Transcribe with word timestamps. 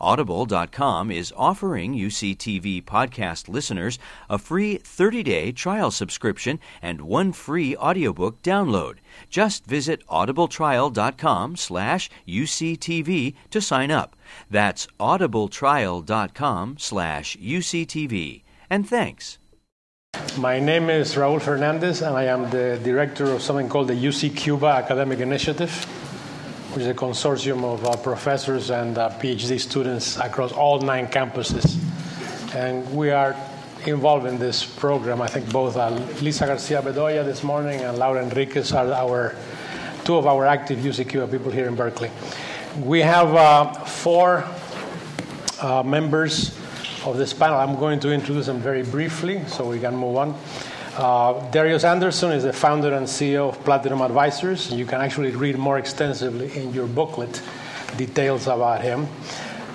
Audible.com 0.00 1.10
is 1.10 1.32
offering 1.36 1.94
UCTV 1.94 2.84
podcast 2.84 3.48
listeners 3.48 3.98
a 4.28 4.38
free 4.38 4.78
30-day 4.78 5.52
trial 5.52 5.90
subscription 5.90 6.58
and 6.82 7.00
one 7.02 7.32
free 7.32 7.76
audiobook 7.76 8.42
download. 8.42 8.96
Just 9.30 9.64
visit 9.66 10.06
audibletrial.com 10.08 11.56
slash 11.56 12.10
UCTV 12.26 13.34
to 13.50 13.60
sign 13.60 13.90
up. 13.90 14.16
That's 14.50 14.86
audibletrial.com 15.00 16.76
slash 16.78 17.36
UCTV. 17.36 18.42
And 18.68 18.88
thanks. 18.88 19.38
My 20.38 20.58
name 20.60 20.88
is 20.88 21.14
Raul 21.14 21.40
Fernandez, 21.40 22.00
and 22.00 22.16
I 22.16 22.24
am 22.24 22.48
the 22.50 22.80
director 22.82 23.24
of 23.26 23.42
something 23.42 23.68
called 23.68 23.88
the 23.88 23.94
UC 23.94 24.34
Cuba 24.34 24.66
Academic 24.66 25.20
Initiative 25.20 25.70
which 26.76 26.82
is 26.82 26.90
a 26.90 26.94
consortium 26.94 27.64
of 27.64 27.86
uh, 27.86 27.96
professors 27.96 28.68
and 28.68 28.98
uh, 28.98 29.08
PhD 29.18 29.58
students 29.58 30.18
across 30.18 30.52
all 30.52 30.78
nine 30.78 31.06
campuses. 31.06 31.74
And 32.54 32.94
we 32.94 33.08
are 33.08 33.34
involved 33.86 34.26
in 34.26 34.38
this 34.38 34.62
program. 34.62 35.22
I 35.22 35.26
think 35.26 35.50
both 35.50 35.78
uh, 35.78 35.88
Lisa 36.20 36.44
Garcia 36.44 36.82
Bedolla 36.82 37.24
this 37.24 37.42
morning 37.42 37.80
and 37.80 37.96
Laura 37.96 38.22
Enriquez 38.22 38.74
are 38.74 38.92
our 38.92 39.34
two 40.04 40.16
of 40.16 40.26
our 40.26 40.44
active 40.44 40.80
UCQ 40.80 41.30
people 41.30 41.50
here 41.50 41.66
in 41.66 41.76
Berkeley. 41.76 42.10
We 42.84 43.00
have 43.00 43.34
uh, 43.34 43.72
four 43.72 44.44
uh, 45.62 45.82
members 45.82 46.54
of 47.06 47.16
this 47.16 47.32
panel. 47.32 47.56
I'm 47.56 47.76
going 47.76 48.00
to 48.00 48.12
introduce 48.12 48.44
them 48.44 48.60
very 48.60 48.82
briefly 48.82 49.42
so 49.46 49.66
we 49.66 49.80
can 49.80 49.96
move 49.96 50.18
on. 50.18 50.38
Uh, 50.96 51.50
Darius 51.50 51.84
Anderson 51.84 52.32
is 52.32 52.44
the 52.44 52.54
founder 52.54 52.94
and 52.94 53.06
CEO 53.06 53.50
of 53.50 53.62
Platinum 53.64 54.00
Advisors. 54.00 54.72
You 54.72 54.86
can 54.86 55.02
actually 55.02 55.30
read 55.32 55.58
more 55.58 55.78
extensively 55.78 56.56
in 56.56 56.72
your 56.72 56.86
booklet 56.86 57.42
details 57.98 58.46
about 58.46 58.80
him. 58.80 59.06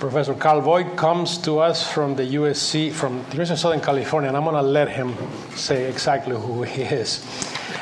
Professor 0.00 0.34
Carl 0.34 0.60
Voigt 0.62 0.96
comes 0.96 1.38
to 1.38 1.60
us 1.60 1.88
from 1.88 2.16
the 2.16 2.24
USC, 2.24 2.90
from 2.90 3.22
the 3.26 3.34
University 3.34 3.52
of 3.52 3.58
Southern 3.60 3.80
California, 3.80 4.26
and 4.26 4.36
I'm 4.36 4.42
going 4.42 4.56
to 4.56 4.62
let 4.62 4.88
him 4.88 5.14
say 5.54 5.88
exactly 5.88 6.34
who 6.34 6.64
he 6.64 6.82
is. 6.82 7.24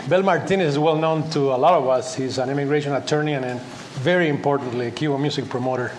Bill 0.06 0.22
Martinez 0.22 0.72
is 0.74 0.78
well 0.78 0.96
known 0.96 1.30
to 1.30 1.54
a 1.54 1.56
lot 1.56 1.72
of 1.80 1.88
us. 1.88 2.14
He's 2.14 2.36
an 2.36 2.50
immigration 2.50 2.92
attorney 2.92 3.32
and, 3.32 3.58
very 4.02 4.28
importantly, 4.28 4.88
a 4.88 4.90
Cuban 4.90 5.22
music 5.22 5.48
promoter 5.48 5.92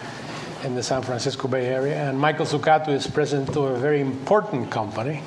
in 0.64 0.76
the 0.76 0.84
San 0.84 1.02
Francisco 1.02 1.48
Bay 1.48 1.66
Area. 1.66 1.96
And 2.08 2.20
Michael 2.20 2.46
Zuccato 2.46 2.90
is 2.90 3.08
president 3.08 3.50
of 3.58 3.64
a 3.64 3.80
very 3.80 4.00
important 4.00 4.70
company 4.70 5.24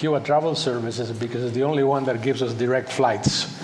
Cuba 0.00 0.18
Travel 0.18 0.54
Services 0.54 1.12
because 1.12 1.44
it's 1.44 1.54
the 1.54 1.62
only 1.62 1.84
one 1.84 2.04
that 2.04 2.22
gives 2.22 2.40
us 2.40 2.54
direct 2.54 2.90
flights 2.90 3.54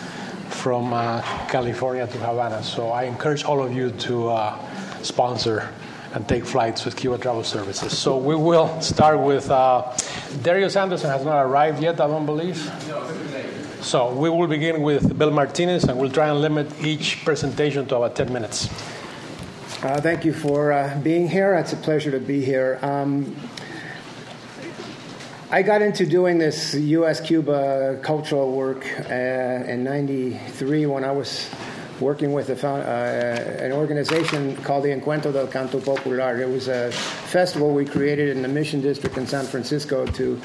from 0.51 0.93
uh, 0.93 1.23
California 1.49 2.07
to 2.07 2.19
Havana. 2.19 2.63
So 2.63 2.91
I 2.91 3.05
encourage 3.05 3.45
all 3.45 3.63
of 3.65 3.73
you 3.73 3.91
to 3.91 4.29
uh, 4.29 5.03
sponsor 5.03 5.73
and 6.13 6.29
take 6.29 6.45
flights 6.45 6.85
with 6.85 6.95
Cuba 6.95 7.17
Travel 7.17 7.43
Services. 7.43 7.97
So 7.97 8.19
we 8.19 8.37
will 8.37 8.79
start 8.83 9.19
with 9.19 9.51
uh, 9.51 9.97
Darius 10.43 10.77
Anderson 10.77 11.09
has 11.09 11.25
not 11.25 11.41
arrived 11.41 11.83
yet, 11.83 12.03
I 12.03 12.07
don't 12.07 12.27
believe. 12.27 12.59
So 13.81 14.13
we 14.13 14.29
will 14.29 14.47
begin 14.47 14.83
with 14.83 15.17
Bill 15.17 15.31
Martinez, 15.31 15.85
and 15.85 15.99
we'll 15.99 16.11
try 16.11 16.29
and 16.29 16.43
limit 16.43 16.67
each 16.85 17.25
presentation 17.25 17.87
to 17.87 17.97
about 17.97 18.15
10 18.15 18.31
minutes. 18.31 18.69
Uh, 19.83 19.99
thank 20.03 20.23
you 20.23 20.35
for 20.35 20.73
uh, 20.73 21.01
being 21.03 21.31
here. 21.31 21.55
It's 21.55 21.73
a 21.73 21.77
pleasure 21.77 22.11
to 22.11 22.21
be 22.21 22.45
here. 22.45 22.79
Um, 22.83 23.35
I 25.49 25.63
got 25.63 25.81
into 25.81 26.05
doing 26.05 26.39
this 26.39 26.75
U.S. 26.75 27.21
Cuba 27.21 28.01
cultural 28.03 28.51
work 28.51 28.85
uh, 29.09 29.15
in 29.15 29.85
'93 29.85 30.87
when 30.87 31.05
I 31.05 31.13
was 31.13 31.49
working 32.01 32.33
with 32.33 32.51
a, 32.51 32.69
uh, 32.69 33.65
an 33.65 33.71
organization 33.71 34.57
called 34.57 34.83
the 34.83 34.89
Encuentro 34.89 35.33
del 35.33 35.47
Canto 35.47 35.79
Popular. 35.79 36.43
It 36.43 36.49
was 36.49 36.67
a 36.67 36.91
festival 36.91 37.73
we 37.73 37.85
created 37.85 38.37
in 38.37 38.43
the 38.43 38.49
Mission 38.49 38.81
District 38.81 39.17
in 39.17 39.29
San 39.29 39.45
Francisco 39.45 40.05
to 40.05 40.41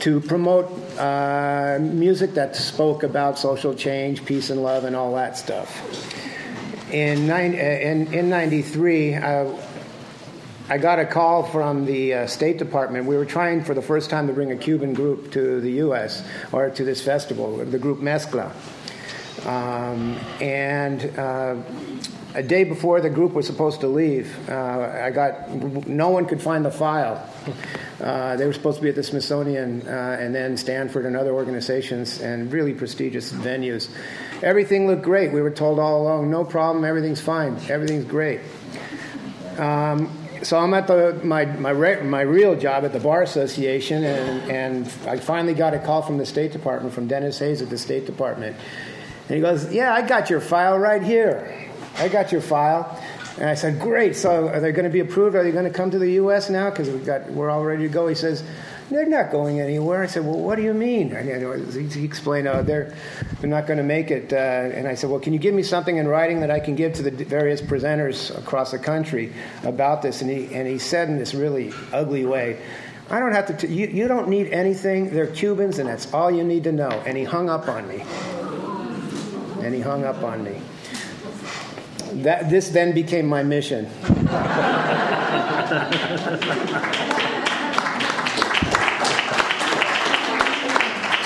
to 0.00 0.22
promote 0.22 0.72
uh, 0.98 1.78
music 1.80 2.32
that 2.32 2.56
spoke 2.56 3.02
about 3.02 3.38
social 3.38 3.74
change, 3.74 4.24
peace 4.24 4.48
and 4.48 4.62
love, 4.62 4.84
and 4.84 4.96
all 4.96 5.14
that 5.16 5.36
stuff. 5.36 5.70
In, 6.90 7.26
nine, 7.26 7.54
uh, 7.54 7.58
in, 7.58 8.12
in 8.14 8.30
93, 8.30 9.16
I 10.66 10.78
got 10.78 10.98
a 10.98 11.04
call 11.04 11.42
from 11.42 11.84
the 11.84 12.14
uh, 12.14 12.26
State 12.26 12.56
Department. 12.56 13.04
We 13.04 13.18
were 13.18 13.26
trying 13.26 13.64
for 13.64 13.74
the 13.74 13.82
first 13.82 14.08
time 14.08 14.28
to 14.28 14.32
bring 14.32 14.50
a 14.50 14.56
Cuban 14.56 14.94
group 14.94 15.30
to 15.32 15.60
the 15.60 15.72
U.S. 15.72 16.26
or 16.52 16.70
to 16.70 16.84
this 16.84 17.02
festival, 17.02 17.58
the 17.58 17.78
group 17.78 18.00
Mezcla. 18.00 18.50
Um, 19.44 20.18
and 20.40 21.18
uh, 21.18 21.56
a 22.34 22.42
day 22.42 22.64
before 22.64 23.02
the 23.02 23.10
group 23.10 23.34
was 23.34 23.46
supposed 23.46 23.82
to 23.82 23.88
leave, 23.88 24.48
uh, 24.48 25.00
I 25.02 25.10
got 25.10 25.50
no 25.50 26.08
one 26.08 26.24
could 26.24 26.40
find 26.40 26.64
the 26.64 26.70
file. 26.70 27.28
Uh, 28.00 28.36
they 28.36 28.46
were 28.46 28.54
supposed 28.54 28.78
to 28.78 28.82
be 28.82 28.88
at 28.88 28.94
the 28.94 29.02
Smithsonian 29.02 29.86
uh, 29.86 30.16
and 30.18 30.34
then 30.34 30.56
Stanford 30.56 31.04
and 31.04 31.14
other 31.14 31.34
organizations 31.34 32.22
and 32.22 32.50
really 32.50 32.72
prestigious 32.72 33.30
venues. 33.34 33.90
Everything 34.42 34.86
looked 34.86 35.02
great. 35.02 35.30
We 35.30 35.42
were 35.42 35.50
told 35.50 35.78
all 35.78 36.00
along, 36.00 36.30
no 36.30 36.42
problem, 36.42 36.86
everything's 36.86 37.20
fine, 37.20 37.58
everything's 37.68 38.06
great. 38.06 38.40
Um, 39.58 40.23
so 40.44 40.58
I'm 40.58 40.74
at 40.74 40.86
the, 40.86 41.20
my, 41.24 41.44
my, 41.44 41.70
re, 41.70 42.02
my 42.02 42.20
real 42.20 42.54
job 42.54 42.84
at 42.84 42.92
the 42.92 43.00
Bar 43.00 43.22
Association, 43.22 44.04
and, 44.04 44.50
and 44.50 44.86
I 45.08 45.18
finally 45.18 45.54
got 45.54 45.74
a 45.74 45.78
call 45.78 46.02
from 46.02 46.18
the 46.18 46.26
State 46.26 46.52
Department, 46.52 46.94
from 46.94 47.08
Dennis 47.08 47.38
Hayes 47.38 47.62
at 47.62 47.70
the 47.70 47.78
State 47.78 48.06
Department. 48.06 48.56
And 49.28 49.36
he 49.36 49.40
goes, 49.40 49.72
Yeah, 49.72 49.94
I 49.94 50.06
got 50.06 50.30
your 50.30 50.40
file 50.40 50.78
right 50.78 51.02
here. 51.02 51.70
I 51.96 52.08
got 52.08 52.32
your 52.32 52.40
file. 52.40 53.00
And 53.38 53.48
I 53.48 53.54
said, 53.54 53.80
Great. 53.80 54.16
So 54.16 54.48
are 54.48 54.60
they 54.60 54.72
going 54.72 54.84
to 54.84 54.90
be 54.90 55.00
approved? 55.00 55.34
Are 55.34 55.42
they 55.42 55.52
going 55.52 55.64
to 55.64 55.70
come 55.70 55.90
to 55.90 55.98
the 55.98 56.12
U.S. 56.12 56.50
now? 56.50 56.70
Because 56.70 56.90
we 56.90 56.98
got, 56.98 57.30
we're 57.30 57.50
all 57.50 57.64
ready 57.64 57.84
to 57.84 57.88
go. 57.88 58.06
He 58.06 58.14
says, 58.14 58.44
they're 58.90 59.06
not 59.06 59.30
going 59.30 59.60
anywhere. 59.60 60.02
I 60.02 60.06
said, 60.06 60.24
well, 60.24 60.38
what 60.38 60.56
do 60.56 60.62
you 60.62 60.74
mean? 60.74 61.12
And 61.12 61.92
he 61.92 62.04
explained, 62.04 62.46
oh, 62.48 62.62
they're, 62.62 62.94
they're 63.40 63.50
not 63.50 63.66
going 63.66 63.78
to 63.78 63.84
make 63.84 64.10
it. 64.10 64.32
Uh, 64.32 64.36
and 64.36 64.86
I 64.86 64.94
said, 64.94 65.10
well, 65.10 65.20
can 65.20 65.32
you 65.32 65.38
give 65.38 65.54
me 65.54 65.62
something 65.62 65.96
in 65.96 66.06
writing 66.06 66.40
that 66.40 66.50
I 66.50 66.60
can 66.60 66.74
give 66.74 66.92
to 66.94 67.02
the 67.02 67.10
various 67.10 67.62
presenters 67.62 68.36
across 68.36 68.72
the 68.72 68.78
country 68.78 69.32
about 69.62 70.02
this? 70.02 70.20
And 70.20 70.30
he, 70.30 70.54
and 70.54 70.68
he 70.68 70.78
said 70.78 71.08
in 71.08 71.18
this 71.18 71.34
really 71.34 71.72
ugly 71.92 72.26
way, 72.26 72.60
I 73.10 73.20
don't 73.20 73.32
have 73.32 73.46
to, 73.46 73.54
t- 73.54 73.72
you, 73.72 73.86
you 73.86 74.08
don't 74.08 74.28
need 74.28 74.48
anything. 74.52 75.10
They're 75.10 75.26
Cubans, 75.26 75.78
and 75.78 75.88
that's 75.88 76.12
all 76.12 76.30
you 76.30 76.44
need 76.44 76.64
to 76.64 76.72
know. 76.72 76.90
And 77.06 77.16
he 77.16 77.24
hung 77.24 77.48
up 77.50 77.68
on 77.68 77.86
me. 77.88 78.02
And 79.62 79.74
he 79.74 79.80
hung 79.80 80.04
up 80.04 80.22
on 80.22 80.44
me. 80.44 80.60
That, 82.22 82.48
this 82.50 82.68
then 82.68 82.92
became 82.92 83.26
my 83.26 83.42
mission. 83.42 83.88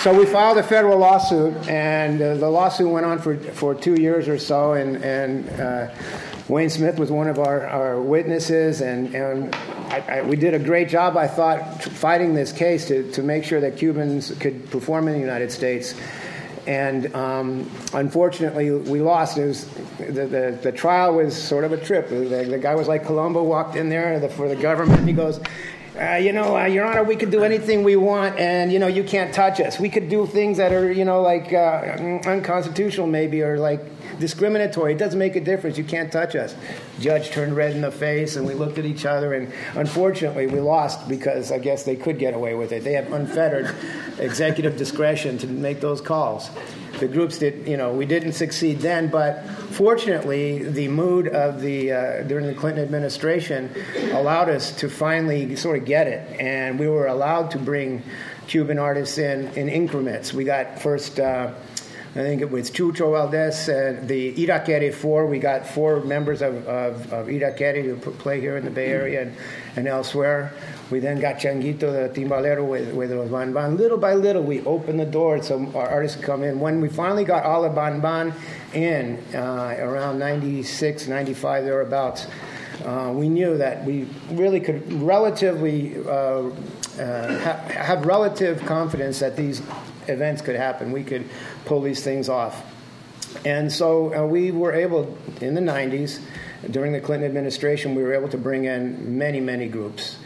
So 0.02 0.16
we 0.16 0.26
filed 0.26 0.58
a 0.58 0.62
federal 0.62 0.96
lawsuit, 0.96 1.54
and 1.68 2.22
uh, 2.22 2.36
the 2.36 2.48
lawsuit 2.48 2.88
went 2.88 3.04
on 3.04 3.18
for, 3.18 3.36
for 3.36 3.74
two 3.74 4.00
years 4.00 4.28
or 4.28 4.38
so, 4.38 4.74
and, 4.74 5.02
and 5.02 5.48
uh, 5.60 5.92
Wayne 6.46 6.70
Smith 6.70 7.00
was 7.00 7.10
one 7.10 7.26
of 7.26 7.40
our, 7.40 7.66
our 7.66 8.00
witnesses, 8.00 8.80
and, 8.80 9.12
and 9.12 9.52
I, 9.90 10.04
I, 10.08 10.22
we 10.22 10.36
did 10.36 10.54
a 10.54 10.58
great 10.60 10.88
job, 10.88 11.16
I 11.16 11.26
thought, 11.26 11.82
fighting 11.82 12.32
this 12.32 12.52
case 12.52 12.86
to, 12.86 13.10
to 13.10 13.24
make 13.24 13.42
sure 13.42 13.60
that 13.60 13.76
Cubans 13.76 14.30
could 14.38 14.70
perform 14.70 15.08
in 15.08 15.14
the 15.14 15.20
United 15.20 15.50
States. 15.50 15.96
And 16.68 17.12
um, 17.16 17.68
unfortunately, 17.92 18.70
we 18.70 19.00
lost. 19.00 19.36
It 19.36 19.46
was, 19.46 19.64
the, 19.98 20.26
the, 20.26 20.58
the, 20.62 20.72
trial 20.72 21.14
was 21.14 21.34
sort 21.34 21.64
of 21.64 21.72
a 21.72 21.76
trip. 21.76 22.08
The, 22.08 22.46
the 22.48 22.58
guy 22.58 22.74
was 22.74 22.86
like 22.86 23.04
Columbo, 23.04 23.42
walked 23.42 23.74
in 23.74 23.88
there 23.88 24.20
for 24.28 24.48
the 24.48 24.56
government. 24.56 25.08
He 25.08 25.14
goes, 25.14 25.40
uh, 26.00 26.14
you 26.16 26.32
know, 26.32 26.56
uh, 26.56 26.64
Your 26.64 26.86
Honor, 26.86 27.02
we 27.02 27.16
could 27.16 27.30
do 27.30 27.42
anything 27.42 27.82
we 27.82 27.96
want, 27.96 28.38
and 28.38 28.72
you 28.72 28.78
know, 28.78 28.86
you 28.86 29.02
can't 29.02 29.34
touch 29.34 29.60
us. 29.60 29.80
We 29.80 29.88
could 29.88 30.08
do 30.08 30.26
things 30.26 30.56
that 30.58 30.72
are, 30.72 30.92
you 30.92 31.04
know, 31.04 31.22
like 31.22 31.52
uh, 31.52 32.20
unconstitutional, 32.24 33.06
maybe, 33.06 33.42
or 33.42 33.58
like 33.58 33.80
discriminatory. 34.20 34.92
It 34.92 34.98
doesn't 34.98 35.18
make 35.18 35.34
a 35.34 35.40
difference. 35.40 35.76
You 35.76 35.84
can't 35.84 36.12
touch 36.12 36.36
us. 36.36 36.54
Judge 37.00 37.30
turned 37.30 37.56
red 37.56 37.74
in 37.74 37.80
the 37.80 37.90
face, 37.90 38.36
and 38.36 38.46
we 38.46 38.54
looked 38.54 38.78
at 38.78 38.84
each 38.84 39.06
other, 39.06 39.34
and 39.34 39.52
unfortunately, 39.74 40.46
we 40.46 40.60
lost 40.60 41.08
because 41.08 41.50
I 41.50 41.58
guess 41.58 41.82
they 41.82 41.96
could 41.96 42.18
get 42.18 42.34
away 42.34 42.54
with 42.54 42.70
it. 42.70 42.84
They 42.84 42.92
have 42.92 43.12
unfettered 43.12 43.74
executive 44.18 44.76
discretion 44.76 45.36
to 45.38 45.46
make 45.48 45.80
those 45.80 46.00
calls. 46.00 46.50
The 46.98 47.08
groups 47.08 47.38
did, 47.38 47.66
you 47.66 47.76
know, 47.76 47.92
we 47.92 48.06
didn't 48.06 48.32
succeed 48.32 48.80
then, 48.80 49.08
but 49.08 49.46
fortunately, 49.70 50.64
the 50.64 50.88
mood 50.88 51.28
of 51.28 51.60
the 51.60 51.92
uh, 51.92 52.22
during 52.22 52.46
the 52.46 52.54
Clinton 52.54 52.82
administration 52.82 53.70
allowed 54.12 54.48
us 54.48 54.72
to 54.80 54.88
finally 54.88 55.56
sort 55.56 55.78
of 55.78 55.84
get 55.84 56.06
it, 56.06 56.40
and 56.40 56.78
we 56.78 56.88
were 56.88 57.06
allowed 57.06 57.50
to 57.52 57.58
bring 57.58 58.02
Cuban 58.46 58.78
artists 58.78 59.18
in 59.18 59.48
in 59.54 59.68
increments. 59.68 60.32
We 60.32 60.44
got 60.44 60.80
first. 60.80 61.20
Uh, 61.20 61.54
I 62.18 62.22
think 62.22 62.42
it 62.42 62.50
was 62.50 62.68
Chucho 62.68 63.12
Valdés, 63.12 63.68
uh, 63.68 64.04
the 64.04 64.34
Irakere 64.34 64.92
Four. 64.92 65.26
We 65.26 65.38
got 65.38 65.64
four 65.64 66.00
members 66.00 66.42
of, 66.42 66.66
of, 66.66 67.12
of 67.12 67.28
Irakere 67.28 68.02
to 68.02 68.10
play 68.10 68.40
here 68.40 68.56
in 68.56 68.64
the 68.64 68.72
Bay 68.72 68.88
Area 68.88 69.22
and, 69.22 69.36
and 69.76 69.86
elsewhere. 69.86 70.52
We 70.90 70.98
then 70.98 71.20
got 71.20 71.36
Changuito, 71.36 71.78
the 71.78 72.20
timbalero, 72.20 72.66
with, 72.66 72.92
with 72.92 73.12
los 73.12 73.28
Van 73.28 73.54
Van. 73.54 73.76
Little 73.76 73.98
by 73.98 74.14
little, 74.14 74.42
we 74.42 74.62
opened 74.62 74.98
the 74.98 75.06
door 75.06 75.40
so 75.40 75.70
our 75.76 75.88
artists 75.88 76.16
could 76.16 76.26
come 76.26 76.42
in. 76.42 76.58
When 76.58 76.80
we 76.80 76.88
finally 76.88 77.22
got 77.22 77.44
all 77.44 77.62
the 77.62 77.68
Van 77.68 78.00
Van 78.00 78.34
in, 78.74 79.22
uh, 79.32 79.76
around 79.78 80.18
96, 80.18 81.06
95, 81.06 81.64
thereabouts, 81.66 82.26
uh, 82.84 83.12
we 83.14 83.28
knew 83.28 83.56
that 83.58 83.84
we 83.84 84.08
really 84.32 84.58
could 84.58 84.92
relatively 84.92 85.96
uh, 86.04 86.50
uh 86.98 87.38
ha- 87.38 87.62
have 87.68 88.04
relative 88.06 88.60
confidence 88.64 89.20
that 89.20 89.36
these 89.36 89.62
events 90.08 90.42
could 90.42 90.56
happen. 90.56 90.92
We 90.92 91.04
could 91.04 91.28
pull 91.64 91.80
these 91.80 92.02
things 92.02 92.28
off. 92.28 92.64
And 93.44 93.72
so 93.72 94.14
uh, 94.14 94.26
we 94.26 94.50
were 94.50 94.72
able, 94.72 95.16
in 95.40 95.54
the 95.54 95.60
90s, 95.60 96.20
during 96.70 96.92
the 96.92 97.00
Clinton 97.00 97.28
administration, 97.28 97.94
we 97.94 98.02
were 98.02 98.14
able 98.14 98.28
to 98.30 98.38
bring 98.38 98.64
in 98.64 99.18
many, 99.18 99.40
many 99.40 99.68
groups. 99.68 100.16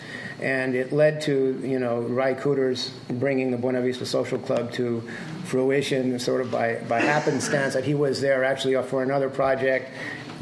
And 0.40 0.74
it 0.74 0.92
led 0.92 1.20
to, 1.22 1.60
you 1.62 1.78
know, 1.78 2.00
Ry 2.00 2.34
Cooters 2.34 2.90
bringing 3.08 3.50
the 3.50 3.56
Buena 3.56 3.80
Vista 3.80 4.06
Social 4.06 4.38
Club 4.38 4.72
to 4.72 5.08
fruition 5.44 6.18
sort 6.18 6.40
of 6.40 6.50
by, 6.50 6.76
by 6.88 7.00
happenstance 7.00 7.74
that 7.74 7.84
he 7.84 7.94
was 7.94 8.20
there 8.20 8.42
actually 8.42 8.80
for 8.82 9.02
another 9.02 9.28
project 9.28 9.90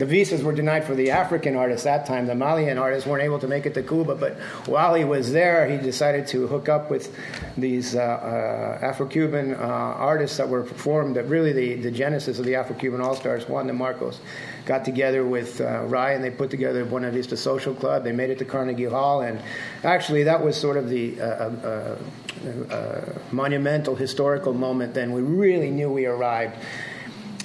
the 0.00 0.06
visas 0.06 0.42
were 0.42 0.54
denied 0.54 0.84
for 0.84 0.94
the 0.94 1.10
African 1.10 1.54
artists 1.54 1.84
that 1.84 2.06
time. 2.06 2.26
The 2.26 2.34
Malian 2.34 2.78
artists 2.78 3.06
weren't 3.06 3.22
able 3.22 3.38
to 3.38 3.46
make 3.46 3.66
it 3.66 3.74
to 3.74 3.82
Cuba, 3.82 4.14
but 4.14 4.32
while 4.66 4.94
he 4.94 5.04
was 5.04 5.30
there, 5.30 5.68
he 5.68 5.76
decided 5.76 6.26
to 6.28 6.46
hook 6.46 6.70
up 6.70 6.90
with 6.90 7.14
these 7.58 7.94
uh, 7.94 8.00
uh, 8.00 8.78
Afro-Cuban 8.82 9.52
uh, 9.52 9.58
artists 9.58 10.38
that 10.38 10.48
were 10.48 10.64
formed. 10.64 11.16
That 11.16 11.26
really 11.26 11.52
the, 11.52 11.74
the 11.74 11.90
genesis 11.90 12.38
of 12.38 12.46
the 12.46 12.54
Afro-Cuban 12.54 13.02
All 13.02 13.14
Stars. 13.14 13.46
Juan 13.46 13.66
de 13.66 13.74
Marcos 13.74 14.20
got 14.64 14.86
together 14.86 15.26
with 15.26 15.60
uh, 15.60 15.82
Ry, 15.82 16.12
and 16.12 16.24
they 16.24 16.30
put 16.30 16.48
together 16.48 16.82
Buena 16.86 17.10
Vista 17.10 17.36
Social 17.36 17.74
Club. 17.74 18.02
They 18.02 18.12
made 18.12 18.30
it 18.30 18.38
to 18.38 18.46
Carnegie 18.46 18.84
Hall, 18.84 19.20
and 19.20 19.38
actually 19.84 20.22
that 20.22 20.42
was 20.42 20.56
sort 20.56 20.78
of 20.78 20.88
the 20.88 21.20
uh, 21.20 21.24
uh, 21.24 21.96
uh, 22.70 23.18
monumental 23.32 23.96
historical 23.96 24.54
moment. 24.54 24.94
Then 24.94 25.12
we 25.12 25.20
really 25.20 25.70
knew 25.70 25.90
we 25.90 26.06
arrived 26.06 26.56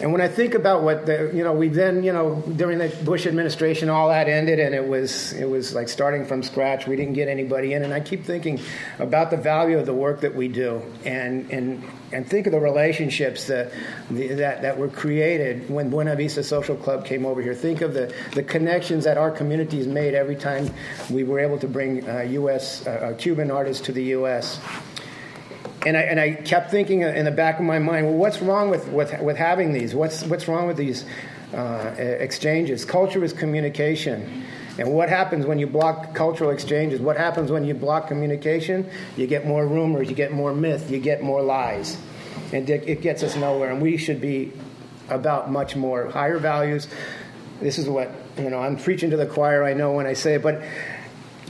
and 0.02 0.12
when 0.12 0.20
I 0.20 0.28
think 0.28 0.56
about 0.56 0.84
what 0.84 1.06
the, 1.06 1.32
you 1.34 1.42
know, 1.42 1.54
we 1.54 1.70
then, 1.70 2.04
you 2.04 2.12
know, 2.12 2.44
during 2.58 2.80
the 2.80 2.90
Bush 3.06 3.26
administration, 3.26 3.88
all 3.88 4.10
that 4.10 4.28
ended, 4.28 4.60
and 4.60 4.76
it 4.76 4.86
was, 4.86 5.32
it 5.32 5.50
was 5.50 5.74
like 5.74 5.88
starting 5.88 6.26
from 6.26 6.44
scratch. 6.44 6.86
We 6.86 6.98
didn't 6.98 7.14
get 7.14 7.30
anybody 7.30 7.72
in, 7.72 7.82
and 7.82 7.94
I 7.94 8.02
keep 8.02 8.26
thinking 8.26 8.60
about 9.00 9.32
the 9.32 9.38
value 9.38 9.80
of 9.80 9.86
the 9.86 9.94
work 9.94 10.20
that 10.20 10.36
we 10.36 10.50
do, 10.50 10.82
and 11.06 11.50
and 11.50 11.82
and 12.12 12.28
think 12.28 12.46
of 12.46 12.52
the 12.52 12.60
relationships 12.60 13.48
that 13.48 13.72
that 14.10 14.62
that 14.62 14.78
were 14.78 14.90
created 14.90 15.70
when 15.70 15.90
Buena 15.90 16.18
Vista 16.18 16.44
Social 16.44 16.76
Club 16.76 17.06
came 17.06 17.26
over 17.26 17.42
here. 17.42 17.56
Think 17.56 17.80
of 17.80 17.94
the 17.94 18.14
the 18.34 18.44
connections 18.44 19.06
that 19.06 19.18
our 19.18 19.32
communities 19.32 19.88
made 19.88 20.14
every 20.14 20.36
time 20.36 20.74
we 21.10 21.24
were 21.24 21.40
able 21.40 21.58
to 21.60 21.70
bring 21.70 22.08
uh, 22.10 22.20
U.S. 22.20 22.86
Uh, 22.86 22.90
uh, 22.90 23.14
Cuban 23.14 23.50
artists 23.50 23.86
to 23.86 23.94
the 23.94 24.04
U.S 24.04 24.60
and 25.86 25.96
I, 25.96 26.02
and 26.02 26.20
I 26.20 26.32
kept 26.34 26.72
thinking 26.72 27.02
in 27.02 27.26
the 27.26 27.32
back 27.32 27.60
of 27.60 27.66
my 27.66 27.80
mind, 27.80 28.08
well, 28.08 28.16
what's 28.16 28.42
wrong 28.42 28.70
with, 28.70 28.88
with, 28.88 29.20
with 29.22 29.38
having 29.38 29.74
these? 29.74 29.94
What's, 29.94 30.24
what's 30.24 30.48
wrong 30.48 30.68
with 30.68 30.78
these 30.78 31.06
uh, 31.54 31.94
exchanges? 31.98 32.86
Culture 32.86 33.24
is 33.24 33.34
communication. 33.34 34.44
And 34.78 34.92
what 34.94 35.08
happens 35.10 35.46
when 35.46 35.60
you 35.60 35.68
block 35.68 36.14
cultural 36.14 36.50
exchanges? 36.50 37.00
What 37.00 37.18
happens 37.18 37.52
when 37.52 37.64
you 37.64 37.74
block 37.74 38.08
communication? 38.08 38.90
You 39.16 39.28
get 39.28 39.46
more 39.46 39.66
rumors, 39.66 40.10
you 40.10 40.16
get 40.16 40.32
more 40.32 40.54
myth, 40.54 40.92
you 40.92 41.00
get 41.00 41.22
more 41.22 41.42
lies. 41.42 41.98
And 42.52 42.70
it 42.70 43.02
gets 43.02 43.24
us 43.24 43.36
nowhere. 43.36 43.72
And 43.72 43.82
we 43.82 43.98
should 43.98 44.20
be 44.20 44.52
about 45.10 45.52
much 45.52 45.76
more 45.76 46.10
higher 46.10 46.40
values. 46.40 46.88
This 47.62 47.78
is 47.78 47.88
what, 47.88 48.12
you 48.38 48.50
know, 48.50 48.60
I'm 48.60 48.78
preaching 48.78 49.12
to 49.12 49.18
the 49.18 49.26
choir, 49.26 49.64
I 49.64 49.74
know 49.74 49.94
when 49.94 50.08
I 50.08 50.14
say 50.14 50.36
it, 50.36 50.44
but 50.44 50.62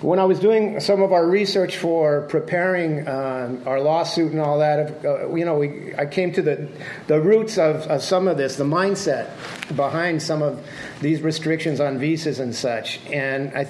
when 0.02 0.20
I 0.20 0.26
was 0.26 0.40
doing 0.40 0.80
some 0.80 1.02
of 1.02 1.14
our 1.14 1.26
research 1.26 1.78
for 1.78 2.22
preparing 2.24 3.08
um, 3.08 3.62
our 3.66 3.80
lawsuit 3.80 4.32
and 4.32 4.42
all 4.42 4.60
that, 4.60 5.06
uh, 5.06 5.34
you 5.34 5.46
know, 5.46 5.58
we, 5.58 5.96
I 5.96 6.06
came 6.06 6.34
to 6.34 6.42
the, 6.42 6.70
the 7.08 7.22
roots 7.22 7.58
of, 7.58 7.88
of, 7.88 8.04
some 8.04 8.28
of 8.28 8.38
this, 8.38 8.58
the 8.58 8.66
mindset 8.66 9.30
behind 9.76 10.22
some 10.22 10.42
of 10.42 10.66
these 11.02 11.22
restrictions 11.22 11.80
on 11.80 11.98
visas 11.98 12.40
and 12.40 12.54
such. 12.54 13.00
And 13.08 13.54
I, 13.56 13.68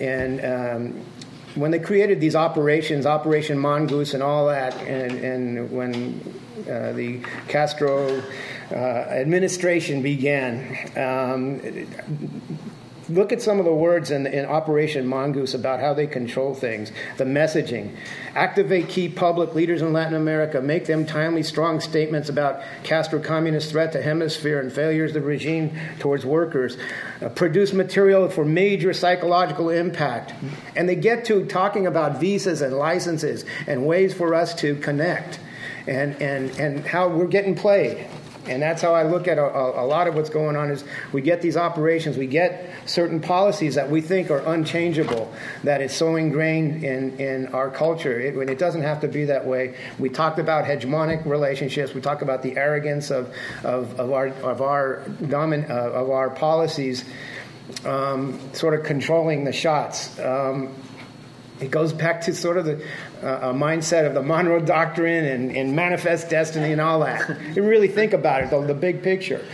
and 0.00 0.44
um, 0.44 1.04
when 1.56 1.72
they 1.72 1.80
created 1.80 2.20
these 2.20 2.36
operations, 2.36 3.04
Operation 3.04 3.58
Mongoose 3.58 4.14
and 4.14 4.22
all 4.22 4.46
that, 4.46 4.74
and, 4.82 5.12
and 5.12 5.70
when 5.72 6.20
uh, 6.70 6.92
the 6.92 7.20
Castro 7.48 8.22
uh, 8.70 8.74
administration 8.74 10.00
began, 10.00 10.76
um, 10.96 11.60
look 13.10 13.32
at 13.32 13.42
some 13.42 13.58
of 13.58 13.64
the 13.64 13.74
words 13.74 14.10
in, 14.10 14.26
in 14.26 14.44
Operation 14.46 15.06
Mongoose 15.06 15.54
about 15.54 15.80
how 15.80 15.92
they 15.92 16.06
control 16.06 16.54
things, 16.54 16.92
the 17.16 17.24
messaging. 17.24 17.94
Activate 18.34 18.88
key 18.88 19.08
public 19.08 19.54
leaders 19.54 19.82
in 19.82 19.92
Latin 19.92 20.14
America, 20.14 20.60
make 20.60 20.86
them 20.86 21.04
timely, 21.04 21.42
strong 21.42 21.80
statements 21.80 22.28
about 22.28 22.62
Castro 22.84 23.20
communist 23.20 23.70
threat 23.70 23.92
to 23.92 24.02
hemisphere 24.02 24.60
and 24.60 24.72
failures 24.72 25.10
of 25.10 25.22
the 25.22 25.28
regime 25.28 25.72
towards 25.98 26.24
workers. 26.24 26.76
Uh, 27.20 27.28
produce 27.28 27.72
material 27.72 28.28
for 28.28 28.44
major 28.44 28.92
psychological 28.92 29.70
impact. 29.70 30.32
And 30.76 30.88
they 30.88 30.96
get 30.96 31.24
to 31.26 31.44
talking 31.46 31.86
about 31.86 32.20
visas 32.20 32.62
and 32.62 32.74
licenses 32.76 33.44
and 33.66 33.86
ways 33.86 34.14
for 34.14 34.34
us 34.34 34.54
to 34.56 34.76
connect 34.76 35.40
and, 35.86 36.14
and, 36.22 36.50
and 36.58 36.86
how 36.86 37.08
we're 37.08 37.26
getting 37.26 37.54
played. 37.54 38.06
And 38.46 38.62
that's 38.62 38.80
how 38.80 38.94
I 38.94 39.02
look 39.02 39.28
at 39.28 39.38
a, 39.38 39.44
a, 39.44 39.84
lot 39.84 40.08
of 40.08 40.14
what's 40.14 40.30
going 40.30 40.56
on 40.56 40.70
is 40.70 40.82
we 41.12 41.20
get 41.20 41.42
these 41.42 41.56
operations, 41.56 42.16
we 42.16 42.26
get 42.26 42.70
certain 42.86 43.20
policies 43.20 43.74
that 43.74 43.90
we 43.90 44.00
think 44.00 44.30
are 44.30 44.40
unchangeable, 44.52 45.32
that 45.62 45.82
is 45.82 45.92
so 45.92 46.16
ingrained 46.16 46.82
in, 46.82 47.18
in 47.18 47.48
our 47.48 47.70
culture. 47.70 48.18
It, 48.18 48.36
it 48.48 48.58
doesn't 48.58 48.82
have 48.82 49.02
to 49.02 49.08
be 49.08 49.26
that 49.26 49.46
way. 49.46 49.76
We 49.98 50.08
talked 50.08 50.38
about 50.38 50.64
hegemonic 50.64 51.26
relationships. 51.26 51.92
We 51.92 52.00
talk 52.00 52.22
about 52.22 52.42
the 52.42 52.56
arrogance 52.56 53.10
of, 53.10 53.34
of, 53.62 54.00
of 54.00 54.10
our, 54.12 54.28
of 54.28 54.62
our, 54.62 55.02
domin, 55.20 55.68
uh, 55.68 55.74
of 55.92 56.10
our 56.10 56.30
policies 56.30 57.04
um, 57.84 58.40
sort 58.54 58.74
of 58.74 58.84
controlling 58.84 59.44
the 59.44 59.52
shots. 59.52 60.18
Um, 60.18 60.74
it 61.60 61.70
goes 61.70 61.92
back 61.92 62.22
to 62.22 62.34
sort 62.34 62.56
of 62.56 62.64
the 62.64 62.84
uh, 63.22 63.52
mindset 63.52 64.06
of 64.06 64.14
the 64.14 64.22
Monroe 64.22 64.60
Doctrine 64.60 65.24
and, 65.24 65.56
and, 65.56 65.74
manifest 65.76 66.30
destiny 66.30 66.72
and 66.72 66.80
all 66.80 67.00
that. 67.00 67.36
you 67.54 67.62
really 67.62 67.88
think 67.88 68.12
about 68.12 68.42
it, 68.42 68.50
though, 68.50 68.66
the 68.66 68.74
big 68.74 69.02
picture. 69.02 69.44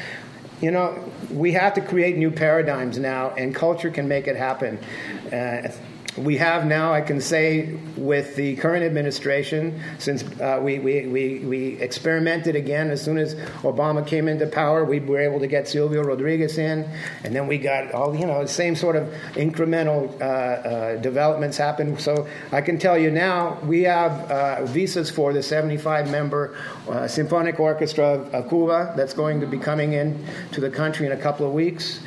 You 0.61 0.71
know, 0.71 1.13
we 1.31 1.53
have 1.53 1.75
to 1.75 1.81
create 1.81 2.17
new 2.17 2.31
paradigms 2.31 2.99
now, 2.99 3.31
and 3.31 3.55
culture 3.55 3.91
can 3.91 4.09
make 4.09 4.27
it 4.27 4.37
happen. 4.37 4.79
Uh, 5.27 5.71
we 6.17 6.37
have 6.39 6.67
now, 6.67 6.93
I 6.93 7.01
can 7.01 7.21
say, 7.21 7.75
with 7.97 8.37
the 8.37 8.57
current 8.57 8.85
administration, 8.85 9.83
since 9.99 10.23
uh, 10.41 10.59
we, 10.63 10.79
we, 10.79 11.07
we, 11.07 11.39
we, 11.41 11.67
experimented 11.81 12.57
again 12.57 12.91
as 12.91 13.03
soon 13.03 13.19
as 13.19 13.35
Obama 13.63 14.07
came 14.07 14.29
into 14.29 14.47
power, 14.47 14.85
we 14.85 14.99
were 15.01 15.21
able 15.21 15.41
to 15.41 15.47
get 15.47 15.69
Silvio 15.69 16.03
Rodriguez 16.03 16.59
in, 16.59 16.89
and 17.25 17.35
then 17.35 17.47
we 17.47 17.59
got 17.59 17.93
all, 17.93 18.17
you 18.17 18.27
know, 18.27 18.43
the 18.43 18.49
same 18.49 18.75
sort 18.75 18.97
of 18.97 19.09
incremental 19.35 20.11
uh, 20.21 20.25
uh, 20.25 20.97
developments 20.97 21.57
happen. 21.57 21.99
So 21.99 22.27
I 22.51 22.61
can 22.61 22.79
tell 22.79 22.97
you 22.97 23.11
now, 23.11 23.59
we 23.65 23.83
have 23.83 24.31
uh, 24.31 24.65
visas 24.67 25.11
for 25.11 25.33
the 25.33 25.43
75 25.43 26.11
member 26.11 26.57
uh, 26.89 27.07
Symphonic 27.07 27.61
Orchestra 27.61 28.05
of, 28.05 28.35
of 28.35 28.49
Cuba 28.49 28.95
that's 28.97 29.13
going 29.13 29.41
to 29.41 29.47
be 29.47 29.59
coming 29.59 29.93
in 29.93 30.25
to 30.53 30.61
the 30.61 30.71
country 30.71 31.07
in 31.07 31.13
a 31.13 31.17
couple 31.17 31.47
of 31.47 31.53
weeks. 31.53 32.01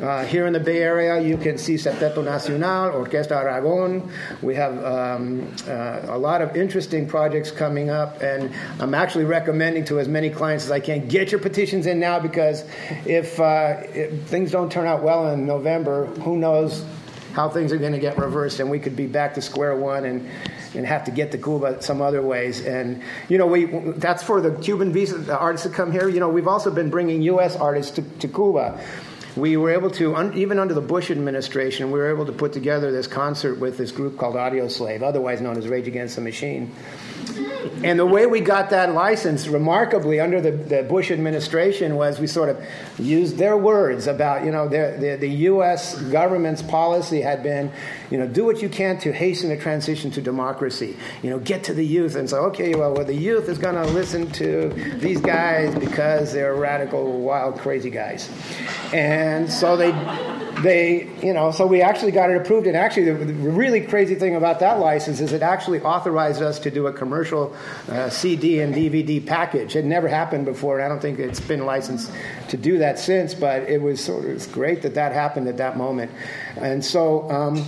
Uh, 0.00 0.24
here 0.26 0.46
in 0.46 0.52
the 0.52 0.60
Bay 0.60 0.82
Area, 0.82 1.18
you 1.20 1.38
can 1.38 1.56
see 1.56 1.74
Septeto 1.74 2.22
Nacional, 2.22 2.90
Orquesta 2.92 3.30
Aragon. 3.32 4.10
We 4.42 4.54
have 4.54 4.84
um, 4.84 5.50
uh, 5.66 6.00
a 6.08 6.18
lot 6.18 6.42
of 6.42 6.54
interesting 6.54 7.08
projects 7.08 7.50
coming 7.50 7.88
up, 7.88 8.20
and 8.20 8.52
I'm 8.78 8.92
actually 8.92 9.24
recommending 9.24 9.86
to 9.86 9.98
as 9.98 10.06
many 10.06 10.28
clients 10.28 10.66
as 10.66 10.70
I 10.70 10.80
can 10.80 11.08
get 11.08 11.32
your 11.32 11.40
petitions 11.40 11.86
in 11.86 11.98
now 11.98 12.20
because 12.20 12.64
if, 13.06 13.40
uh, 13.40 13.76
if 13.94 14.22
things 14.24 14.50
don't 14.50 14.70
turn 14.70 14.86
out 14.86 15.02
well 15.02 15.32
in 15.32 15.46
November, 15.46 16.06
who 16.06 16.36
knows 16.36 16.84
how 17.32 17.48
things 17.48 17.72
are 17.72 17.78
going 17.78 17.92
to 17.92 17.98
get 17.98 18.18
reversed 18.18 18.60
and 18.60 18.70
we 18.70 18.78
could 18.78 18.96
be 18.96 19.06
back 19.06 19.34
to 19.34 19.42
square 19.42 19.76
one 19.76 20.04
and, 20.04 20.28
and 20.74 20.86
have 20.86 21.04
to 21.04 21.10
get 21.10 21.32
to 21.32 21.38
Cuba 21.38 21.82
some 21.82 22.02
other 22.02 22.22
ways. 22.22 22.64
And, 22.64 23.02
you 23.28 23.36
know, 23.38 23.46
we, 23.46 23.66
that's 23.92 24.22
for 24.22 24.40
the 24.40 24.52
Cuban 24.62 24.92
visa 24.92 25.38
artists 25.38 25.66
to 25.66 25.72
come 25.72 25.92
here. 25.92 26.08
You 26.08 26.20
know, 26.20 26.28
we've 26.28 26.48
also 26.48 26.70
been 26.70 26.90
bringing 26.90 27.22
U.S. 27.22 27.56
artists 27.56 27.92
to, 27.96 28.02
to 28.02 28.28
Cuba 28.28 28.82
we 29.36 29.56
were 29.56 29.70
able 29.70 29.90
to, 29.90 30.16
un, 30.16 30.32
even 30.34 30.58
under 30.58 30.72
the 30.72 30.80
Bush 30.80 31.10
administration, 31.10 31.90
we 31.90 31.98
were 31.98 32.10
able 32.10 32.24
to 32.26 32.32
put 32.32 32.52
together 32.52 32.90
this 32.90 33.06
concert 33.06 33.58
with 33.58 33.76
this 33.76 33.92
group 33.92 34.16
called 34.16 34.34
Audioslave, 34.34 35.02
otherwise 35.02 35.40
known 35.40 35.58
as 35.58 35.68
Rage 35.68 35.86
Against 35.86 36.16
the 36.16 36.22
Machine. 36.22 36.74
And 37.84 37.98
the 37.98 38.06
way 38.06 38.26
we 38.26 38.40
got 38.40 38.70
that 38.70 38.94
license, 38.94 39.48
remarkably, 39.48 40.20
under 40.20 40.40
the, 40.40 40.52
the 40.52 40.82
Bush 40.84 41.10
administration, 41.10 41.96
was 41.96 42.18
we 42.18 42.26
sort 42.26 42.48
of 42.48 42.64
used 42.98 43.36
their 43.36 43.56
words 43.56 44.06
about, 44.06 44.44
you 44.44 44.50
know, 44.50 44.68
the, 44.68 45.16
the 45.20 45.28
U.S. 45.28 46.00
government's 46.02 46.62
policy 46.62 47.20
had 47.20 47.42
been, 47.42 47.70
you 48.10 48.18
know, 48.18 48.26
do 48.26 48.44
what 48.44 48.62
you 48.62 48.68
can 48.68 48.98
to 49.00 49.12
hasten 49.12 49.50
the 49.50 49.56
transition 49.56 50.10
to 50.12 50.22
democracy. 50.22 50.96
You 51.22 51.30
know, 51.30 51.38
get 51.38 51.64
to 51.64 51.74
the 51.74 51.84
youth. 51.84 52.14
And 52.14 52.30
so, 52.30 52.44
okay, 52.46 52.74
well, 52.74 52.94
well 52.94 53.04
the 53.04 53.14
youth 53.14 53.48
is 53.48 53.58
going 53.58 53.74
to 53.74 53.86
listen 53.92 54.30
to 54.32 54.68
these 54.98 55.20
guys 55.20 55.74
because 55.74 56.32
they're 56.32 56.54
radical, 56.54 57.20
wild, 57.20 57.58
crazy 57.58 57.90
guys. 57.90 58.30
And 58.92 59.25
so 59.50 59.76
they 59.76 59.92
they, 60.62 61.08
you 61.22 61.32
know, 61.32 61.50
so 61.50 61.66
we 61.66 61.82
actually 61.82 62.12
got 62.12 62.30
it 62.30 62.36
approved. 62.36 62.66
And 62.66 62.76
actually, 62.76 63.12
the, 63.12 63.32
really 63.34 63.80
crazy 63.80 64.14
thing 64.14 64.36
about 64.36 64.60
that 64.60 64.78
license 64.78 65.20
is 65.20 65.32
it 65.32 65.42
actually 65.42 65.80
authorized 65.80 66.42
us 66.42 66.58
to 66.60 66.70
do 66.70 66.86
a 66.86 66.92
commercial 66.92 67.54
uh, 67.88 68.08
CD 68.08 68.60
and 68.60 68.74
DVD 68.74 69.24
package. 69.24 69.76
It 69.76 69.84
never 69.84 70.08
happened 70.08 70.44
before, 70.44 70.78
and 70.78 70.84
I 70.84 70.88
don't 70.88 71.00
think 71.00 71.18
it's 71.18 71.40
been 71.40 71.66
licensed 71.66 72.10
to 72.48 72.56
do 72.56 72.78
that 72.78 72.98
since. 72.98 73.34
But 73.34 73.64
it 73.64 73.80
was 73.80 74.02
sort 74.02 74.24
of, 74.24 74.30
it's 74.30 74.46
great 74.46 74.82
that 74.82 74.94
that 74.94 75.12
happened 75.12 75.48
at 75.48 75.58
that 75.58 75.76
moment. 75.76 76.10
And 76.56 76.84
so, 76.84 77.30
um, 77.30 77.64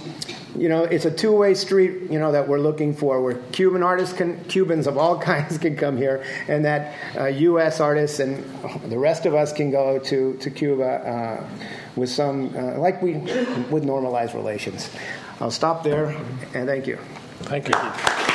you 0.57 0.69
know, 0.69 0.85
it's 0.85 1.05
a 1.05 1.11
two-way 1.11 1.55
street, 1.55 2.11
you 2.11 2.19
know, 2.19 2.33
that 2.33 2.49
we're 2.49 2.61
looking 2.61 2.95
for, 2.95 3.21
where 3.21 3.35
Cuban 3.53 3.83
artists 3.83 4.17
can, 4.17 4.43
Cubans 4.45 4.87
of 4.87 4.97
all 4.97 5.19
kinds 5.33 5.59
can 5.59 5.77
come 5.77 5.97
here, 5.97 6.25
and 6.49 6.65
that 6.65 6.95
uh, 7.17 7.27
U.S. 7.27 7.81
artists 7.81 8.21
and 8.21 8.45
the 8.91 8.99
rest 8.99 9.27
of 9.27 9.35
us 9.35 9.53
can 9.53 9.71
go 9.71 9.99
to 9.99 10.37
to 10.39 10.51
Cuba. 10.51 10.85
Uh, 10.85 11.49
with 11.99 12.09
some, 12.09 12.55
uh, 12.57 12.79
like 12.79 13.03
we 13.03 13.15
would 13.15 13.83
normalize 13.83 14.33
relations. 14.35 14.89
I'll 15.41 15.51
stop 15.51 15.83
there 15.83 16.07
and 16.55 16.67
thank 16.67 16.87
you. 16.87 16.99
Thank 17.43 17.69
you. 17.69 18.28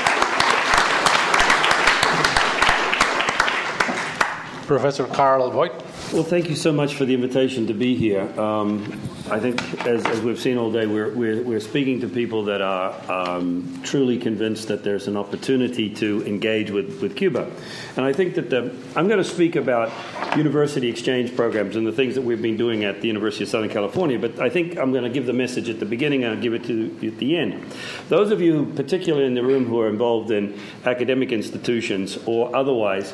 Professor 4.74 5.06
Carl 5.06 5.52
Voigt. 5.52 5.72
Well, 6.12 6.24
thank 6.24 6.50
you 6.50 6.56
so 6.56 6.72
much 6.72 6.96
for 6.96 7.06
the 7.06 7.14
invitation 7.14 7.68
to 7.68 7.76
be 7.76 7.96
here. 7.96 8.24
Um, 8.40 9.00
I 9.30 9.40
think, 9.40 9.62
as, 9.86 10.04
as, 10.08 10.20
we've 10.22 10.40
seen 10.40 10.58
all 10.58 10.72
day, 10.72 10.88
we're, 10.88 11.14
we're, 11.14 11.44
we're 11.44 11.60
speaking 11.60 12.02
to 12.02 12.10
people 12.10 12.46
that 12.46 12.60
are 12.60 12.92
um, 13.08 13.82
truly 13.84 14.18
convinced 14.18 14.70
that 14.70 14.84
there's 14.84 15.08
an 15.08 15.16
opportunity 15.16 15.92
to 15.92 16.26
engage 16.26 16.72
with, 16.72 17.04
with 17.04 17.16
Cuba. 17.16 17.52
And 17.98 18.04
I 18.04 18.14
think 18.14 18.34
that 18.34 18.50
the, 18.50 18.76
I'm 18.96 19.08
going 19.08 19.20
to 19.20 19.24
speak 19.24 19.56
about 19.56 19.92
university 20.36 20.90
exchange 20.90 21.36
programs 21.36 21.76
and 21.76 21.86
the 21.86 21.92
things 21.92 22.16
that 22.16 22.24
we've 22.24 22.42
been 22.42 22.58
doing 22.58 22.84
at 22.84 23.00
the 23.00 23.08
University 23.08 23.44
of 23.44 23.52
Southern 23.52 23.70
California, 23.70 24.18
but 24.18 24.40
I 24.40 24.50
think 24.50 24.80
I'm 24.80 24.92
going 24.92 25.04
to 25.04 25.10
give 25.12 25.28
the 25.28 25.34
message 25.34 25.70
at 25.70 25.80
the 25.80 25.86
beginning 25.86 26.24
and 26.24 26.34
I'll 26.34 26.42
give 26.42 26.56
it 26.56 26.64
to 26.64 26.98
you 27.00 27.12
at 27.12 27.20
the 27.20 27.38
end. 27.38 27.64
Those 28.10 28.32
of 28.32 28.42
you, 28.42 28.74
particularly 28.76 29.28
in 29.28 29.36
the 29.36 29.44
room, 29.44 29.66
who 29.66 29.80
are 29.82 29.88
involved 29.88 30.32
in 30.32 30.60
academic 30.84 31.32
institutions 31.32 32.18
or 32.26 32.56
otherwise, 32.56 33.14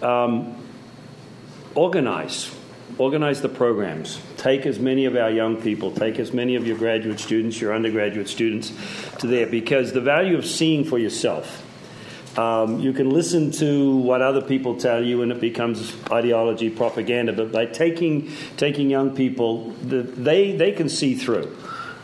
um, 0.00 0.61
organize. 1.74 2.54
Organize 2.98 3.40
the 3.40 3.48
programs. 3.48 4.20
Take 4.36 4.66
as 4.66 4.78
many 4.78 5.06
of 5.06 5.16
our 5.16 5.30
young 5.30 5.60
people, 5.60 5.92
take 5.92 6.18
as 6.18 6.32
many 6.32 6.56
of 6.56 6.66
your 6.66 6.76
graduate 6.76 7.20
students, 7.20 7.60
your 7.60 7.74
undergraduate 7.74 8.28
students 8.28 8.72
to 9.18 9.26
there 9.26 9.46
because 9.46 9.92
the 9.92 10.00
value 10.00 10.36
of 10.36 10.44
seeing 10.44 10.84
for 10.84 10.98
yourself. 10.98 11.66
Um, 12.38 12.80
you 12.80 12.92
can 12.92 13.10
listen 13.10 13.50
to 13.52 13.96
what 13.96 14.22
other 14.22 14.40
people 14.40 14.76
tell 14.76 15.04
you, 15.04 15.22
and 15.22 15.30
it 15.32 15.40
becomes 15.40 15.94
ideology, 16.10 16.70
propaganda. 16.70 17.32
But 17.32 17.52
by 17.52 17.66
taking 17.66 18.30
taking 18.56 18.88
young 18.88 19.14
people, 19.14 19.70
the, 19.82 20.02
they 20.02 20.56
they 20.56 20.72
can 20.72 20.88
see 20.88 21.14
through. 21.14 21.54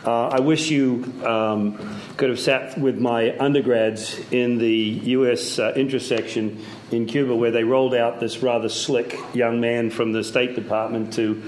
Uh, 0.05 0.27
I 0.27 0.39
wish 0.39 0.69
you 0.69 1.13
um, 1.25 1.77
could 2.15 2.29
have 2.29 2.39
sat 2.39 2.77
with 2.77 2.99
my 2.99 3.37
undergrads 3.37 4.19
in 4.31 4.57
the 4.57 4.73
U.S. 5.17 5.59
Uh, 5.59 5.73
intersection 5.75 6.63
in 6.91 7.05
Cuba, 7.05 7.35
where 7.35 7.51
they 7.51 7.63
rolled 7.63 7.93
out 7.93 8.19
this 8.19 8.41
rather 8.41 8.69
slick 8.69 9.17
young 9.33 9.59
man 9.59 9.89
from 9.89 10.11
the 10.11 10.23
State 10.23 10.55
Department 10.55 11.13
to 11.13 11.41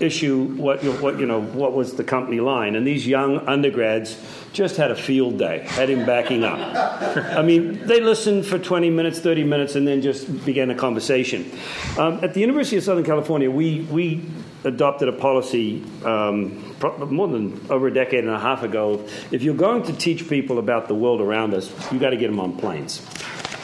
issue 0.00 0.44
what, 0.54 0.82
what 1.00 1.18
you 1.18 1.26
know 1.26 1.40
what 1.40 1.72
was 1.72 1.94
the 1.94 2.04
company 2.04 2.40
line, 2.40 2.76
and 2.76 2.86
these 2.86 3.06
young 3.06 3.38
undergrads 3.48 4.16
just 4.52 4.76
had 4.76 4.90
a 4.90 4.96
field 4.96 5.38
day, 5.38 5.60
had 5.66 5.90
him 5.90 6.06
backing 6.06 6.44
up. 6.44 6.58
I 7.36 7.42
mean, 7.42 7.86
they 7.86 8.00
listened 8.00 8.46
for 8.46 8.58
20 8.58 8.90
minutes, 8.90 9.18
30 9.20 9.44
minutes, 9.44 9.74
and 9.74 9.86
then 9.86 10.00
just 10.00 10.44
began 10.44 10.70
a 10.70 10.74
conversation. 10.74 11.50
Um, 11.98 12.20
at 12.22 12.34
the 12.34 12.40
University 12.40 12.76
of 12.76 12.84
Southern 12.84 13.04
California, 13.04 13.50
we 13.50 13.82
we 13.90 14.22
adopted 14.64 15.08
a 15.08 15.12
policy 15.12 15.84
um, 16.04 16.74
more 17.10 17.28
than 17.28 17.60
over 17.70 17.86
a 17.86 17.94
decade 17.94 18.24
and 18.24 18.32
a 18.32 18.38
half 18.38 18.62
ago. 18.62 19.04
If 19.30 19.42
you're 19.42 19.54
going 19.54 19.84
to 19.84 19.92
teach 19.92 20.28
people 20.28 20.58
about 20.58 20.88
the 20.88 20.94
world 20.94 21.20
around 21.20 21.54
us, 21.54 21.70
you 21.92 21.98
got 21.98 22.10
to 22.10 22.16
get 22.16 22.28
them 22.28 22.40
on 22.40 22.56
planes. 22.56 23.06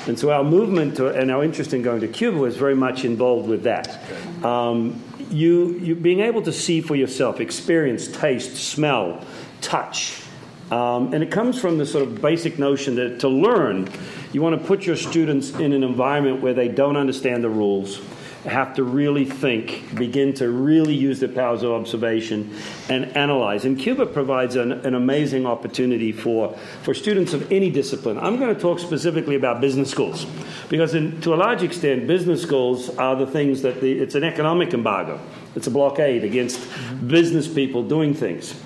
And 0.07 0.19
so 0.19 0.31
our 0.31 0.45
movement 0.45 0.97
to, 0.97 1.09
and 1.09 1.31
our 1.31 1.43
interest 1.43 1.73
in 1.73 1.83
going 1.83 2.01
to 2.01 2.09
Cuba 2.09 2.39
was 2.39 2.57
very 2.57 2.75
much 2.75 3.05
involved 3.05 3.49
with 3.49 3.63
that. 3.63 4.01
Um, 4.45 5.03
you, 5.31 5.79
you 5.79 5.95
being 5.95 6.21
able 6.21 6.43
to 6.43 6.53
see 6.53 6.81
for 6.81 6.95
yourself, 6.95 7.41
experience, 7.41 8.09
taste, 8.09 8.57
smell, 8.57 9.25
touch. 9.61 10.23
Um, 10.71 11.13
and 11.15 11.23
it 11.23 11.31
comes 11.31 11.61
from 11.61 11.79
the 11.79 11.87
sort 11.87 12.07
of 12.07 12.21
basic 12.21 12.59
notion 12.59 12.97
that 12.97 13.21
to 13.21 13.29
learn, 13.29 13.89
you 14.33 14.43
want 14.43 14.61
to 14.61 14.67
put 14.67 14.87
your 14.87 14.97
students 14.97 15.51
in 15.51 15.73
an 15.73 15.83
environment 15.83 16.43
where 16.43 16.55
they 16.55 16.69
don't 16.69 16.97
understand 16.97 17.45
the 17.45 17.51
rules 17.51 18.01
have 18.45 18.75
to 18.75 18.85
really 18.85 19.25
think, 19.25 19.95
begin 19.95 20.35
to 20.35 20.51
really 20.51 20.95
use 20.95 21.21
their 21.21 21.29
powers 21.29 21.63
of 21.63 21.73
observation 21.73 22.55
and 22.89 23.05
analyze. 23.17 23.65
And 23.65 23.79
Cuba 23.79 24.07
provides 24.07 24.57
an, 24.57 24.73
an 24.73 24.95
amazing 24.95 25.47
opportunity 25.47 26.13
for, 26.13 26.57
for 26.83 26.95
students 26.95 27.33
of 27.33 27.51
any 27.51 27.71
discipline. 27.71 28.19
I'm 28.19 28.39
going 28.39 28.55
to 28.55 28.61
talk 28.61 28.79
specifically 28.79 29.37
about 29.37 29.61
business 29.61 29.91
schools 29.91 30.27
because, 30.69 30.95
in, 30.95 31.21
to 31.23 31.35
a 31.35 31.37
large 31.37 31.63
extent, 31.63 32.07
business 32.07 32.43
schools 32.43 32.91
are 32.97 33.17
the 33.17 33.27
things 33.27 33.63
that 33.63 33.81
the, 33.81 33.93
it's 33.93 34.15
an 34.15 34.25
economic 34.25 34.75
embargo, 34.75 35.21
it's 35.55 35.67
a 35.67 35.71
blockade 35.71 36.25
against 36.25 36.61
business 37.07 37.49
people 37.49 37.83
doing 37.83 38.15
things. 38.15 38.61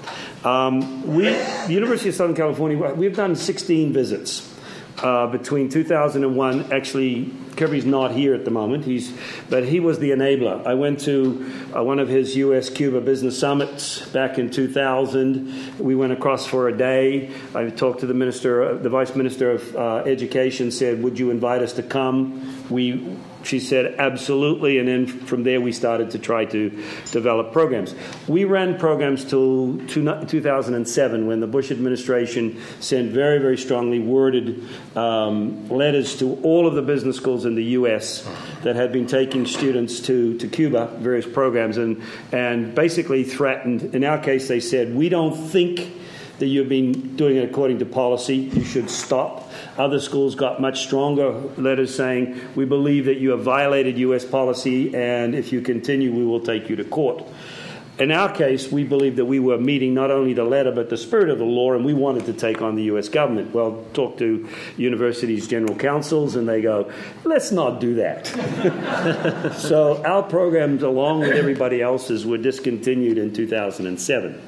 Um, 0.45 1.07
we, 1.07 1.25
the 1.25 1.73
University 1.73 2.09
of 2.09 2.15
Southern 2.15 2.37
California, 2.37 2.77
we've 2.95 3.17
done 3.17 3.37
16 3.37 3.93
visits. 3.93 4.48
Uh, 5.03 5.29
between 5.29 5.69
2001, 5.69 6.73
actually 6.73 7.31
Kirby's 7.57 7.85
not 7.85 8.13
here 8.13 8.35
at 8.35 8.45
the 8.45 8.51
moment. 8.51 8.85
He's, 8.85 9.13
but 9.49 9.65
he 9.65 9.81
was 9.81 9.99
the 9.99 10.11
enabler. 10.11 10.65
I 10.67 10.75
went 10.75 11.01
to 11.01 11.53
uh, 11.77 11.83
one 11.83 11.99
of 11.99 12.09
his 12.09 12.37
U.S. 12.37 12.71
Cuba 12.71 13.01
business 13.01 13.39
summits 13.39 14.09
back 14.09 14.39
in 14.39 14.51
2000. 14.51 15.79
We 15.79 15.95
went 15.95 16.13
across 16.13 16.47
for 16.47 16.69
a 16.69 16.77
day. 16.77 17.31
I 17.55 17.69
talked 17.71 18.01
to 18.01 18.07
the 18.07 18.15
minister, 18.15 18.77
the 18.77 18.89
vice 18.89 19.15
minister 19.15 19.53
of 19.53 19.77
uh, 19.77 19.97
education. 20.07 20.71
Said, 20.71 21.03
"Would 21.03 21.19
you 21.19 21.31
invite 21.31 21.63
us 21.63 21.73
to 21.75 21.83
come?" 21.83 22.67
We 22.71 23.17
she 23.49 23.61
said, 23.61 23.95
absolutely. 23.99 24.79
And 24.79 24.87
then 24.87 25.07
from 25.07 25.43
there, 25.43 25.59
we 25.59 25.73
started 25.73 26.11
to 26.11 26.19
try 26.19 26.45
to 26.45 26.69
develop 27.11 27.51
programs. 27.51 27.95
We 28.29 28.45
ran 28.45 28.79
programs 28.79 29.25
till 29.25 29.79
2007 29.89 31.27
when 31.27 31.41
the 31.41 31.47
Bush 31.47 31.71
administration 31.71 32.61
sent 32.81 33.11
very, 33.11 33.39
very 33.39 33.57
strongly 33.57 34.01
worded 34.01 34.65
um, 34.95 35.67
letters 35.71 36.19
to 36.19 36.35
all 36.43 36.67
of 36.67 36.75
the 36.75 36.83
business 36.83 37.17
schools 37.17 37.47
in 37.47 37.55
the 37.55 37.65
U.S. 37.65 38.29
that 38.65 38.77
had 38.77 38.93
been 38.93 39.07
taking 39.07 39.47
students 39.47 40.01
to, 40.01 40.37
to 40.37 40.47
Cuba, 40.47 40.95
various 40.99 41.27
programs, 41.27 41.79
and, 41.79 42.03
and 42.33 42.75
basically 42.75 43.25
threatened. 43.25 43.95
In 43.95 44.05
our 44.05 44.19
case, 44.19 44.49
they 44.49 44.61
said, 44.61 44.95
we 44.95 45.09
don't 45.09 45.49
think 45.49 45.91
that 46.39 46.47
you've 46.47 46.69
been 46.69 47.17
doing 47.17 47.37
it 47.37 47.51
according 47.51 47.79
to 47.81 47.87
policy. 47.87 48.37
You 48.37 48.65
should 48.65 48.91
stop. 48.91 49.51
Other 49.77 50.01
schools 50.01 50.35
got 50.35 50.61
much 50.61 50.83
stronger 50.85 51.33
letters 51.57 51.95
saying, 51.95 52.41
We 52.55 52.65
believe 52.65 53.07
that 53.07 53.19
you 53.19 53.31
have 53.31 53.43
violated 53.43 53.99
U.S. 53.99 54.25
policy, 54.25 54.95
and 54.95 55.35
if 55.35 55.53
you 55.53 55.61
continue, 55.61 56.13
we 56.13 56.25
will 56.25 56.41
take 56.41 56.69
you 56.69 56.77
to 56.77 56.85
court. 56.85 57.25
In 57.99 58.13
our 58.13 58.33
case, 58.33 58.71
we 58.71 58.85
believe 58.85 59.17
that 59.17 59.25
we 59.25 59.41
were 59.41 59.59
meeting 59.59 59.93
not 59.93 60.13
only 60.13 60.33
the 60.33 60.45
letter 60.45 60.71
but 60.71 60.89
the 60.89 60.97
spirit 60.97 61.31
of 61.31 61.39
the 61.39 61.45
law, 61.45 61.73
and 61.73 61.85
we 61.85 61.95
wanted 61.95 62.27
to 62.27 62.33
take 62.33 62.63
on 62.63 62.77
the 62.77 62.85
U.S. 62.85 63.09
government. 63.09 63.53
Well, 63.53 63.85
talk 63.93 64.19
to 64.19 64.49
universities' 64.77 65.49
general 65.49 65.75
counsels, 65.75 66.37
and 66.37 66.49
they 66.49 66.63
go, 66.63 66.93
let's 67.25 67.51
not 67.51 67.81
do 67.81 67.97
that. 67.97 68.27
so 69.59 70.05
our 70.05 70.23
programs, 70.23 70.85
along 70.85 71.21
with 71.21 71.33
everybody 71.33 71.83
else's, 71.83 72.25
were 72.25 72.39
discontinued 72.39 73.19
in 73.19 73.33
2007. 73.33 74.41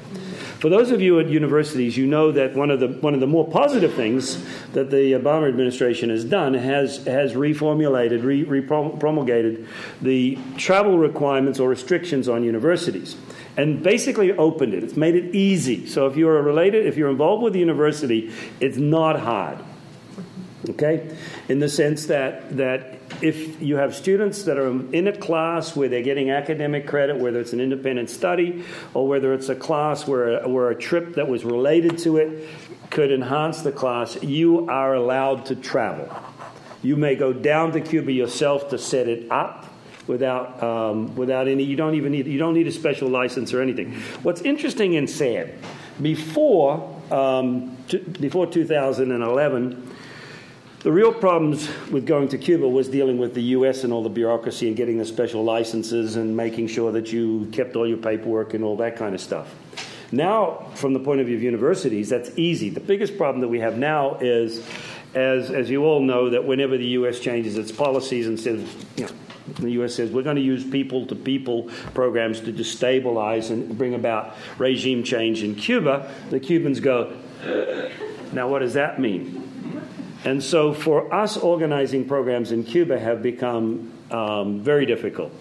For 0.60 0.68
those 0.68 0.90
of 0.90 1.00
you 1.00 1.18
at 1.18 1.30
universities, 1.30 1.96
you 1.96 2.06
know 2.06 2.32
that 2.32 2.54
one 2.54 2.70
of 2.70 2.80
the 2.80 2.88
one 2.88 3.14
of 3.14 3.20
the 3.20 3.26
more 3.26 3.48
positive 3.48 3.94
things 3.94 4.44
that 4.74 4.90
the 4.90 5.12
Obama 5.12 5.48
administration 5.48 6.10
has 6.10 6.22
done 6.22 6.52
has 6.52 6.98
has 7.06 7.32
reformulated, 7.32 8.22
re, 8.22 8.60
promulgated 8.60 9.66
the 10.02 10.38
travel 10.58 10.98
requirements 10.98 11.60
or 11.60 11.68
restrictions 11.70 12.28
on 12.28 12.44
universities 12.44 13.16
and 13.56 13.82
basically 13.82 14.32
opened 14.32 14.74
it. 14.74 14.84
It's 14.84 14.98
made 14.98 15.14
it 15.14 15.34
easy. 15.34 15.86
So 15.86 16.06
if 16.06 16.16
you're 16.18 16.42
related, 16.42 16.84
if 16.84 16.98
you're 16.98 17.10
involved 17.10 17.42
with 17.42 17.54
the 17.54 17.58
university, 17.58 18.30
it's 18.60 18.76
not 18.76 19.18
hard. 19.18 19.58
Okay? 20.68 21.16
In 21.48 21.60
the 21.60 21.70
sense 21.70 22.04
that 22.06 22.58
that 22.58 22.99
if 23.22 23.60
you 23.60 23.76
have 23.76 23.94
students 23.94 24.44
that 24.44 24.58
are 24.58 24.68
in 24.68 25.08
a 25.08 25.16
class 25.16 25.76
where 25.76 25.88
they're 25.88 26.02
getting 26.02 26.30
academic 26.30 26.86
credit, 26.86 27.16
whether 27.16 27.40
it's 27.40 27.52
an 27.52 27.60
independent 27.60 28.10
study 28.10 28.64
or 28.94 29.06
whether 29.06 29.34
it's 29.34 29.48
a 29.48 29.54
class 29.54 30.06
where, 30.06 30.46
where 30.48 30.70
a 30.70 30.74
trip 30.74 31.14
that 31.14 31.28
was 31.28 31.44
related 31.44 31.98
to 31.98 32.16
it 32.16 32.48
could 32.90 33.12
enhance 33.12 33.62
the 33.62 33.72
class, 33.72 34.22
you 34.22 34.68
are 34.68 34.94
allowed 34.94 35.46
to 35.46 35.54
travel. 35.54 36.10
You 36.82 36.96
may 36.96 37.14
go 37.14 37.32
down 37.32 37.72
to 37.72 37.80
Cuba 37.80 38.10
yourself 38.10 38.70
to 38.70 38.78
set 38.78 39.06
it 39.06 39.30
up 39.30 39.66
without, 40.06 40.62
um, 40.62 41.14
without 41.14 41.46
any, 41.46 41.62
you 41.62 41.76
don't 41.76 41.94
even 41.94 42.12
need, 42.12 42.26
you 42.26 42.38
don't 42.38 42.54
need 42.54 42.66
a 42.66 42.72
special 42.72 43.08
license 43.08 43.52
or 43.52 43.60
anything. 43.60 43.94
What's 44.22 44.40
interesting 44.40 44.96
and 44.96 45.08
sad, 45.08 45.54
before, 46.00 47.00
um, 47.10 47.76
t- 47.88 47.98
before 47.98 48.46
2011, 48.46 49.89
the 50.80 50.90
real 50.90 51.12
problems 51.12 51.68
with 51.90 52.06
going 52.06 52.28
to 52.28 52.38
Cuba 52.38 52.66
was 52.66 52.88
dealing 52.88 53.18
with 53.18 53.34
the 53.34 53.42
US 53.42 53.84
and 53.84 53.92
all 53.92 54.02
the 54.02 54.08
bureaucracy 54.08 54.66
and 54.66 54.76
getting 54.76 54.96
the 54.96 55.04
special 55.04 55.44
licenses 55.44 56.16
and 56.16 56.34
making 56.34 56.68
sure 56.68 56.90
that 56.92 57.12
you 57.12 57.48
kept 57.52 57.76
all 57.76 57.86
your 57.86 57.98
paperwork 57.98 58.54
and 58.54 58.64
all 58.64 58.76
that 58.78 58.96
kind 58.96 59.14
of 59.14 59.20
stuff. 59.20 59.54
Now, 60.10 60.70
from 60.74 60.94
the 60.94 61.00
point 61.00 61.20
of 61.20 61.26
view 61.26 61.36
of 61.36 61.42
universities, 61.42 62.08
that's 62.08 62.30
easy. 62.36 62.70
The 62.70 62.80
biggest 62.80 63.18
problem 63.18 63.42
that 63.42 63.48
we 63.48 63.60
have 63.60 63.76
now 63.76 64.16
is, 64.20 64.66
as, 65.14 65.50
as 65.50 65.68
you 65.68 65.84
all 65.84 66.00
know, 66.00 66.30
that 66.30 66.44
whenever 66.44 66.78
the 66.78 66.86
US 66.86 67.20
changes 67.20 67.58
its 67.58 67.70
policies 67.70 68.26
and 68.26 68.40
says, 68.40 68.60
you 68.96 69.04
know, 69.04 69.10
the 69.58 69.70
U.S. 69.72 69.94
says 69.94 70.10
we're 70.10 70.22
going 70.22 70.36
to 70.36 70.42
use 70.42 70.64
people 70.64 71.06
to 71.06 71.14
people 71.14 71.70
programs 71.92 72.40
to 72.40 72.52
destabilize 72.52 73.50
and 73.50 73.76
bring 73.76 73.94
about 73.94 74.36
regime 74.58 75.02
change 75.02 75.42
in 75.42 75.56
Cuba. 75.56 76.10
The 76.30 76.40
Cubans 76.40 76.80
go, 76.80 77.16
now 78.32 78.48
what 78.48 78.60
does 78.60 78.74
that 78.74 79.00
mean? 79.00 79.49
And 80.24 80.42
so 80.42 80.74
for 80.74 81.12
us, 81.12 81.36
organizing 81.36 82.06
programs 82.06 82.52
in 82.52 82.64
Cuba 82.64 82.98
have 82.98 83.22
become 83.22 83.92
um, 84.10 84.60
very 84.60 84.86
difficult. 84.86 85.32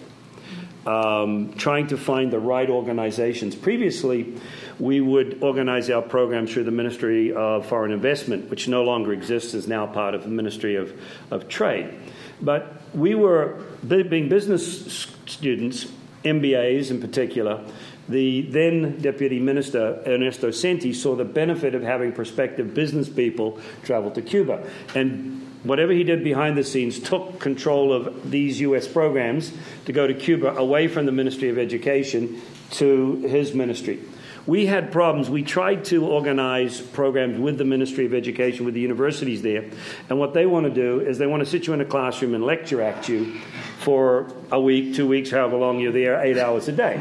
Um, 0.86 1.52
trying 1.58 1.88
to 1.88 1.98
find 1.98 2.32
the 2.32 2.38
right 2.38 2.70
organizations. 2.70 3.54
Previously, 3.54 4.34
we 4.78 5.02
would 5.02 5.42
organize 5.42 5.90
our 5.90 6.00
programs 6.00 6.54
through 6.54 6.64
the 6.64 6.70
Ministry 6.70 7.34
of 7.34 7.66
Foreign 7.66 7.92
Investment, 7.92 8.48
which 8.48 8.66
no 8.66 8.82
longer 8.82 9.12
exists, 9.12 9.52
is 9.52 9.68
now 9.68 9.86
part 9.86 10.14
of 10.14 10.22
the 10.22 10.30
Ministry 10.30 10.76
of, 10.76 10.98
of 11.30 11.48
Trade. 11.48 11.94
But 12.40 12.80
we 12.94 13.14
were, 13.14 13.62
being 13.86 14.30
business 14.30 15.06
students, 15.26 15.86
MBAs 16.24 16.90
in 16.90 17.00
particular, 17.00 17.62
the 18.10 18.42
then 18.42 18.98
Deputy 19.00 19.38
Minister, 19.38 20.02
Ernesto 20.06 20.50
Senti, 20.50 20.92
saw 20.92 21.14
the 21.14 21.24
benefit 21.24 21.74
of 21.74 21.82
having 21.82 22.12
prospective 22.12 22.74
business 22.74 23.08
people 23.08 23.58
travel 23.84 24.10
to 24.12 24.22
Cuba. 24.22 24.66
And 24.94 25.46
whatever 25.62 25.92
he 25.92 26.04
did 26.04 26.24
behind 26.24 26.56
the 26.56 26.64
scenes 26.64 26.98
took 26.98 27.38
control 27.38 27.92
of 27.92 28.30
these 28.30 28.60
U.S. 28.60 28.88
programs 28.88 29.52
to 29.86 29.92
go 29.92 30.06
to 30.06 30.14
Cuba 30.14 30.56
away 30.56 30.88
from 30.88 31.06
the 31.06 31.12
Ministry 31.12 31.48
of 31.48 31.58
Education 31.58 32.40
to 32.72 33.16
his 33.22 33.54
ministry. 33.54 34.00
We 34.46 34.66
had 34.66 34.90
problems. 34.90 35.28
We 35.28 35.42
tried 35.42 35.84
to 35.86 36.06
organize 36.06 36.80
programs 36.80 37.38
with 37.38 37.58
the 37.58 37.64
Ministry 37.64 38.06
of 38.06 38.14
Education, 38.14 38.64
with 38.64 38.74
the 38.74 38.80
universities 38.80 39.42
there. 39.42 39.64
And 40.08 40.18
what 40.18 40.34
they 40.34 40.46
want 40.46 40.66
to 40.66 40.72
do 40.72 41.00
is 41.00 41.18
they 41.18 41.26
want 41.26 41.44
to 41.44 41.46
sit 41.48 41.66
you 41.66 41.72
in 41.74 41.80
a 41.80 41.84
classroom 41.84 42.34
and 42.34 42.44
lecture 42.44 42.80
at 42.80 43.08
you 43.08 43.38
for 43.80 44.30
a 44.50 44.60
week, 44.60 44.94
two 44.94 45.06
weeks, 45.06 45.30
however 45.30 45.56
long 45.56 45.80
you're 45.80 45.92
there, 45.92 46.20
eight 46.20 46.38
hours 46.38 46.68
a 46.68 46.72
day, 46.72 46.98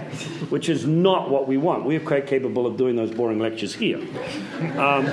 which 0.50 0.69
is 0.69 0.86
not 0.86 1.29
what 1.29 1.48
we 1.48 1.58
want. 1.58 1.86
We're 1.86 2.00
quite 2.00 2.27
capable 2.27 2.65
of 2.65 2.77
doing 2.77 2.96
those 2.96 3.12
boring 3.12 3.39
lectures 3.39 3.75
here. 3.75 4.00
Um, 4.77 5.05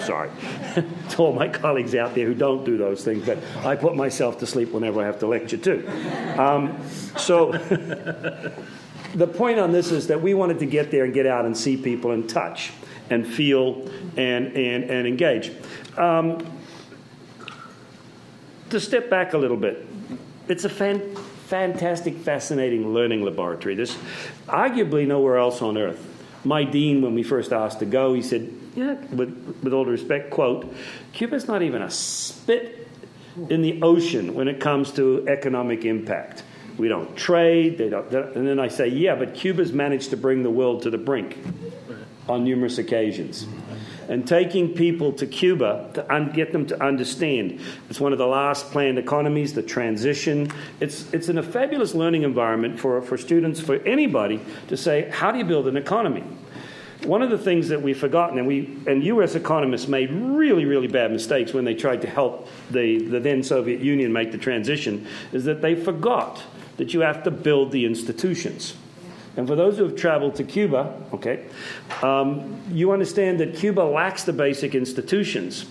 sorry 0.00 0.30
to 1.10 1.16
all 1.18 1.32
my 1.32 1.48
colleagues 1.48 1.94
out 1.94 2.14
there 2.14 2.26
who 2.26 2.34
don't 2.34 2.64
do 2.64 2.76
those 2.76 3.04
things, 3.04 3.26
but 3.26 3.38
I 3.64 3.76
put 3.76 3.96
myself 3.96 4.38
to 4.38 4.46
sleep 4.46 4.72
whenever 4.72 5.00
I 5.00 5.06
have 5.06 5.18
to 5.20 5.26
lecture 5.26 5.56
too. 5.56 5.88
Um, 6.38 6.78
so 7.16 7.52
the 9.14 9.26
point 9.26 9.58
on 9.58 9.72
this 9.72 9.92
is 9.92 10.08
that 10.08 10.20
we 10.20 10.34
wanted 10.34 10.58
to 10.58 10.66
get 10.66 10.90
there 10.90 11.04
and 11.04 11.14
get 11.14 11.26
out 11.26 11.44
and 11.44 11.56
see 11.56 11.76
people 11.76 12.10
and 12.10 12.28
touch 12.28 12.72
and 13.10 13.26
feel 13.26 13.88
and, 14.16 14.56
and, 14.56 14.84
and 14.84 15.06
engage. 15.06 15.52
Um, 15.96 16.44
to 18.70 18.80
step 18.80 19.08
back 19.08 19.34
a 19.34 19.38
little 19.38 19.56
bit, 19.56 19.86
it's 20.48 20.64
a 20.64 20.68
fan, 20.68 21.14
fantastic, 21.46 22.16
fascinating 22.16 22.92
learning 22.92 23.22
laboratory. 23.22 23.74
There's 23.74 23.96
arguably 24.46 25.06
nowhere 25.06 25.36
else 25.38 25.62
on 25.62 25.78
earth. 25.78 26.04
My 26.44 26.64
dean, 26.64 27.00
when 27.00 27.14
we 27.14 27.22
first 27.22 27.52
asked 27.52 27.78
to 27.78 27.86
go, 27.86 28.12
he 28.14 28.22
said, 28.22 28.52
"Yeah, 28.74 28.94
with, 29.14 29.60
with 29.62 29.72
all 29.72 29.84
due 29.84 29.92
respect, 29.92 30.30
quote, 30.30 30.74
Cuba's 31.12 31.46
not 31.46 31.62
even 31.62 31.82
a 31.82 31.90
spit 31.90 32.88
in 33.48 33.62
the 33.62 33.80
ocean 33.82 34.34
when 34.34 34.48
it 34.48 34.60
comes 34.60 34.90
to 34.92 35.26
economic 35.28 35.84
impact. 35.84 36.42
We 36.78 36.88
don't 36.88 37.14
trade. 37.16 37.78
They 37.78 37.88
don't." 37.88 38.12
And 38.12 38.46
then 38.46 38.58
I 38.58 38.68
say, 38.68 38.88
"Yeah, 38.88 39.14
but 39.14 39.34
Cuba's 39.34 39.72
managed 39.72 40.10
to 40.10 40.16
bring 40.16 40.42
the 40.42 40.50
world 40.50 40.82
to 40.82 40.90
the 40.90 40.98
brink 40.98 41.38
on 42.28 42.44
numerous 42.44 42.78
occasions." 42.78 43.46
and 44.08 44.26
taking 44.26 44.74
people 44.74 45.12
to 45.12 45.26
Cuba 45.26 45.90
to 45.94 46.14
un- 46.14 46.30
get 46.32 46.52
them 46.52 46.66
to 46.66 46.82
understand. 46.82 47.60
It's 47.88 48.00
one 48.00 48.12
of 48.12 48.18
the 48.18 48.26
last 48.26 48.70
planned 48.70 48.98
economies, 48.98 49.54
the 49.54 49.62
transition. 49.62 50.50
It's, 50.80 51.12
it's 51.12 51.28
in 51.28 51.38
a 51.38 51.42
fabulous 51.42 51.94
learning 51.94 52.22
environment 52.22 52.78
for, 52.78 53.00
for 53.02 53.16
students, 53.16 53.60
for 53.60 53.76
anybody 53.76 54.40
to 54.68 54.76
say, 54.76 55.10
how 55.10 55.30
do 55.30 55.38
you 55.38 55.44
build 55.44 55.66
an 55.68 55.76
economy? 55.76 56.24
One 57.04 57.20
of 57.20 57.28
the 57.28 57.38
things 57.38 57.68
that 57.68 57.82
we've 57.82 57.98
forgotten, 57.98 58.38
and, 58.38 58.46
we, 58.46 58.78
and 58.86 59.04
U.S. 59.04 59.34
economists 59.34 59.88
made 59.88 60.10
really, 60.10 60.64
really 60.64 60.86
bad 60.86 61.12
mistakes 61.12 61.52
when 61.52 61.64
they 61.64 61.74
tried 61.74 62.00
to 62.00 62.08
help 62.08 62.48
the, 62.70 62.98
the 62.98 63.20
then 63.20 63.42
Soviet 63.42 63.80
Union 63.80 64.10
make 64.10 64.32
the 64.32 64.38
transition, 64.38 65.06
is 65.32 65.44
that 65.44 65.60
they 65.60 65.74
forgot 65.74 66.42
that 66.76 66.94
you 66.94 67.00
have 67.00 67.22
to 67.24 67.30
build 67.30 67.72
the 67.72 67.84
institutions. 67.84 68.74
And 69.36 69.48
for 69.48 69.56
those 69.56 69.78
who 69.78 69.84
have 69.84 69.96
traveled 69.96 70.36
to 70.36 70.44
Cuba, 70.44 70.94
okay, 71.12 71.44
um, 72.02 72.60
you 72.70 72.92
understand 72.92 73.40
that 73.40 73.56
Cuba 73.56 73.80
lacks 73.80 74.24
the 74.24 74.32
basic 74.32 74.74
institutions 74.74 75.66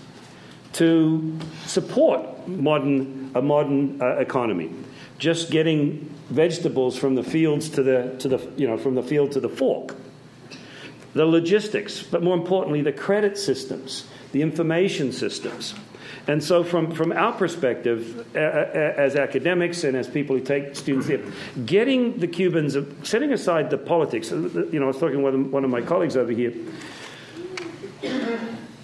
to 0.74 1.38
support 1.66 2.46
modern, 2.46 3.30
a 3.34 3.40
modern 3.40 4.02
uh, 4.02 4.16
economy. 4.16 4.70
Just 5.18 5.50
getting 5.50 6.10
vegetables 6.28 6.98
from 6.98 7.14
the 7.14 7.22
fields 7.22 7.68
to 7.70 7.82
the, 7.82 8.14
to 8.18 8.28
the, 8.28 8.50
you 8.56 8.66
know, 8.66 8.76
from 8.76 8.94
the 8.94 9.02
field 9.02 9.32
to 9.32 9.40
the 9.40 9.48
fork. 9.48 9.94
The 11.14 11.24
logistics, 11.24 12.02
but 12.02 12.22
more 12.22 12.36
importantly, 12.36 12.82
the 12.82 12.92
credit 12.92 13.38
systems, 13.38 14.06
the 14.32 14.42
information 14.42 15.12
systems. 15.12 15.74
And 16.26 16.42
so, 16.42 16.64
from, 16.64 16.90
from 16.92 17.12
our 17.12 17.32
perspective, 17.32 18.34
as 18.34 19.14
academics 19.14 19.84
and 19.84 19.96
as 19.96 20.08
people 20.08 20.36
who 20.36 20.42
take 20.42 20.74
students 20.74 21.06
here, 21.06 21.22
getting 21.66 22.18
the 22.18 22.26
Cubans, 22.26 22.76
setting 23.02 23.32
aside 23.32 23.68
the 23.68 23.76
politics, 23.76 24.32
uh, 24.32 24.36
you 24.72 24.80
know, 24.80 24.84
I 24.84 24.88
was 24.88 24.98
talking 24.98 25.22
with 25.22 25.34
one 25.34 25.64
of 25.64 25.70
my 25.70 25.82
colleagues 25.82 26.16
over 26.16 26.32
here. 26.32 26.54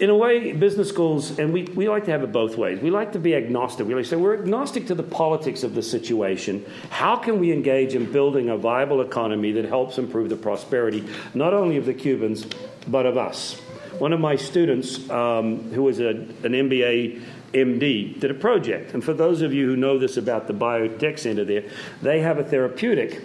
In 0.01 0.09
a 0.09 0.17
way, 0.17 0.53
business 0.53 0.89
schools, 0.89 1.39
and 1.39 1.53
we, 1.53 1.65
we 1.65 1.89
like 1.89 2.07
to 2.07 2.11
have 2.11 2.23
it 2.23 2.33
both 2.33 2.57
ways. 2.57 2.81
We 2.81 2.91
like 2.91 3.13
to 3.13 3.19
be 3.19 3.35
agnostic. 3.35 3.87
We 3.87 3.95
like 3.95 4.05
to 4.05 4.11
say 4.11 4.17
we're 4.17 4.39
agnostic 4.39 4.87
to 4.87 4.95
the 4.95 5.03
politics 5.03 5.63
of 5.63 5.75
the 5.75 5.83
situation. 5.83 6.65
How 6.89 7.17
can 7.17 7.39
we 7.39 7.53
engage 7.53 7.95
in 7.95 8.11
building 8.11 8.49
a 8.49 8.57
viable 8.57 9.03
economy 9.03 9.53
that 9.53 9.67
helps 9.67 9.99
improve 9.99 10.31
the 10.31 10.37
prosperity, 10.37 11.07
not 11.35 11.53
only 11.53 11.77
of 11.77 11.85
the 11.85 11.93
Cubans, 11.93 12.47
but 12.87 13.05
of 13.05 13.19
us? 13.19 13.61
One 14.01 14.15
of 14.15 14.21
my 14.21 14.37
students, 14.37 15.11
um, 15.11 15.71
who 15.73 15.83
was 15.83 16.01
a, 16.01 16.09
an 16.09 16.53
MBA 16.53 17.23
MD, 17.53 18.19
did 18.19 18.31
a 18.31 18.35
project. 18.35 18.95
And 18.95 19.05
for 19.05 19.13
those 19.13 19.43
of 19.43 19.53
you 19.53 19.67
who 19.67 19.77
know 19.77 19.99
this 19.99 20.17
about 20.17 20.47
the 20.47 20.55
biotech 20.55 21.19
center 21.19 21.45
there, 21.45 21.65
they 22.01 22.21
have 22.21 22.39
a 22.39 22.45
therapeutic 22.45 23.21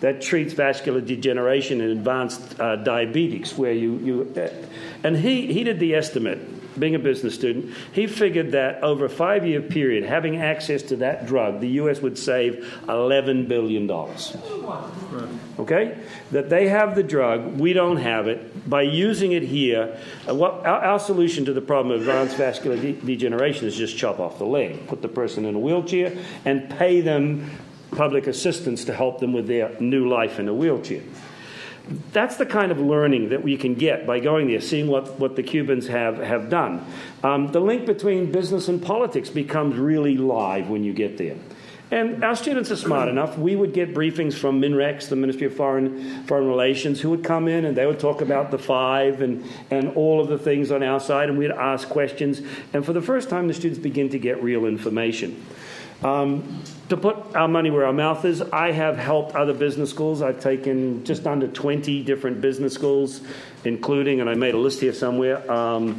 that 0.00 0.20
treats 0.20 0.52
vascular 0.52 1.00
degeneration 1.00 1.80
and 1.80 1.90
advanced 1.90 2.60
uh, 2.60 2.76
diabetes, 2.76 3.56
where 3.56 3.72
you, 3.72 3.96
you 3.98 4.34
uh, 4.36 4.50
and 5.02 5.16
he, 5.16 5.50
he 5.54 5.64
did 5.64 5.80
the 5.80 5.94
estimate 5.94 6.38
being 6.80 6.94
a 6.94 6.98
business 6.98 7.34
student, 7.34 7.74
he 7.92 8.06
figured 8.06 8.52
that 8.52 8.82
over 8.82 9.04
a 9.04 9.10
five 9.10 9.46
year 9.46 9.60
period, 9.60 10.04
having 10.04 10.38
access 10.38 10.82
to 10.82 10.96
that 10.96 11.26
drug, 11.26 11.60
the 11.60 11.68
U.S. 11.68 12.00
would 12.00 12.18
save 12.18 12.80
$11 12.86 13.46
billion. 13.46 13.88
Okay? 15.58 15.98
That 16.30 16.48
they 16.48 16.68
have 16.68 16.94
the 16.94 17.02
drug, 17.02 17.58
we 17.60 17.72
don't 17.72 17.98
have 17.98 18.26
it. 18.28 18.68
By 18.68 18.82
using 18.82 19.32
it 19.32 19.42
here, 19.42 19.98
uh, 20.28 20.34
what, 20.34 20.66
our, 20.66 20.84
our, 20.84 20.98
solution 20.98 21.44
to 21.44 21.52
the 21.52 21.60
problem 21.60 21.94
of 21.94 22.00
advanced 22.00 22.36
vascular 22.36 22.76
de- 22.76 22.92
degeneration 22.92 23.66
is 23.66 23.76
just 23.76 23.96
chop 23.96 24.18
off 24.18 24.38
the 24.38 24.46
leg, 24.46 24.86
put 24.88 25.02
the 25.02 25.08
person 25.08 25.44
in 25.44 25.54
a 25.54 25.58
wheelchair, 25.58 26.16
and 26.44 26.70
pay 26.70 27.00
them 27.00 27.50
public 27.90 28.26
assistance 28.26 28.84
to 28.84 28.94
help 28.94 29.18
them 29.18 29.32
with 29.32 29.46
their 29.46 29.78
new 29.80 30.08
life 30.08 30.38
in 30.38 30.48
a 30.48 30.54
wheelchair. 30.54 31.02
That's 32.12 32.36
the 32.36 32.46
kind 32.46 32.70
of 32.70 32.78
learning 32.78 33.30
that 33.30 33.42
we 33.42 33.56
can 33.56 33.74
get 33.74 34.06
by 34.06 34.20
going 34.20 34.48
there, 34.48 34.60
seeing 34.60 34.86
what, 34.86 35.18
what 35.18 35.36
the 35.36 35.42
Cubans 35.42 35.88
have, 35.88 36.18
have 36.18 36.48
done. 36.48 36.84
Um, 37.24 37.50
the 37.52 37.60
link 37.60 37.86
between 37.86 38.30
business 38.30 38.68
and 38.68 38.80
politics 38.82 39.28
becomes 39.28 39.76
really 39.76 40.16
live 40.16 40.68
when 40.68 40.84
you 40.84 40.92
get 40.92 41.18
there. 41.18 41.36
And 41.90 42.22
our 42.22 42.36
students 42.36 42.70
are 42.70 42.76
smart 42.76 43.08
enough. 43.08 43.36
We 43.36 43.56
would 43.56 43.72
get 43.72 43.92
briefings 43.92 44.34
from 44.34 44.60
MINREX, 44.60 45.08
the 45.08 45.16
Ministry 45.16 45.46
of 45.46 45.54
Foreign, 45.54 46.24
Foreign 46.24 46.46
Relations, 46.46 47.00
who 47.00 47.10
would 47.10 47.24
come 47.24 47.48
in 47.48 47.64
and 47.64 47.76
they 47.76 47.84
would 47.84 47.98
talk 47.98 48.20
about 48.20 48.52
the 48.52 48.58
five 48.58 49.22
and, 49.22 49.44
and 49.70 49.96
all 49.96 50.20
of 50.20 50.28
the 50.28 50.38
things 50.38 50.70
on 50.70 50.84
our 50.84 51.00
side, 51.00 51.28
and 51.28 51.36
we'd 51.36 51.50
ask 51.50 51.88
questions. 51.88 52.42
And 52.72 52.86
for 52.86 52.92
the 52.92 53.02
first 53.02 53.28
time, 53.28 53.48
the 53.48 53.54
students 53.54 53.80
begin 53.80 54.08
to 54.10 54.18
get 54.20 54.40
real 54.40 54.66
information. 54.66 55.44
Um, 56.02 56.62
to 56.88 56.96
put 56.96 57.16
our 57.36 57.48
money 57.48 57.70
where 57.70 57.84
our 57.84 57.92
mouth 57.92 58.24
is, 58.24 58.40
I 58.40 58.70
have 58.70 58.96
helped 58.96 59.34
other 59.34 59.52
business 59.52 59.90
schools. 59.90 60.22
I've 60.22 60.40
taken 60.40 61.04
just 61.04 61.26
under 61.26 61.46
20 61.46 62.02
different 62.04 62.40
business 62.40 62.72
schools, 62.72 63.20
including, 63.64 64.20
and 64.20 64.30
I 64.30 64.34
made 64.34 64.54
a 64.54 64.58
list 64.58 64.80
here 64.80 64.94
somewhere, 64.94 65.50
um, 65.50 65.98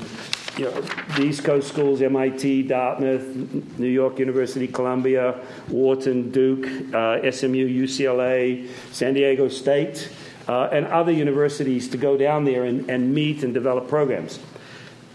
you 0.58 0.66
know, 0.66 0.82
the 0.82 1.24
East 1.24 1.44
Coast 1.44 1.68
schools, 1.68 2.02
MIT, 2.02 2.64
Dartmouth, 2.64 3.80
New 3.80 3.88
York 3.88 4.20
University, 4.20 4.68
Columbia, 4.68 5.40
Wharton, 5.70 6.32
Duke, 6.32 6.66
uh, 6.94 7.32
SMU, 7.32 7.68
UCLA, 7.68 8.70
San 8.92 9.14
Diego 9.14 9.48
State, 9.48 10.10
uh, 10.48 10.70
and 10.72 10.86
other 10.88 11.12
universities 11.12 11.88
to 11.90 11.98
go 11.98 12.18
down 12.18 12.44
there 12.44 12.66
and, 12.66 12.90
and 12.90 13.14
meet 13.14 13.44
and 13.44 13.54
develop 13.54 13.88
programs. 13.88 14.40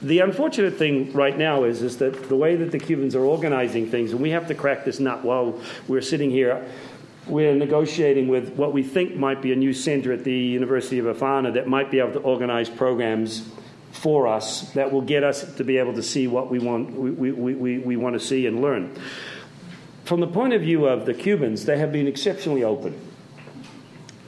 The 0.03 0.21
unfortunate 0.21 0.77
thing 0.77 1.13
right 1.13 1.37
now 1.37 1.65
is, 1.65 1.83
is 1.83 1.99
that 1.99 2.29
the 2.29 2.37
way 2.37 2.57
that 2.57 2.71
the 2.71 2.79
Cubans 2.79 3.15
are 3.15 3.25
organizing 3.25 3.91
things, 3.91 4.13
and 4.13 4.21
we 4.21 4.31
have 4.31 4.47
to 4.49 4.55
crack 4.55 4.85
this 4.85 5.01
nut 5.01 5.25
while 5.25 5.61
we're 5.89 6.03
sitting 6.03 6.31
here, 6.31 6.67
we're 7.27 7.55
negotiating 7.55 8.29
with 8.29 8.55
what 8.55 8.73
we 8.73 8.83
think 8.83 9.17
might 9.17 9.43
be 9.43 9.53
a 9.53 9.57
new 9.57 9.73
center 9.73 10.13
at 10.13 10.23
the 10.23 10.33
University 10.33 10.99
of 10.99 11.07
Havana 11.07 11.51
that 11.53 11.67
might 11.67 11.91
be 11.91 11.99
able 11.99 12.13
to 12.13 12.21
organize 12.21 12.71
programs 12.71 13.49
for 13.97 14.29
us 14.29 14.71
that 14.73 14.93
will 14.93 15.03
get 15.03 15.25
us 15.25 15.55
to 15.57 15.65
be 15.65 15.79
able 15.79 15.95
to 15.95 16.03
see 16.03 16.27
what 16.27 16.51
we 16.51 16.59
want, 16.59 16.93
we, 16.93 17.11
we, 17.11 17.55
we, 17.55 17.79
we 17.79 17.97
want 17.97 18.15
to 18.15 18.21
see 18.21 18.47
and 18.47 18.61
learn. 18.61 18.95
From 20.05 20.21
the 20.21 20.27
point 20.27 20.53
of 20.53 20.61
view 20.61 20.87
of 20.87 21.07
the 21.07 21.15
Cubans, 21.15 21.65
they 21.65 21.79
have 21.79 21.93
been 21.93 22.07
exceptionally 22.07 22.63
open. 22.63 22.95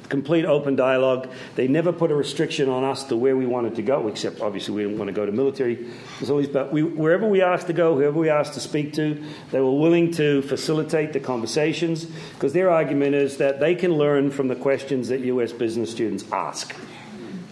Complete 0.08 0.46
open 0.46 0.74
dialogue. 0.74 1.28
They 1.54 1.68
never 1.68 1.92
put 1.92 2.10
a 2.10 2.14
restriction 2.14 2.70
on 2.70 2.82
us 2.82 3.04
to 3.04 3.16
where 3.16 3.36
we 3.36 3.44
wanted 3.44 3.76
to 3.76 3.82
go, 3.82 4.08
except 4.08 4.40
obviously 4.40 4.74
we 4.74 4.82
didn't 4.84 4.98
want 4.98 5.08
to 5.08 5.12
go 5.12 5.26
to 5.26 5.32
military 5.32 5.84
facilities. 6.18 6.50
But 6.50 6.72
we, 6.72 6.82
wherever 6.82 7.28
we 7.28 7.42
asked 7.42 7.66
to 7.66 7.74
go, 7.74 7.94
whoever 7.94 8.18
we 8.18 8.30
asked 8.30 8.54
to 8.54 8.60
speak 8.60 8.94
to, 8.94 9.22
they 9.50 9.60
were 9.60 9.78
willing 9.78 10.10
to 10.12 10.40
facilitate 10.42 11.12
the 11.12 11.20
conversations 11.20 12.06
because 12.06 12.54
their 12.54 12.70
argument 12.70 13.14
is 13.14 13.36
that 13.36 13.60
they 13.60 13.74
can 13.74 13.92
learn 13.92 14.30
from 14.30 14.48
the 14.48 14.56
questions 14.56 15.08
that 15.08 15.20
U.S. 15.20 15.52
business 15.52 15.90
students 15.90 16.24
ask 16.32 16.74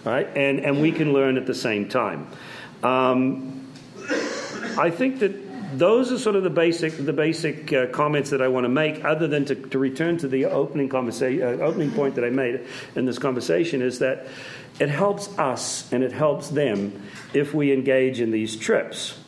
right? 0.06 0.28
And, 0.36 0.60
and 0.60 0.80
we 0.80 0.92
can 0.92 1.12
learn 1.12 1.36
at 1.36 1.46
the 1.46 1.54
same 1.54 1.88
time. 1.88 2.28
Um, 2.82 3.68
I 4.78 4.90
think 4.90 5.18
that 5.18 5.46
those 5.78 6.12
are 6.12 6.18
sort 6.18 6.36
of 6.36 6.44
the 6.44 6.50
basic 6.50 6.96
the 6.96 7.12
basic 7.12 7.72
uh, 7.72 7.86
comments 7.86 8.30
that 8.30 8.40
I 8.40 8.48
want 8.48 8.64
to 8.64 8.68
make. 8.68 9.04
Other 9.04 9.26
than 9.26 9.44
to, 9.46 9.54
to 9.54 9.78
return 9.78 10.16
to 10.18 10.28
the 10.28 10.46
opening 10.46 10.88
conversation, 10.88 11.42
uh, 11.42 11.64
opening 11.64 11.90
point 11.90 12.14
that 12.14 12.24
I 12.24 12.30
made 12.30 12.60
in 12.94 13.04
this 13.04 13.18
conversation 13.18 13.82
is 13.82 13.98
that 13.98 14.26
it 14.78 14.88
helps 14.88 15.36
us 15.38 15.92
and 15.92 16.04
it 16.04 16.12
helps 16.12 16.50
them 16.50 17.02
if 17.34 17.52
we 17.52 17.72
engage 17.72 18.20
in 18.20 18.30
these 18.30 18.56
trips. 18.56 19.18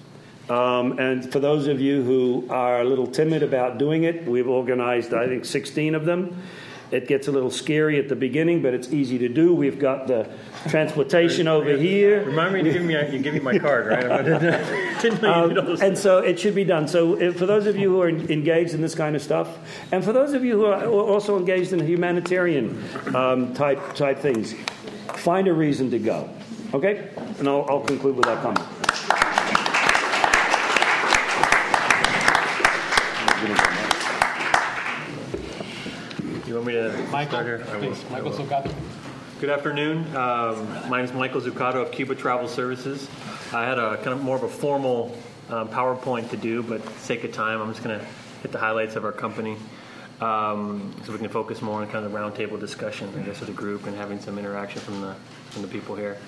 Um, 0.48 0.98
and 0.98 1.30
for 1.30 1.40
those 1.40 1.66
of 1.66 1.80
you 1.80 2.02
who 2.02 2.46
are 2.48 2.80
a 2.80 2.84
little 2.84 3.06
timid 3.06 3.42
about 3.42 3.78
doing 3.78 4.04
it, 4.04 4.26
we've 4.26 4.48
organized 4.48 5.12
I 5.12 5.26
think 5.26 5.44
16 5.44 5.94
of 5.94 6.04
them. 6.04 6.40
It 6.90 7.06
gets 7.06 7.28
a 7.28 7.32
little 7.32 7.50
scary 7.50 7.98
at 7.98 8.08
the 8.08 8.16
beginning, 8.16 8.62
but 8.62 8.72
it's 8.72 8.88
easy 8.88 9.18
to 9.18 9.28
do. 9.28 9.54
We've 9.54 9.78
got 9.78 10.06
the 10.06 10.30
transportation 10.68 11.48
over 11.48 11.70
here. 11.70 12.24
Remind 12.24 12.54
me 12.54 12.62
to 12.62 12.72
give 12.72 12.82
me, 12.82 12.94
you 13.12 13.18
give 13.18 13.34
me 13.34 13.40
my 13.40 13.58
card, 13.58 13.86
right? 13.86 14.04
um, 15.24 15.80
and 15.80 15.96
so 15.96 16.18
it 16.18 16.38
should 16.38 16.54
be 16.54 16.64
done. 16.64 16.88
So 16.88 17.20
if, 17.20 17.38
for 17.38 17.46
those 17.46 17.66
of 17.66 17.76
you 17.76 17.90
who 17.90 18.02
are 18.02 18.08
engaged 18.08 18.74
in 18.74 18.80
this 18.80 18.94
kind 18.94 19.14
of 19.16 19.22
stuff, 19.22 19.58
and 19.92 20.04
for 20.04 20.12
those 20.12 20.32
of 20.32 20.44
you 20.44 20.58
who 20.58 20.66
are 20.66 20.86
also 20.86 21.38
engaged 21.38 21.72
in 21.72 21.86
humanitarian 21.86 22.82
um, 23.14 23.54
type 23.54 23.94
type 23.94 24.18
things, 24.18 24.54
find 25.14 25.48
a 25.48 25.52
reason 25.52 25.90
to 25.90 25.98
go. 25.98 26.28
Okay, 26.74 27.10
and 27.38 27.48
I'll, 27.48 27.64
I'll 27.68 27.80
conclude 27.80 28.16
with 28.16 28.26
that 28.26 28.42
comment. 28.42 28.66
want 36.58 36.66
me 36.66 36.72
to 36.74 37.10
Michael, 37.10 37.30
start 37.30 37.46
here? 37.46 37.64
I 37.68 37.76
will. 37.76 37.92
please. 37.92 38.10
Michael 38.10 38.32
Zuccato. 38.32 38.74
Good 39.40 39.50
afternoon. 39.50 39.98
Um, 40.16 40.68
my 40.90 40.96
name 40.96 41.04
is 41.04 41.12
Michael 41.12 41.40
Zuccato 41.40 41.76
of 41.76 41.92
Cuba 41.92 42.16
Travel 42.16 42.48
Services. 42.48 43.08
I 43.52 43.66
had 43.66 43.78
a 43.78 43.96
kind 43.98 44.08
of 44.08 44.20
more 44.20 44.34
of 44.34 44.42
a 44.42 44.48
formal 44.48 45.16
um, 45.48 45.68
PowerPoint 45.68 46.30
to 46.30 46.36
do, 46.36 46.60
but 46.64 46.82
for 46.82 46.98
sake 46.98 47.22
of 47.22 47.30
time, 47.30 47.60
I'm 47.60 47.70
just 47.72 47.84
going 47.84 48.00
to 48.00 48.04
hit 48.42 48.50
the 48.50 48.58
highlights 48.58 48.96
of 48.96 49.04
our 49.04 49.12
company. 49.12 49.56
Um, 50.20 50.92
so 51.04 51.12
we 51.12 51.18
can 51.18 51.28
focus 51.28 51.62
more 51.62 51.82
on 51.82 51.86
kind 51.86 52.04
of 52.04 52.10
the 52.10 52.18
roundtable 52.18 52.58
discussion, 52.58 53.12
I 53.16 53.22
guess, 53.22 53.38
with 53.38 53.48
the 53.48 53.54
group 53.54 53.86
and 53.86 53.96
having 53.96 54.18
some 54.18 54.40
interaction 54.40 54.80
from 54.80 55.02
the 55.02 55.14
from 55.50 55.62
the 55.62 55.68
people 55.68 55.94
here. 55.94 56.18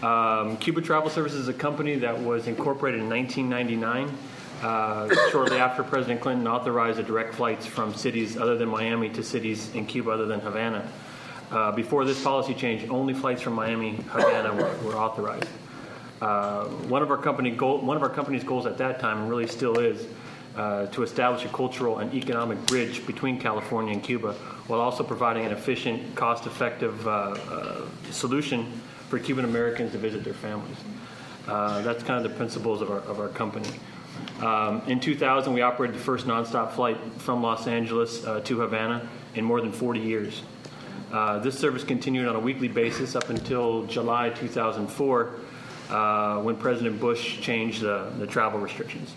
Um, 0.00 0.56
Cuba 0.56 0.80
Travel 0.80 1.10
Services 1.10 1.40
is 1.40 1.48
a 1.48 1.52
company 1.52 1.96
that 1.96 2.18
was 2.18 2.46
incorporated 2.46 3.02
in 3.02 3.10
1999 3.10 4.16
uh, 4.62 5.30
shortly 5.30 5.58
after 5.58 5.82
President 5.82 6.22
Clinton 6.22 6.48
authorized 6.48 6.98
the 6.98 7.02
direct 7.02 7.34
flights 7.34 7.66
from 7.66 7.92
cities 7.92 8.38
other 8.38 8.56
than 8.56 8.70
Miami 8.70 9.10
to 9.10 9.22
cities 9.22 9.74
in 9.74 9.84
Cuba 9.84 10.12
other 10.12 10.24
than 10.24 10.40
Havana. 10.40 10.90
Uh, 11.50 11.72
before 11.72 12.04
this 12.04 12.22
policy 12.22 12.52
change, 12.52 12.88
only 12.90 13.14
flights 13.14 13.40
from 13.40 13.54
Miami, 13.54 13.96
Havana 14.08 14.52
were, 14.52 14.76
were 14.84 14.96
authorized. 14.96 15.48
Uh, 16.20 16.64
one 16.88 17.02
of 17.02 17.10
our 17.10 17.16
company 17.16 17.50
goal, 17.50 17.78
one 17.78 17.96
of 17.96 18.02
our 18.02 18.10
company's 18.10 18.44
goals 18.44 18.66
at 18.66 18.76
that 18.76 19.00
time, 19.00 19.22
and 19.22 19.30
really 19.30 19.46
still 19.46 19.78
is, 19.78 20.06
uh, 20.56 20.86
to 20.86 21.02
establish 21.02 21.44
a 21.44 21.48
cultural 21.48 21.98
and 21.98 22.12
economic 22.12 22.58
bridge 22.66 23.06
between 23.06 23.40
California 23.40 23.94
and 23.94 24.02
Cuba, 24.02 24.32
while 24.66 24.80
also 24.80 25.02
providing 25.02 25.46
an 25.46 25.52
efficient, 25.52 26.14
cost-effective 26.14 27.06
uh, 27.06 27.10
uh, 27.10 27.86
solution 28.10 28.70
for 29.08 29.18
Cuban 29.18 29.44
Americans 29.46 29.92
to 29.92 29.98
visit 29.98 30.24
their 30.24 30.34
families. 30.34 30.76
that's 31.46 32.02
kind 32.02 32.24
of 32.24 32.30
the 32.30 32.36
principles 32.36 32.82
of 32.82 32.90
our, 32.90 33.00
of 33.00 33.20
our 33.20 33.28
company. 33.28 33.70
Um, 34.40 34.82
in 34.86 35.00
2000, 35.00 35.52
we 35.52 35.62
operated 35.62 35.96
the 35.96 36.00
first 36.02 36.26
nonstop 36.26 36.72
flight 36.72 36.98
from 37.18 37.42
Los 37.42 37.66
Angeles 37.66 38.24
uh, 38.26 38.40
to 38.40 38.60
Havana 38.60 39.08
in 39.34 39.44
more 39.44 39.60
than 39.60 39.72
40 39.72 40.00
years. 40.00 40.42
Uh, 41.12 41.38
this 41.38 41.58
service 41.58 41.84
continued 41.84 42.28
on 42.28 42.36
a 42.36 42.40
weekly 42.40 42.68
basis 42.68 43.16
up 43.16 43.30
until 43.30 43.84
July 43.86 44.28
2004, 44.28 45.34
uh, 45.88 46.38
when 46.42 46.54
President 46.54 47.00
Bush 47.00 47.40
changed 47.40 47.80
the, 47.80 48.12
the, 48.18 48.26
travel 48.26 48.60
restrictions. 48.60 49.14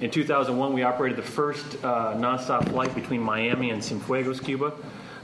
In 0.00 0.12
2001, 0.12 0.72
we 0.72 0.84
operated 0.84 1.18
the 1.18 1.28
first 1.28 1.76
uh, 1.82 2.14
nonstop 2.14 2.68
flight 2.68 2.94
between 2.94 3.20
Miami 3.20 3.70
and 3.70 3.82
Cienfuegos, 3.82 4.42
Cuba. 4.42 4.72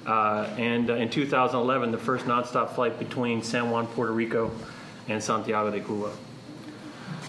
Uh, 0.05 0.53
and 0.59 0.91
uh, 0.91 0.95
in 0.95 1.09
2011, 1.09 1.93
the 1.93 1.99
first 1.99 2.25
nonstop 2.25 2.71
flight 2.75 2.99
between 2.99 3.41
San 3.41 3.71
Juan, 3.71 3.87
Puerto 3.87 4.13
Rico, 4.13 4.51
and 5.07 5.23
Santiago 5.23 5.71
de 5.71 5.81
Cuba. 5.81 6.11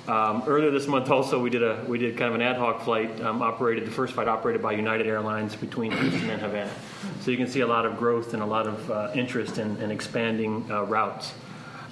Um, 0.08 0.44
earlier 0.46 0.70
this 0.70 0.88
month, 0.88 1.10
also 1.10 1.41
we 1.41 1.50
did 1.50 1.63
a 1.63 1.84
we 1.88 1.98
did 1.98 2.15
kind 2.15 2.30
of 2.30 2.36
an 2.36 2.41
ad 2.41 2.58
hoc 2.58 2.84
flight 2.84 3.20
um, 3.22 3.41
operated 3.41 3.88
the 3.88 3.91
first 3.91 4.13
flight 4.13 4.28
operated 4.28 4.62
by 4.62 4.74
United 4.74 5.08
Airlines 5.08 5.56
between 5.56 5.91
Houston 5.91 6.30
and 6.30 6.39
Havana. 6.39 6.72
So 7.22 7.32
you 7.32 7.38
can 7.38 7.48
see 7.48 7.62
a 7.62 7.68
lot 7.68 7.88
of 7.88 7.98
growth 7.98 8.36
and 8.36 8.44
a 8.44 8.46
lot 8.46 8.68
of 8.68 8.91
uh, 8.91 9.12
interest 9.15 9.58
in, 9.58 9.78
in 9.78 9.89
expanding 9.89 10.70
uh, 10.70 10.84
routes. 10.84 11.34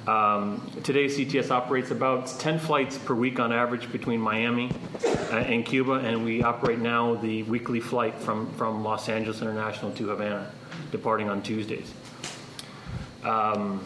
Um, 0.05 0.69
today, 0.83 1.05
CTS 1.05 1.49
operates 1.49 1.89
about 1.89 2.27
10 2.27 2.59
flights 2.59 2.97
per 2.97 3.15
week 3.15 3.39
on 3.39 3.53
average 3.53 3.89
between 3.91 4.19
Miami 4.19 4.69
uh, 5.05 5.37
and 5.37 5.65
Cuba, 5.65 5.93
and 5.93 6.25
we 6.25 6.43
operate 6.43 6.79
now 6.79 7.15
the 7.15 7.43
weekly 7.43 7.79
flight 7.79 8.13
from, 8.19 8.51
from 8.55 8.83
Los 8.83 9.07
Angeles 9.07 9.41
International 9.41 9.91
to 9.91 10.09
Havana, 10.09 10.51
departing 10.91 11.29
on 11.29 11.41
Tuesdays. 11.41 11.93
Um, 13.23 13.81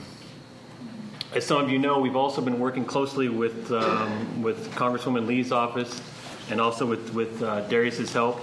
as 1.34 1.46
some 1.46 1.63
of 1.63 1.70
you 1.70 1.78
know, 1.78 2.00
we've 2.00 2.16
also 2.16 2.42
been 2.42 2.60
working 2.60 2.86
closely 2.86 3.30
with, 3.30 3.72
um, 3.72 4.42
with 4.42 4.72
Congresswoman 4.72 5.28
Lee's 5.28 5.52
office 5.52 6.02
and 6.50 6.62
also 6.62 6.86
with, 6.86 7.13
with 7.13 7.42
uh, 7.44 7.62
Darius's 7.68 8.13
help 8.13 8.40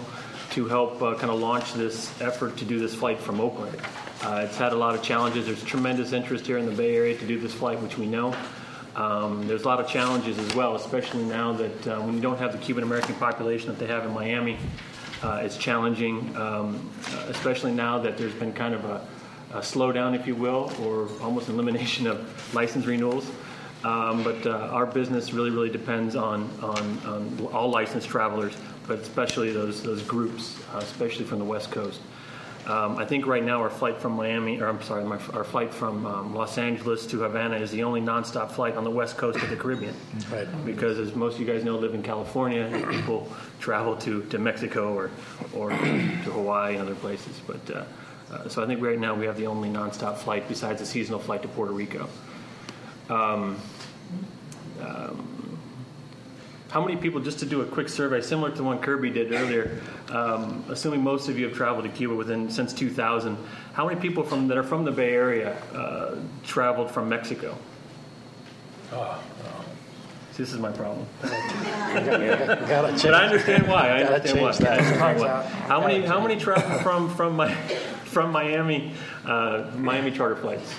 to 0.51 0.67
help 0.67 1.01
uh, 1.03 1.15
kind 1.15 1.33
of 1.33 1.41
launch 1.41 1.73
this 1.73 2.21
effort 2.21 2.57
to 2.59 2.65
do 2.65 2.79
this 2.79 2.95
flight 2.95 3.19
from 3.19 3.41
Oakland. 3.41 3.77
Uh, 4.23 4.47
it's 4.47 4.57
had 4.57 4.73
a 4.73 4.77
lot 4.77 4.95
of 4.95 5.03
challenges. 5.03 5.47
There's 5.47 5.63
tremendous 5.65 6.13
interest 6.13 6.47
here 6.47 6.59
in 6.59 6.67
the 6.67 6.73
Bay 6.73 6.95
Area 6.95 7.17
to 7.17 7.27
do 7.27 7.39
this 7.39 7.53
flight, 7.53 7.81
which 7.81 7.99
we 7.99 8.07
know. 8.07 8.35
Um, 8.95 9.49
there's 9.49 9.65
a 9.65 9.67
lot 9.67 9.81
of 9.81 9.89
challenges 9.89 10.39
as 10.39 10.55
well, 10.55 10.77
especially 10.77 11.25
now 11.25 11.53
that 11.55 11.87
uh, 11.87 12.01
when 12.03 12.15
you 12.15 12.21
don't 12.21 12.39
have 12.39 12.53
the 12.53 12.59
Cuban 12.59 12.85
American 12.85 13.15
population 13.17 13.69
that 13.69 13.79
they 13.79 13.87
have 13.87 14.05
in 14.05 14.13
Miami, 14.13 14.59
uh, 15.23 15.41
it's 15.43 15.57
challenging, 15.57 16.37
um, 16.37 16.91
especially 17.29 17.73
now 17.73 17.99
that 17.99 18.17
there's 18.17 18.35
been 18.35 18.53
kind 18.53 18.75
of 18.75 18.85
a 18.85 19.07
a 19.55 19.61
slowdown, 19.61 20.19
if 20.19 20.27
you 20.27 20.35
will, 20.35 20.73
or 20.83 21.09
almost 21.23 21.49
elimination 21.49 22.07
of 22.07 22.55
license 22.55 22.87
renewals. 22.87 23.31
Um, 23.85 24.23
but 24.23 24.47
uh, 24.47 24.51
our 24.51 24.87
business 24.87 25.33
really, 25.33 25.51
really 25.51 25.71
depends 25.71 26.17
on, 26.17 26.51
on, 26.63 26.99
on, 27.05 27.49
all 27.53 27.69
licensed 27.69 28.09
travelers, 28.09 28.57
but 28.87 29.01
especially 29.01 29.53
those, 29.53 29.83
those 29.83 30.03
groups, 30.03 30.59
uh, 30.73 30.79
especially 30.79 31.27
from 31.27 31.39
the 31.39 31.45
West 31.45 31.71
Coast. 31.71 32.01
Um, 32.67 32.97
I 32.97 33.05
think 33.05 33.27
right 33.27 33.45
now 33.45 33.61
our 33.61 33.69
flight 33.69 34.01
from 34.01 34.13
Miami, 34.13 34.59
or 34.59 34.69
I'm 34.69 34.81
sorry, 34.81 35.05
my, 35.05 35.19
our 35.35 35.45
flight 35.45 35.73
from 35.73 36.07
um, 36.07 36.35
Los 36.35 36.57
Angeles 36.57 37.07
to 37.09 37.21
Havana 37.21 37.57
is 37.57 37.71
the 37.71 37.83
only 37.83 38.01
nonstop 38.01 38.53
flight 38.53 38.75
on 38.75 38.85
the 38.85 38.91
west 38.91 39.19
coast 39.19 39.43
of 39.43 39.51
the 39.51 39.57
Caribbean. 39.57 39.95
Right. 40.33 40.49
Because 40.65 40.99
as 40.99 41.15
most 41.15 41.35
of 41.35 41.41
you 41.41 41.47
guys 41.47 41.63
know, 41.63 41.77
live 41.77 41.93
in 41.93 42.03
California, 42.03 42.71
people 42.91 43.31
travel 43.61 43.97
to, 43.97 44.23
to 44.25 44.39
Mexico 44.39 44.95
or, 44.95 45.11
or 45.53 45.71
to 45.71 45.77
Hawaii 45.77 46.77
and 46.77 46.83
other 46.83 46.95
places. 46.95 47.39
But 47.47 47.71
uh, 47.71 47.85
uh, 48.31 48.49
so 48.49 48.63
I 48.63 48.67
think 48.67 48.83
right 48.83 48.99
now 48.99 49.15
we 49.15 49.27
have 49.27 49.37
the 49.37 49.47
only 49.47 49.69
nonstop 49.69 50.17
flight 50.19 50.49
besides 50.49 50.81
a 50.81 50.87
seasonal 50.87 51.21
flight 51.21 51.43
to 51.43 51.49
Puerto 51.49 51.73
Rico. 51.73 52.09
Um, 53.09 53.61
um, 54.81 55.35
how 56.71 56.85
many 56.85 56.97
people, 56.97 57.21
just 57.21 57.39
to 57.39 57.47
do 57.47 57.61
a 57.61 57.65
quick 57.65 57.89
survey, 57.89 58.21
similar 58.21 58.51
to 58.51 58.57
the 58.57 58.65
one 58.65 58.81
Kirby 58.81 59.11
did 59.11 59.33
earlier, 59.33 59.81
um, 60.09 60.65
assuming 60.69 61.03
most 61.03 61.29
of 61.29 61.39
you 61.39 61.47
have 61.47 61.57
traveled 61.57 61.85
to 61.85 61.91
Cuba 61.91 62.17
within 62.17 62.51
since 62.51 62.73
2000, 62.73 63.39
how 63.75 63.87
many 63.87 64.01
people 64.01 64.25
from 64.25 64.49
that 64.49 64.57
are 64.57 64.65
from 64.65 64.85
the 64.85 64.91
Bay 64.91 65.15
Area 65.15 65.57
uh, 65.73 66.17
traveled 66.43 66.91
from 66.91 67.09
Mexico? 67.09 67.57
Oh, 68.93 69.23
See, 69.43 69.64
this 70.37 70.53
is 70.53 70.59
my 70.59 70.71
problem. 70.73 71.07
gotta 71.23 72.89
change. 72.91 73.03
But 73.03 73.15
I 73.15 73.25
understand 73.27 73.69
why. 73.69 73.93
I 73.93 74.03
Gotta 74.03 74.15
understand 74.15 74.41
why. 74.41 74.51
change 74.51 74.59
that. 74.59 74.73
I 74.73 74.85
understand 74.85 75.21
why. 75.21 75.43
How 75.69 75.81
many 75.81 76.05
how 76.05 76.21
many 76.21 76.37
travel 76.37 76.79
from 76.81 77.09
from 77.15 77.37
my 77.37 77.53
from 77.55 78.33
Miami 78.33 78.93
uh, 79.25 79.71
Miami 79.77 80.11
charter 80.11 80.37
flights? 80.37 80.75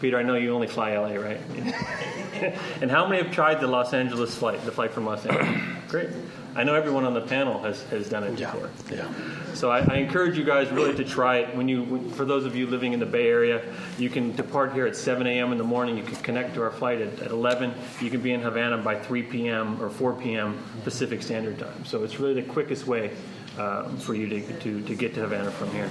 Peter, 0.00 0.18
I 0.18 0.22
know 0.22 0.34
you 0.34 0.52
only 0.54 0.66
fly 0.66 0.96
LA, 0.96 1.14
right? 1.14 1.40
and 2.82 2.90
how 2.90 3.06
many 3.06 3.22
have 3.22 3.32
tried 3.32 3.60
the 3.60 3.66
Los 3.66 3.94
Angeles 3.94 4.34
flight, 4.34 4.62
the 4.64 4.72
flight 4.72 4.90
from 4.90 5.06
Los 5.06 5.24
Angeles? 5.24 5.60
Great. 5.88 6.10
I 6.56 6.62
know 6.62 6.74
everyone 6.74 7.04
on 7.04 7.14
the 7.14 7.20
panel 7.20 7.60
has, 7.62 7.82
has 7.84 8.08
done 8.08 8.22
it 8.24 8.38
Yeah, 8.38 8.52
before. 8.52 8.70
yeah. 8.92 9.08
So 9.54 9.70
I, 9.70 9.80
I 9.80 9.96
encourage 9.96 10.38
you 10.38 10.44
guys 10.44 10.70
really 10.70 10.94
to 10.94 11.04
try 11.04 11.38
it. 11.38 11.56
When 11.56 11.68
you, 11.68 11.82
when, 11.84 12.10
for 12.10 12.24
those 12.24 12.44
of 12.44 12.54
you 12.54 12.66
living 12.66 12.92
in 12.92 13.00
the 13.00 13.06
Bay 13.06 13.28
Area, 13.28 13.62
you 13.98 14.08
can 14.08 14.34
depart 14.36 14.72
here 14.72 14.86
at 14.86 14.94
7 14.96 15.26
a.m. 15.26 15.52
in 15.52 15.58
the 15.58 15.64
morning. 15.64 15.96
You 15.96 16.04
can 16.04 16.16
connect 16.16 16.54
to 16.54 16.62
our 16.62 16.70
flight 16.70 17.00
at, 17.00 17.20
at 17.20 17.30
11. 17.30 17.74
You 18.00 18.10
can 18.10 18.20
be 18.20 18.32
in 18.32 18.40
Havana 18.40 18.78
by 18.78 18.98
3 18.98 19.22
p.m. 19.24 19.82
or 19.82 19.90
4 19.90 20.12
p.m. 20.14 20.62
Pacific 20.84 21.22
Standard 21.22 21.58
Time. 21.58 21.84
So 21.84 22.04
it's 22.04 22.20
really 22.20 22.34
the 22.34 22.42
quickest 22.42 22.86
way 22.86 23.10
um, 23.58 23.96
for 23.98 24.14
you 24.14 24.28
to, 24.28 24.58
to, 24.60 24.80
to 24.82 24.94
get 24.94 25.14
to 25.14 25.20
Havana 25.20 25.50
from 25.50 25.70
here. 25.72 25.90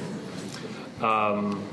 Um, 1.02 1.68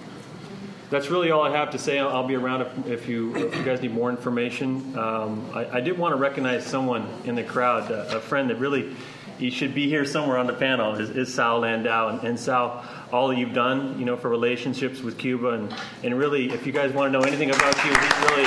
that's 0.90 1.08
really 1.08 1.30
all 1.30 1.42
I 1.42 1.56
have 1.56 1.70
to 1.70 1.78
say. 1.78 1.98
I'll, 1.98 2.08
I'll 2.08 2.26
be 2.26 2.34
around 2.34 2.62
if, 2.62 2.86
if, 2.86 3.08
you, 3.08 3.34
if 3.36 3.56
you 3.56 3.62
guys 3.62 3.80
need 3.80 3.94
more 3.94 4.10
information. 4.10 4.98
Um, 4.98 5.48
I, 5.54 5.78
I 5.78 5.80
did 5.80 5.96
want 5.96 6.12
to 6.12 6.16
recognize 6.16 6.66
someone 6.66 7.08
in 7.24 7.36
the 7.36 7.44
crowd, 7.44 7.90
a, 7.90 8.16
a 8.16 8.20
friend 8.20 8.50
that 8.50 8.56
really 8.56 8.94
he 9.38 9.48
should 9.50 9.74
be 9.74 9.88
here 9.88 10.04
somewhere 10.04 10.36
on 10.36 10.46
the 10.46 10.52
panel 10.52 10.96
is, 10.96 11.08
is 11.10 11.32
Saul 11.32 11.60
Landau. 11.60 12.08
And, 12.08 12.28
and 12.28 12.38
Saul, 12.38 12.84
all 13.10 13.28
that 13.28 13.38
you've 13.38 13.54
done, 13.54 13.98
you 13.98 14.04
know, 14.04 14.16
for 14.16 14.28
relationships 14.28 15.00
with 15.00 15.16
Cuba, 15.16 15.50
and, 15.50 15.74
and 16.04 16.18
really, 16.18 16.52
if 16.52 16.66
you 16.66 16.72
guys 16.72 16.92
want 16.92 17.10
to 17.10 17.18
know 17.18 17.24
anything 17.24 17.48
about 17.48 17.74
Cuba, 17.76 17.98
he's 17.98 18.18
really, 18.18 18.44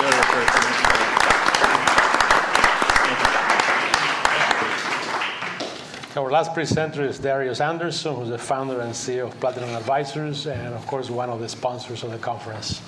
really 0.00 0.16
the 0.16 0.26
person. 0.26 1.03
Our 6.16 6.30
last 6.30 6.54
presenter 6.54 7.04
is 7.04 7.18
Darius 7.18 7.60
Anderson, 7.60 8.14
who's 8.14 8.28
the 8.28 8.38
founder 8.38 8.82
and 8.82 8.92
CEO 8.92 9.26
of 9.26 9.40
Platinum 9.40 9.70
Advisors, 9.70 10.46
and 10.46 10.72
of 10.72 10.86
course, 10.86 11.10
one 11.10 11.28
of 11.28 11.40
the 11.40 11.48
sponsors 11.48 12.04
of 12.04 12.12
the 12.12 12.18
conference. 12.18 12.80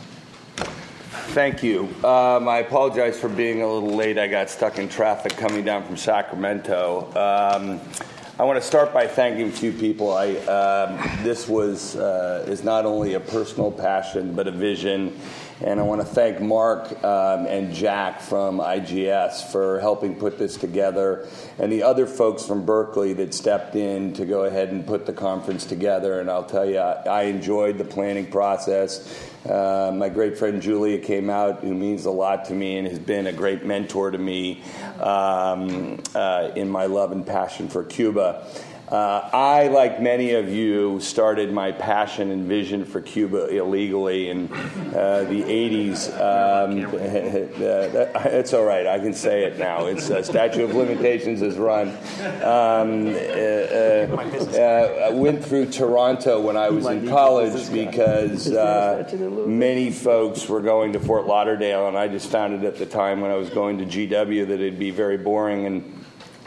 Thank 1.35 1.61
you. 1.61 1.89
Um, 2.05 2.47
I 2.49 2.59
apologize 2.59 3.19
for 3.19 3.29
being 3.29 3.63
a 3.63 3.67
little 3.67 3.97
late. 3.97 4.17
I 4.17 4.29
got 4.29 4.49
stuck 4.49 4.79
in 4.79 4.89
traffic 4.89 5.37
coming 5.37 5.65
down 5.65 5.85
from 5.85 5.97
Sacramento. 5.97 7.09
Um, 7.17 7.81
I 8.39 8.45
want 8.45 8.63
to 8.63 8.67
start 8.67 8.95
by 8.95 9.09
thanking 9.09 9.49
a 9.49 9.51
few 9.51 9.73
people. 9.73 10.13
I, 10.13 10.37
um, 10.45 11.25
this 11.25 11.49
was 11.49 11.97
uh, 11.97 12.45
is 12.47 12.63
not 12.63 12.87
only 12.87 13.15
a 13.15 13.21
personal 13.21 13.73
passion 13.73 14.37
but 14.37 14.47
a 14.47 14.53
vision, 14.53 15.19
and 15.65 15.81
I 15.81 15.83
want 15.85 16.03
to 16.03 16.07
thank 16.07 16.41
Mark 16.41 16.93
um, 17.03 17.47
and 17.47 17.75
Jack 17.75 18.21
from 18.21 18.59
IGS 18.59 19.51
for 19.51 19.81
helping 19.81 20.15
put 20.15 20.39
this 20.39 20.57
together, 20.57 21.27
and 21.59 21.73
the 21.73 21.83
other 21.83 22.07
folks 22.07 22.45
from 22.45 22.67
Berkeley 22.67 23.15
that 23.15 23.33
stepped 23.33 23.75
in 23.75 24.13
to 24.15 24.27
go 24.27 24.45
ahead 24.45 24.69
and 24.69 24.87
put 24.87 25.07
the 25.07 25.13
conference 25.13 25.65
together. 25.65 26.21
And 26.21 26.31
I'll 26.31 26.45
tell 26.45 26.69
you, 26.69 26.79
I, 26.79 27.03
I 27.07 27.23
enjoyed 27.23 27.79
the 27.79 27.85
planning 27.85 28.31
process. 28.31 29.31
Uh, 29.49 29.93
my 29.95 30.09
great 30.09 30.37
friend 30.37 30.61
Julia 30.61 30.99
came 30.99 31.31
out, 31.31 31.61
who 31.61 31.73
means 31.73 32.05
a 32.05 32.11
lot 32.11 32.47
to 32.47 32.55
me 32.55 32.79
and 32.79 32.87
has 32.89 32.99
been 32.99 33.27
a 33.27 33.33
great 33.33 33.65
mentor 33.65 34.11
to 34.11 34.19
me 34.19 34.63
um, 35.01 36.03
uh, 36.15 36.51
in 36.57 36.69
my 36.69 36.87
love 36.87 37.13
and 37.13 37.27
passion 37.27 37.69
for 37.69 37.85
Cuba. 37.85 38.47
Uh, 38.89 39.29
I, 39.33 39.67
like 39.67 40.01
many 40.01 40.33
of 40.33 40.49
you, 40.49 41.01
started 41.01 41.53
my 41.53 41.73
passion 41.73 42.31
and 42.31 42.47
vision 42.47 42.85
for 42.85 43.01
Cuba 43.01 43.49
illegally 43.49 44.29
in 44.29 44.53
uh, 44.53 45.27
the 45.29 45.43
80s. 45.43 46.13
Um, 46.15 46.85
uh, 46.95 48.29
it's 48.31 48.53
all 48.55 48.65
right, 48.65 48.87
I 48.87 49.01
can 49.01 49.13
say 49.13 49.45
it 49.45 49.59
now. 49.59 49.87
It's 49.87 50.09
uh, 50.09 50.23
statute 50.23 50.63
of 50.63 50.77
limitations 50.77 51.43
is 51.43 51.57
run. 51.57 51.89
Um, 52.45 53.09
I 54.57 55.11
went 55.13 55.45
through 55.45 55.67
Toronto 55.67 56.41
when 56.41 56.57
I 56.57 56.71
was 56.71 56.87
in 56.87 57.09
college 57.09 57.73
because 57.73 58.49
many 59.49 59.91
folks 59.91 60.49
were 60.49 60.61
going 60.61 60.93
to 60.93 61.01
Fort 61.01 61.27
Lauderdale, 61.27 61.89
and 61.89 61.99
I 61.99 62.07
just 62.07 62.31
found 62.31 62.55
it 62.55 62.65
at 62.65 62.77
the 62.77 62.87
time 62.87 63.21
when 63.21 63.33
I 63.33 63.37
was 63.37 63.51
going 63.51 63.79
to 63.79 63.85
GW 63.85 64.47
that 64.47 64.55
it'd 64.55 64.79
be 64.79 64.93
very 64.93 65.19
boring 65.19 65.67
and 65.67 65.96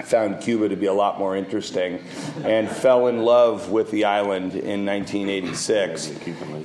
found 0.05 0.41
Cuba 0.41 0.69
to 0.69 0.75
be 0.75 0.85
a 0.85 0.93
lot 0.93 1.19
more 1.19 1.35
interesting 1.35 2.03
and 2.43 2.69
fell 2.69 3.07
in 3.07 3.23
love 3.23 3.69
with 3.69 3.91
the 3.91 4.05
island 4.05 4.55
in 4.55 4.85
1986. 4.85 6.11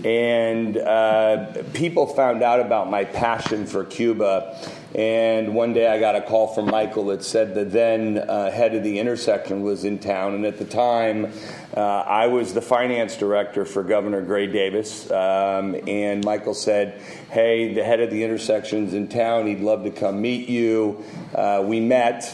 And 0.05 0.77
uh, 0.77 1.63
people 1.73 2.07
found 2.07 2.43
out 2.43 2.61
about 2.61 2.91
my 2.91 3.05
passion 3.05 3.67
for 3.67 3.85
Cuba. 3.85 4.59
And 4.95 5.57
one 5.57 5.73
day 5.73 5.89
I 5.89 5.99
got 5.99 6.15
a 6.15 6.21
call 6.21 6.55
from 6.55 6.67
Michael 6.67 7.07
that 7.07 7.25
said 7.25 7.55
the 7.55 7.65
then 7.65 8.19
uh, 8.19 8.53
head 8.53 8.77
of 8.77 8.85
the 8.85 9.01
intersection 9.01 9.63
was 9.63 9.85
in 9.85 9.99
town. 9.99 10.35
And 10.35 10.47
at 10.47 10.59
the 10.59 10.65
time, 10.65 11.33
uh, 11.77 11.81
I 11.81 12.29
was 12.29 12.55
the 12.55 12.63
finance 12.63 13.17
director 13.17 13.65
for 13.65 13.83
Governor 13.83 14.23
Gray 14.23 14.47
Davis. 14.47 15.11
Um, 15.11 15.75
and 15.89 16.25
Michael 16.25 16.55
said, 16.55 17.01
Hey, 17.31 17.75
the 17.75 17.83
head 17.83 17.99
of 17.99 18.11
the 18.11 18.23
intersection's 18.23 18.95
in 18.95 19.09
town. 19.09 19.49
He'd 19.49 19.61
love 19.61 19.83
to 19.83 19.91
come 19.91 20.23
meet 20.23 20.49
you. 20.49 21.03
Uh, 21.35 21.65
we 21.67 21.81
met. 21.81 22.33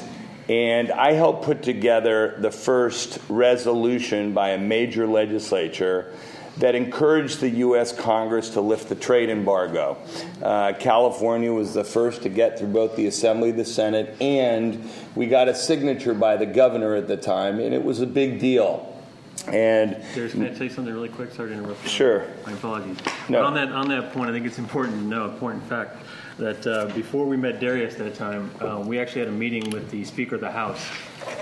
And 0.51 0.91
I 0.91 1.13
helped 1.13 1.45
put 1.45 1.63
together 1.63 2.35
the 2.41 2.51
first 2.51 3.21
resolution 3.29 4.35
by 4.35 4.49
a 4.49 4.59
major 4.59 5.07
legislature 5.07 6.13
that 6.57 6.75
encouraged 6.75 7.39
the 7.39 7.51
U.S. 7.51 7.93
Congress 7.93 8.51
to 8.51 8.61
lift 8.61 8.89
the 8.89 8.97
trade 8.97 9.31
embargo. 9.31 9.97
Uh, 10.43 10.73
California 10.73 11.53
was 11.53 11.73
the 11.73 11.85
first 11.85 12.23
to 12.23 12.29
get 12.29 12.59
through 12.59 12.73
both 12.73 12.97
the 12.97 13.07
Assembly, 13.07 13.53
the 13.53 13.65
Senate, 13.65 14.21
and 14.21 14.91
we 15.15 15.27
got 15.27 15.47
a 15.47 15.55
signature 15.55 16.15
by 16.15 16.37
the 16.37 16.47
governor 16.47 16.97
at 16.97 17.07
the 17.07 17.17
time, 17.17 17.61
and 17.61 17.73
it 17.73 17.85
was 17.85 18.01
a 18.01 18.07
big 18.07 18.41
deal. 18.41 19.01
And 19.47 20.03
Darius, 20.17 20.33
can 20.33 20.49
I 20.49 20.55
say 20.55 20.69
something 20.69 20.93
really 20.93 21.09
quick? 21.09 21.31
Sorry 21.31 21.51
to 21.51 21.55
interrupt. 21.55 21.85
you. 21.85 21.89
Sure. 21.89 22.27
My 22.45 22.55
apologies. 22.55 22.99
No. 23.29 23.39
But 23.39 23.45
on 23.45 23.55
that 23.55 23.69
on 23.71 23.89
that 23.89 24.13
point, 24.13 24.29
I 24.29 24.33
think 24.33 24.47
it's 24.47 24.59
important 24.59 24.99
to 24.99 25.05
know, 25.07 25.27
important 25.27 25.63
fact, 25.69 25.97
that 26.41 26.67
uh, 26.67 26.87
before 26.95 27.27
we 27.27 27.37
met 27.37 27.61
Darius 27.61 27.95
that 27.97 28.15
time, 28.15 28.51
uh, 28.63 28.81
we 28.81 28.99
actually 28.99 29.21
had 29.21 29.29
a 29.29 29.33
meeting 29.33 29.69
with 29.71 29.91
the 29.91 30.03
Speaker 30.05 30.37
of 30.37 30.41
the 30.41 30.51
House, 30.51 30.83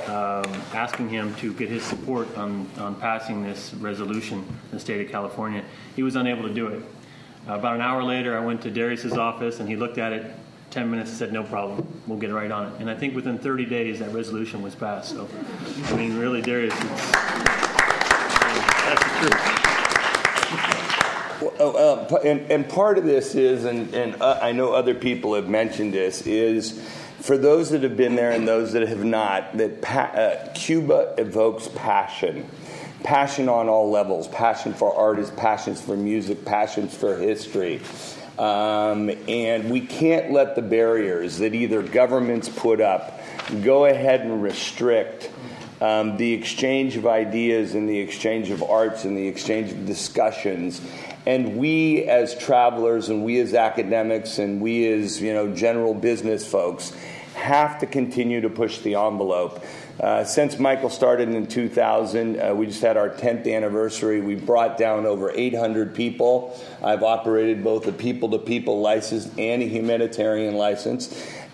um, 0.07 0.45
asking 0.75 1.09
him 1.09 1.37
to 1.37 1.55
get 1.55 1.69
his 1.69 1.85
support 1.85 2.37
on, 2.37 2.69
on 2.79 2.97
passing 2.97 3.45
this 3.45 3.73
resolution 3.75 4.41
in 4.41 4.71
the 4.73 4.81
state 4.81 5.01
of 5.01 5.11
California. 5.11 5.65
He 5.95 6.03
was 6.03 6.17
unable 6.17 6.43
to 6.43 6.53
do 6.53 6.67
it. 6.67 6.83
Uh, 7.49 7.55
about 7.55 7.77
an 7.77 7.81
hour 7.81 8.03
later, 8.03 8.37
I 8.37 8.45
went 8.45 8.61
to 8.63 8.73
Darius's 8.73 9.13
office 9.13 9.61
and 9.61 9.69
he 9.69 9.77
looked 9.77 9.99
at 9.99 10.13
it. 10.13 10.35
10 10.71 10.91
minutes 10.91 11.09
and 11.11 11.19
said, 11.19 11.33
No 11.33 11.45
problem, 11.45 11.87
we'll 12.07 12.19
get 12.19 12.31
right 12.31 12.51
on 12.51 12.67
it. 12.67 12.81
And 12.81 12.91
I 12.91 12.95
think 12.95 13.15
within 13.15 13.39
30 13.39 13.65
days, 13.65 14.01
that 14.01 14.13
resolution 14.13 14.61
was 14.61 14.75
passed. 14.75 15.11
So, 15.11 15.27
I 15.87 15.97
mean, 15.97 16.19
really, 16.19 16.43
Darius, 16.43 16.75
that's 18.85 19.03
the 19.03 19.31
truth. 19.31 19.58
Oh, 21.41 22.07
uh, 22.11 22.17
and, 22.25 22.51
and 22.51 22.69
part 22.69 22.99
of 22.99 23.05
this 23.05 23.35
is, 23.35 23.65
and, 23.65 23.95
and 23.95 24.21
uh, 24.21 24.41
I 24.43 24.53
know 24.53 24.73
other 24.73 24.95
people 24.95 25.35
have 25.35 25.49
mentioned 25.49 25.95
this, 25.95 26.27
is 26.27 26.73
for 27.21 27.39
those 27.39 27.71
that 27.71 27.83
have 27.85 27.97
been 27.97 28.17
there 28.17 28.33
and 28.33 28.47
those 28.47 28.73
that 28.73 28.87
have 28.89 29.05
not, 29.05 29.57
that 29.57 29.81
pa- 29.81 30.13
uh, 30.15 30.53
Cuba 30.55 31.15
evokes 31.17 31.69
passion. 31.75 32.49
Passion 33.05 33.49
on 33.49 33.69
all 33.69 33.91
levels 33.91 34.27
passion 34.29 34.75
for 34.75 34.93
artists, 34.93 35.33
passions 35.37 35.81
for 35.81 35.97
music, 35.97 36.45
passions 36.45 36.95
for 36.95 37.17
history. 37.17 37.81
Um, 38.37 39.11
and 39.29 39.71
we 39.71 39.81
can't 39.81 40.33
let 40.33 40.57
the 40.57 40.63
barriers 40.63 41.39
that 41.39 41.55
either 41.55 41.83
governments 41.83 42.49
put 42.49 42.81
up 42.81 43.21
go 43.63 43.87
ahead 43.87 44.21
and 44.21 44.43
restrict 44.43 45.31
um, 45.81 46.17
the 46.17 46.33
exchange 46.33 46.97
of 46.97 47.07
ideas 47.07 47.75
and 47.75 47.89
the 47.89 47.99
exchange 47.99 48.51
of 48.51 48.63
arts 48.63 49.05
and 49.05 49.17
the 49.17 49.29
exchange 49.29 49.71
of 49.71 49.87
discussions. 49.87 50.81
And 51.27 51.57
we 51.57 52.05
as 52.05 52.37
travelers 52.37 53.09
and 53.09 53.25
we 53.25 53.39
as 53.41 53.55
academics 53.55 54.39
and 54.39 54.61
we 54.61 54.91
as 54.91 55.21
you 55.21 55.33
know 55.33 55.55
general 55.55 55.95
business 55.95 56.47
folks 56.47 56.93
have 57.35 57.79
to 57.79 57.87
continue 57.87 58.41
to 58.41 58.51
push 58.51 58.79
the 58.79 58.95
envelope 58.95 59.65
Uh, 60.01 60.23
since 60.23 60.61
Michael 60.61 60.91
started 60.91 61.29
in 61.29 61.49
2000, 61.49 62.41
uh, 62.41 62.55
we 62.55 62.67
just 62.67 62.81
had 62.81 62.97
our 62.97 63.11
10th 63.11 63.53
anniversary. 63.53 64.21
We 64.21 64.37
brought 64.37 64.79
down 64.79 65.07
over 65.07 65.33
800 65.35 65.93
people. 65.93 66.57
I've 66.85 67.03
operated 67.03 67.65
both 67.65 67.85
a 67.89 67.93
people 67.93 68.31
to 68.31 68.39
people 68.39 68.81
license 68.81 69.29
and 69.37 69.61
a 69.61 69.67
humanitarian 69.67 70.55
license. 70.55 71.09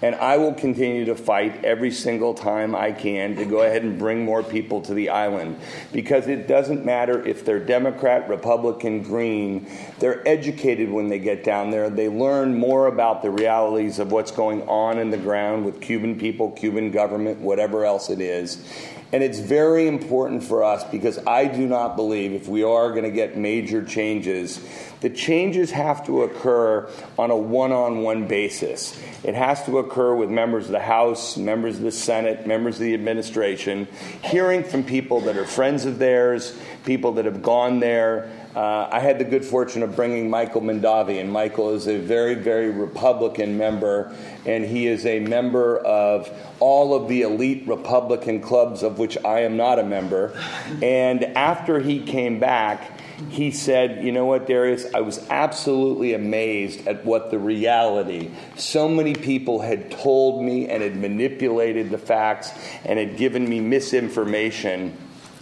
And 0.04 0.16
I 0.16 0.36
will 0.36 0.52
continue 0.52 1.06
to 1.06 1.14
fight 1.14 1.64
every 1.64 1.90
single 1.90 2.34
time 2.34 2.74
I 2.74 2.92
can 2.92 3.36
to 3.36 3.46
go 3.46 3.62
ahead 3.62 3.84
and 3.84 3.98
bring 3.98 4.22
more 4.22 4.42
people 4.42 4.82
to 4.82 4.92
the 4.92 5.08
island. 5.08 5.58
Because 5.92 6.28
it 6.28 6.46
doesn't 6.46 6.84
matter 6.84 7.26
if 7.26 7.46
they're 7.46 7.58
Democrat, 7.58 8.28
Republican, 8.28 9.02
Green, 9.02 9.66
they're 10.00 10.26
educated 10.28 10.90
when 10.90 11.08
they 11.08 11.18
get 11.18 11.42
down 11.42 11.70
there. 11.70 11.88
They 11.88 12.10
learn 12.10 12.58
more 12.58 12.86
about 12.86 13.22
the 13.22 13.30
realities 13.30 13.98
of 13.98 14.12
what's 14.12 14.30
going 14.30 14.68
on 14.68 14.98
in 14.98 15.08
the 15.08 15.16
ground 15.16 15.64
with 15.64 15.80
Cuban 15.80 16.18
people, 16.18 16.50
Cuban 16.50 16.90
government, 16.90 17.40
whatever 17.40 17.86
else 17.86 18.10
it 18.10 18.20
is. 18.20 18.62
And 19.14 19.22
it's 19.22 19.38
very 19.38 19.86
important 19.86 20.42
for 20.42 20.64
us 20.64 20.82
because 20.82 21.24
I 21.24 21.44
do 21.44 21.68
not 21.68 21.94
believe 21.94 22.32
if 22.32 22.48
we 22.48 22.64
are 22.64 22.90
going 22.90 23.04
to 23.04 23.12
get 23.12 23.36
major 23.36 23.84
changes, 23.84 24.58
the 25.02 25.08
changes 25.08 25.70
have 25.70 26.04
to 26.06 26.24
occur 26.24 26.90
on 27.16 27.30
a 27.30 27.36
one 27.36 27.70
on 27.70 28.02
one 28.02 28.26
basis. 28.26 29.00
It 29.22 29.36
has 29.36 29.64
to 29.66 29.78
occur 29.78 30.16
with 30.16 30.30
members 30.30 30.64
of 30.64 30.72
the 30.72 30.80
House, 30.80 31.36
members 31.36 31.76
of 31.76 31.82
the 31.82 31.92
Senate, 31.92 32.44
members 32.44 32.74
of 32.74 32.80
the 32.80 32.94
administration, 32.94 33.86
hearing 34.24 34.64
from 34.64 34.82
people 34.82 35.20
that 35.20 35.36
are 35.36 35.46
friends 35.46 35.84
of 35.84 36.00
theirs, 36.00 36.58
people 36.84 37.12
that 37.12 37.24
have 37.24 37.40
gone 37.40 37.78
there. 37.78 38.43
Uh, 38.54 38.88
I 38.90 39.00
had 39.00 39.18
the 39.18 39.24
good 39.24 39.44
fortune 39.44 39.82
of 39.82 39.96
bringing 39.96 40.30
Michael 40.30 40.60
Mondavi, 40.60 41.20
and 41.20 41.30
Michael 41.30 41.74
is 41.74 41.88
a 41.88 41.98
very, 41.98 42.34
very 42.34 42.70
Republican 42.70 43.58
member, 43.58 44.14
and 44.46 44.64
he 44.64 44.86
is 44.86 45.04
a 45.06 45.18
member 45.18 45.78
of 45.78 46.30
all 46.60 46.94
of 46.94 47.08
the 47.08 47.22
elite 47.22 47.66
Republican 47.66 48.40
clubs 48.40 48.84
of 48.84 48.98
which 48.98 49.18
I 49.24 49.40
am 49.40 49.56
not 49.56 49.80
a 49.80 49.84
member. 49.84 50.40
And 50.82 51.24
after 51.24 51.80
he 51.80 52.00
came 52.00 52.38
back, 52.38 53.00
he 53.28 53.50
said, 53.50 54.04
You 54.04 54.12
know 54.12 54.26
what, 54.26 54.46
Darius? 54.46 54.86
I 54.94 55.00
was 55.00 55.26
absolutely 55.30 56.14
amazed 56.14 56.86
at 56.86 57.04
what 57.04 57.30
the 57.30 57.38
reality. 57.38 58.30
So 58.56 58.88
many 58.88 59.14
people 59.14 59.60
had 59.60 59.90
told 59.90 60.44
me 60.44 60.68
and 60.68 60.82
had 60.82 60.96
manipulated 60.96 61.90
the 61.90 61.98
facts 61.98 62.52
and 62.84 62.98
had 62.98 63.16
given 63.16 63.48
me 63.48 63.60
misinformation. 63.60 64.96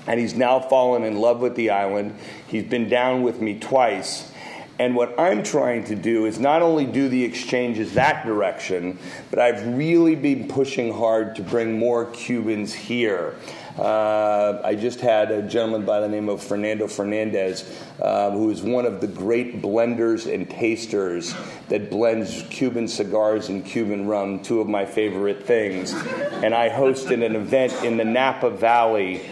And 0.07 0.19
he's 0.19 0.35
now 0.35 0.61
fallen 0.61 1.05
in 1.05 1.19
love 1.19 1.41
with 1.41 1.55
the 1.55 1.71
island. 1.71 2.17
He's 2.47 2.65
been 2.65 2.89
down 2.89 3.23
with 3.23 3.41
me 3.41 3.59
twice. 3.59 4.33
And 4.79 4.97
what 4.97 5.19
I'm 5.21 5.43
trying 5.43 5.85
to 5.85 5.95
do 5.95 6.25
is 6.25 6.41
not 6.41 6.63
only 6.63 6.87
do 6.87 7.09
the 7.09 7.23
exchanges 7.23 7.95
that 7.95 8.27
direction, 8.27 8.99
but 9.31 9.39
I've 9.39 9.65
really 9.77 10.17
been 10.17 10.49
pushing 10.49 10.93
hard 10.93 11.37
to 11.37 11.43
bring 11.43 11.79
more 11.79 12.07
Cubans 12.07 12.73
here. 12.73 13.37
Uh, 13.79 14.61
I 14.65 14.75
just 14.75 15.01
had 15.01 15.31
a 15.31 15.43
gentleman 15.43 15.87
by 15.87 16.01
the 16.01 16.09
name 16.09 16.29
of 16.29 16.43
Fernando 16.43 16.87
Fernandez, 16.87 17.81
uh, 18.01 18.31
who 18.31 18.51
is 18.51 18.63
one 18.63 18.85
of 18.85 19.01
the 19.01 19.07
great 19.07 19.63
blenders 19.63 20.33
and 20.33 20.49
tasters 20.51 21.35
that 21.69 21.89
blends 21.89 22.43
Cuban 22.51 22.89
cigars 22.89 23.49
and 23.49 23.65
Cuban 23.65 24.07
rum, 24.07 24.41
two 24.41 24.61
of 24.61 24.69
my 24.69 24.85
favorite 24.85 25.47
things. 25.47 25.95
And 26.43 26.55
I 26.55 26.69
hosted 26.69 27.25
an 27.25 27.37
event 27.37 27.73
in 27.85 27.97
the 27.97 28.05
Napa 28.05 28.51
Valley 28.51 29.23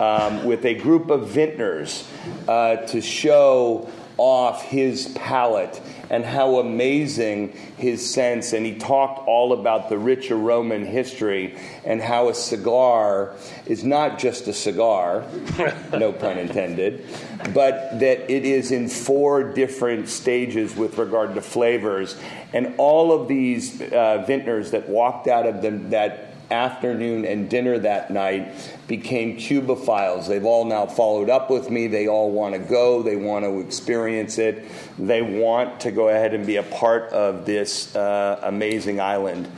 um, 0.00 0.44
with 0.44 0.64
a 0.64 0.74
group 0.74 1.10
of 1.10 1.28
vintners 1.28 2.08
uh, 2.48 2.76
to 2.76 3.00
show 3.00 3.88
off 4.16 4.62
his 4.64 5.08
palate 5.14 5.80
and 6.10 6.26
how 6.26 6.58
amazing 6.58 7.52
his 7.78 8.12
sense. 8.12 8.52
And 8.52 8.66
he 8.66 8.74
talked 8.74 9.26
all 9.26 9.54
about 9.54 9.88
the 9.88 9.96
rich 9.96 10.30
Roman 10.30 10.84
history 10.84 11.56
and 11.86 12.02
how 12.02 12.28
a 12.28 12.34
cigar 12.34 13.34
is 13.64 13.82
not 13.82 14.18
just 14.18 14.46
a 14.46 14.52
cigar, 14.52 15.24
no 15.92 16.12
pun 16.12 16.36
intended, 16.36 17.06
but 17.54 17.98
that 18.00 18.30
it 18.30 18.44
is 18.44 18.72
in 18.72 18.88
four 18.88 19.54
different 19.54 20.08
stages 20.08 20.76
with 20.76 20.98
regard 20.98 21.34
to 21.36 21.40
flavors. 21.40 22.14
And 22.52 22.74
all 22.76 23.12
of 23.12 23.26
these 23.26 23.80
uh, 23.80 24.24
vintners 24.26 24.72
that 24.72 24.88
walked 24.88 25.28
out 25.28 25.46
of 25.46 25.62
the, 25.62 25.70
that 25.88 26.29
afternoon 26.50 27.24
and 27.24 27.48
dinner 27.48 27.78
that 27.78 28.10
night 28.10 28.52
became 28.88 29.36
Cubophiles. 29.36 30.26
They've 30.26 30.44
all 30.44 30.64
now 30.64 30.86
followed 30.86 31.30
up 31.30 31.50
with 31.50 31.70
me. 31.70 31.86
They 31.86 32.08
all 32.08 32.30
want 32.30 32.54
to 32.54 32.58
go. 32.60 33.02
They 33.02 33.16
want 33.16 33.44
to 33.44 33.60
experience 33.60 34.38
it. 34.38 34.66
They 34.98 35.22
want 35.22 35.80
to 35.80 35.90
go 35.90 36.08
ahead 36.08 36.34
and 36.34 36.46
be 36.46 36.56
a 36.56 36.62
part 36.62 37.12
of 37.12 37.46
this 37.46 37.94
uh, 37.94 38.40
amazing 38.42 39.00
island. 39.00 39.50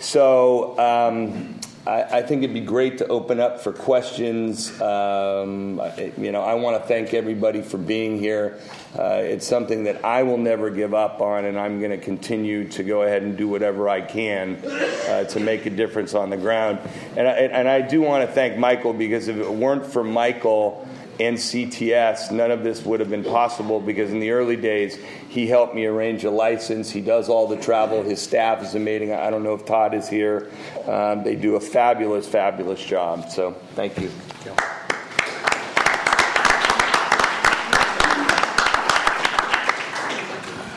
So, 0.00 0.78
um, 0.78 1.58
I, 1.88 2.18
I, 2.18 2.22
think 2.22 2.42
it'd 2.42 2.52
be 2.52 2.60
great 2.60 2.98
to 2.98 3.06
open 3.08 3.40
up 3.40 3.60
for 3.60 3.72
questions. 3.72 4.78
Um, 4.78 5.80
you 6.18 6.32
know, 6.32 6.42
I 6.42 6.52
want 6.52 6.80
to 6.80 6.86
thank 6.86 7.14
everybody 7.14 7.62
for 7.62 7.78
being 7.78 8.18
here. 8.18 8.58
Uh, 8.98 9.22
it's 9.22 9.46
something 9.46 9.84
that 9.84 10.04
I 10.04 10.22
will 10.22 10.36
never 10.36 10.68
give 10.68 10.92
up 10.92 11.22
on, 11.22 11.46
and 11.46 11.58
I'm 11.58 11.78
going 11.78 11.90
to 11.90 11.96
continue 11.96 12.68
to 12.68 12.82
go 12.82 13.04
ahead 13.04 13.22
and 13.22 13.38
do 13.38 13.48
whatever 13.48 13.88
I 13.88 14.02
can 14.02 14.56
uh, 14.56 15.24
to 15.24 15.40
make 15.40 15.64
a 15.64 15.70
difference 15.70 16.12
on 16.12 16.28
the 16.28 16.36
ground. 16.36 16.78
And 17.16 17.26
I, 17.26 17.32
and 17.32 17.66
I 17.66 17.80
do 17.80 18.02
want 18.02 18.28
to 18.28 18.34
thank 18.34 18.58
Michael 18.58 18.92
because 18.92 19.28
if 19.28 19.38
it 19.38 19.50
weren't 19.50 19.86
for 19.86 20.04
Michael, 20.04 20.86
and 21.20 21.36
CTS, 21.36 22.30
none 22.30 22.52
of 22.52 22.62
this 22.62 22.84
would 22.84 23.00
have 23.00 23.10
been 23.10 23.24
possible 23.24 23.80
because 23.80 24.12
in 24.12 24.20
the 24.20 24.30
early 24.30 24.56
days, 24.56 24.96
he 25.28 25.48
helped 25.48 25.74
me 25.74 25.84
arrange 25.84 26.22
a 26.24 26.30
license. 26.30 26.90
He 26.90 27.00
does 27.00 27.28
all 27.28 27.48
the 27.48 27.56
travel. 27.56 28.02
His 28.02 28.22
staff 28.22 28.62
is 28.62 28.76
amazing. 28.76 29.12
I 29.12 29.28
don't 29.30 29.42
know 29.42 29.54
if 29.54 29.66
Todd 29.66 29.94
is 29.94 30.08
here. 30.08 30.50
Um, 30.86 31.24
they 31.24 31.34
do 31.34 31.56
a 31.56 31.60
fabulous, 31.60 32.28
fabulous 32.28 32.84
job. 32.84 33.30
So 33.30 33.52
thank 33.74 33.98
you. 33.98 34.10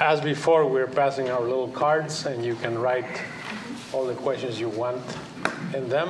As 0.01 0.19
before, 0.19 0.65
we're 0.65 0.87
passing 0.87 1.29
our 1.29 1.41
little 1.41 1.67
cards, 1.67 2.25
and 2.25 2.43
you 2.43 2.55
can 2.55 2.79
write 2.79 3.21
all 3.93 4.05
the 4.05 4.15
questions 4.15 4.59
you 4.59 4.69
want 4.69 5.01
in 5.75 5.87
them, 5.87 6.09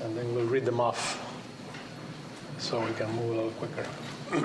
and 0.00 0.16
then 0.16 0.34
we'll 0.34 0.46
read 0.46 0.64
them 0.64 0.80
off 0.80 1.19
so 2.60 2.78
we 2.84 2.92
can 2.92 3.10
move 3.16 3.30
a 3.30 3.34
little 3.34 3.50
quicker. 3.52 3.86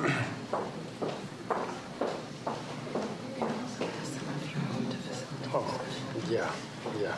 oh, 5.53 5.81
yeah, 6.29 6.51
yeah. 6.99 7.15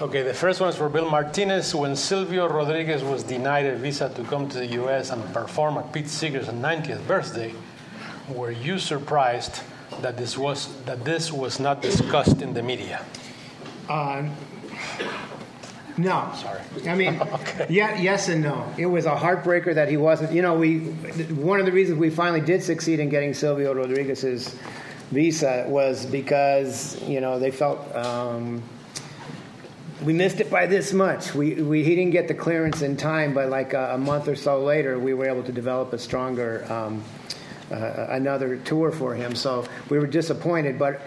Okay, 0.00 0.22
the 0.22 0.32
first 0.34 0.60
one 0.60 0.70
is 0.70 0.76
for 0.76 0.88
Bill 0.88 1.10
Martinez. 1.10 1.74
When 1.74 1.94
Silvio 1.96 2.48
Rodriguez 2.48 3.02
was 3.02 3.22
denied 3.22 3.66
a 3.66 3.76
visa 3.76 4.08
to 4.14 4.24
come 4.24 4.48
to 4.48 4.58
the 4.58 4.66
U.S. 4.66 5.10
and 5.10 5.22
perform 5.34 5.78
at 5.78 5.92
Pete 5.92 6.08
Seeger's 6.08 6.48
90th 6.48 7.06
birthday, 7.06 7.52
were 8.28 8.50
you 8.50 8.78
surprised 8.78 9.60
that 10.00 10.16
this 10.16 10.38
was 10.38 10.68
that 10.84 11.04
this 11.04 11.30
was 11.32 11.60
not 11.60 11.82
discussed 11.82 12.40
in 12.40 12.54
the 12.54 12.62
media? 12.62 13.04
Uh, 13.88 14.28
no. 15.96 16.32
Sorry. 16.36 16.60
I 16.88 16.94
mean, 16.94 17.20
okay. 17.20 17.66
yeah, 17.68 18.00
yes 18.00 18.28
and 18.28 18.42
no. 18.42 18.72
It 18.76 18.86
was 18.86 19.06
a 19.06 19.14
heartbreaker 19.14 19.74
that 19.74 19.88
he 19.88 19.96
wasn't. 19.96 20.32
You 20.32 20.42
know, 20.42 20.54
we 20.54 20.80
one 20.80 21.60
of 21.60 21.66
the 21.66 21.72
reasons 21.72 21.98
we 21.98 22.10
finally 22.10 22.40
did 22.40 22.62
succeed 22.62 23.00
in 23.00 23.08
getting 23.08 23.34
Silvio 23.34 23.74
Rodriguez's 23.74 24.56
visa 25.10 25.66
was 25.68 26.06
because 26.06 27.00
you 27.02 27.20
know 27.20 27.38
they 27.38 27.50
felt 27.50 27.94
um, 27.94 28.62
we 30.02 30.12
missed 30.12 30.40
it 30.40 30.50
by 30.50 30.66
this 30.66 30.92
much. 30.92 31.34
We, 31.34 31.54
we 31.62 31.84
he 31.84 31.94
didn't 31.94 32.12
get 32.12 32.28
the 32.28 32.34
clearance 32.34 32.82
in 32.82 32.96
time, 32.96 33.34
but 33.34 33.48
like 33.50 33.72
a, 33.72 33.94
a 33.94 33.98
month 33.98 34.28
or 34.28 34.36
so 34.36 34.62
later, 34.62 34.98
we 34.98 35.14
were 35.14 35.26
able 35.28 35.42
to 35.44 35.52
develop 35.52 35.92
a 35.92 35.98
stronger. 35.98 36.64
Um, 36.72 37.04
uh, 37.70 38.06
another 38.10 38.58
tour 38.58 38.90
for 38.90 39.14
him, 39.14 39.34
so 39.34 39.64
we 39.88 39.98
were 39.98 40.06
disappointed. 40.06 40.78
But 40.78 41.00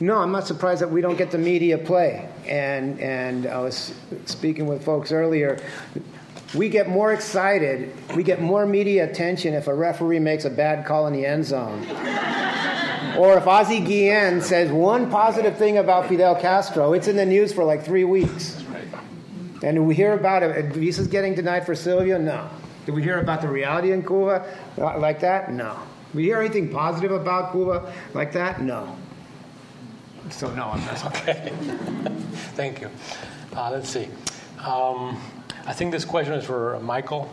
no, 0.00 0.18
I'm 0.18 0.30
not 0.30 0.46
surprised 0.46 0.80
that 0.82 0.90
we 0.90 1.00
don't 1.00 1.16
get 1.16 1.30
the 1.30 1.38
media 1.38 1.76
play. 1.76 2.28
And 2.46 3.00
and 3.00 3.46
I 3.46 3.58
was 3.58 3.94
speaking 4.26 4.66
with 4.66 4.84
folks 4.84 5.12
earlier. 5.12 5.60
We 6.54 6.70
get 6.70 6.88
more 6.88 7.12
excited, 7.12 7.92
we 8.16 8.22
get 8.22 8.40
more 8.40 8.64
media 8.64 9.04
attention 9.10 9.52
if 9.52 9.66
a 9.66 9.74
referee 9.74 10.20
makes 10.20 10.46
a 10.46 10.50
bad 10.50 10.86
call 10.86 11.06
in 11.06 11.12
the 11.12 11.26
end 11.26 11.44
zone. 11.44 11.80
or 13.18 13.36
if 13.36 13.46
Ozzie 13.46 13.80
Guillen 13.80 14.40
says 14.40 14.70
one 14.70 15.10
positive 15.10 15.58
thing 15.58 15.76
about 15.76 16.08
Fidel 16.08 16.34
Castro, 16.36 16.94
it's 16.94 17.06
in 17.06 17.16
the 17.16 17.26
news 17.26 17.52
for 17.52 17.64
like 17.64 17.84
three 17.84 18.04
weeks. 18.04 18.64
And 19.62 19.86
we 19.86 19.94
hear 19.94 20.14
about 20.14 20.42
it. 20.42 20.72
Visa's 20.72 21.08
getting 21.08 21.34
denied 21.34 21.66
for 21.66 21.74
Silvio? 21.74 22.16
No. 22.16 22.48
Did 22.86 22.94
we 22.94 23.02
hear 23.02 23.18
about 23.18 23.42
the 23.42 23.48
reality 23.48 23.92
in 23.92 24.02
Cuba 24.02 24.46
like 24.78 25.20
that? 25.20 25.52
No. 25.52 25.76
We 26.14 26.22
hear 26.22 26.40
anything 26.40 26.70
positive 26.70 27.12
about 27.12 27.52
Cuba 27.52 27.92
like 28.14 28.32
that? 28.32 28.62
No. 28.62 28.96
So 30.30 30.52
no, 30.54 30.70
I'm 30.70 30.84
not. 30.86 31.04
Okay. 31.06 31.52
Thank 32.54 32.80
you. 32.80 32.90
Uh, 33.54 33.70
let's 33.70 33.88
see. 33.88 34.08
Um, 34.64 35.20
I 35.66 35.72
think 35.72 35.92
this 35.92 36.04
question 36.04 36.34
is 36.34 36.44
for 36.44 36.78
Michael. 36.80 37.28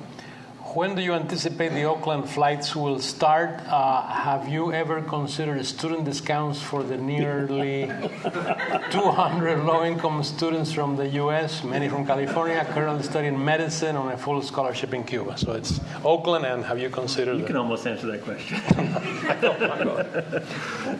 when 0.75 0.93
do 0.95 1.01
you 1.01 1.13
anticipate 1.13 1.69
the 1.69 1.83
Oakland 1.85 2.29
flights 2.29 2.75
will 2.75 2.99
start? 2.99 3.61
Uh, 3.67 4.01
have 4.01 4.49
you 4.49 4.73
ever 4.73 5.01
considered 5.01 5.63
student 5.65 6.03
discounts 6.03 6.61
for 6.61 6.83
the 6.83 6.97
nearly 6.97 7.85
200 8.91 9.63
low 9.63 9.85
income 9.85 10.21
students 10.23 10.73
from 10.73 10.97
the 10.97 11.07
U.S., 11.23 11.63
many 11.63 11.87
from 11.87 12.05
California, 12.05 12.65
currently 12.73 13.03
studying 13.03 13.37
medicine 13.43 13.95
on 13.95 14.11
a 14.11 14.17
full 14.17 14.41
scholarship 14.41 14.93
in 14.93 15.03
Cuba? 15.05 15.37
So 15.37 15.53
it's 15.53 15.79
Oakland, 16.03 16.45
and 16.45 16.65
have 16.65 16.79
you 16.79 16.89
considered 16.89 17.37
You 17.37 17.45
can 17.45 17.55
almost 17.55 17.87
answer 17.87 18.07
that 18.07 18.23
question. 18.23 18.57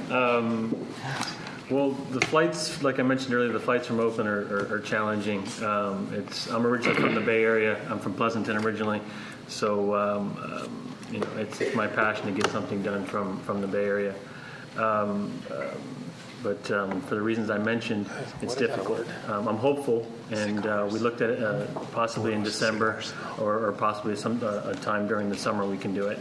um, 0.12 0.74
well, 1.70 1.92
the 1.92 2.22
flights, 2.22 2.84
like 2.84 3.00
I 3.00 3.04
mentioned 3.04 3.34
earlier, 3.34 3.52
the 3.52 3.60
flights 3.60 3.88
from 3.88 4.00
Oakland 4.00 4.30
are, 4.30 4.60
are, 4.60 4.76
are 4.76 4.80
challenging. 4.80 5.44
Um, 5.64 6.12
it's, 6.14 6.48
I'm 6.50 6.66
originally 6.66 7.00
from 7.00 7.16
the 7.16 7.22
Bay 7.22 7.44
Area. 7.44 7.80
I'm 7.90 8.00
from 8.00 8.14
Pleasanton 8.14 8.58
originally, 8.58 9.02
so 9.48 9.96
um, 9.96 10.38
um, 10.44 10.96
you 11.12 11.20
know 11.20 11.28
it's, 11.38 11.62
it's, 11.62 11.76
my 11.76 11.88
passion 11.88 12.28
to 12.28 12.32
get 12.32 12.52
something 12.52 12.84
done 12.84 13.06
from, 13.06 13.40
from 13.42 13.62
the 13.62 13.68
Bay 13.68 13.86
Area. 13.86 14.14
Um, 14.78 15.42
um, 15.52 16.06
but 16.44 16.70
um, 16.70 17.02
for 17.02 17.16
the 17.16 17.22
reasons 17.22 17.50
I 17.50 17.58
mentioned, 17.58 18.08
it's 18.44 18.54
difficult. 18.54 19.08
I'm 19.28 19.58
hopeful, 19.58 20.06
and 20.30 20.68
uh, 20.68 20.88
we 20.92 21.00
looked 21.00 21.22
at 21.22 21.32
it 21.32 21.44
uh, 21.44 21.66
possibly 21.92 22.34
in 22.34 22.44
December 22.44 23.02
or, 23.40 23.66
or 23.66 23.72
possibly 23.72 24.16
some 24.16 24.40
uh, 24.44 24.62
a 24.66 24.76
time 24.76 25.08
during 25.08 25.30
the 25.30 25.38
summer 25.38 25.66
we 25.66 25.80
can 25.80 25.96
do 25.96 26.06
it. 26.06 26.20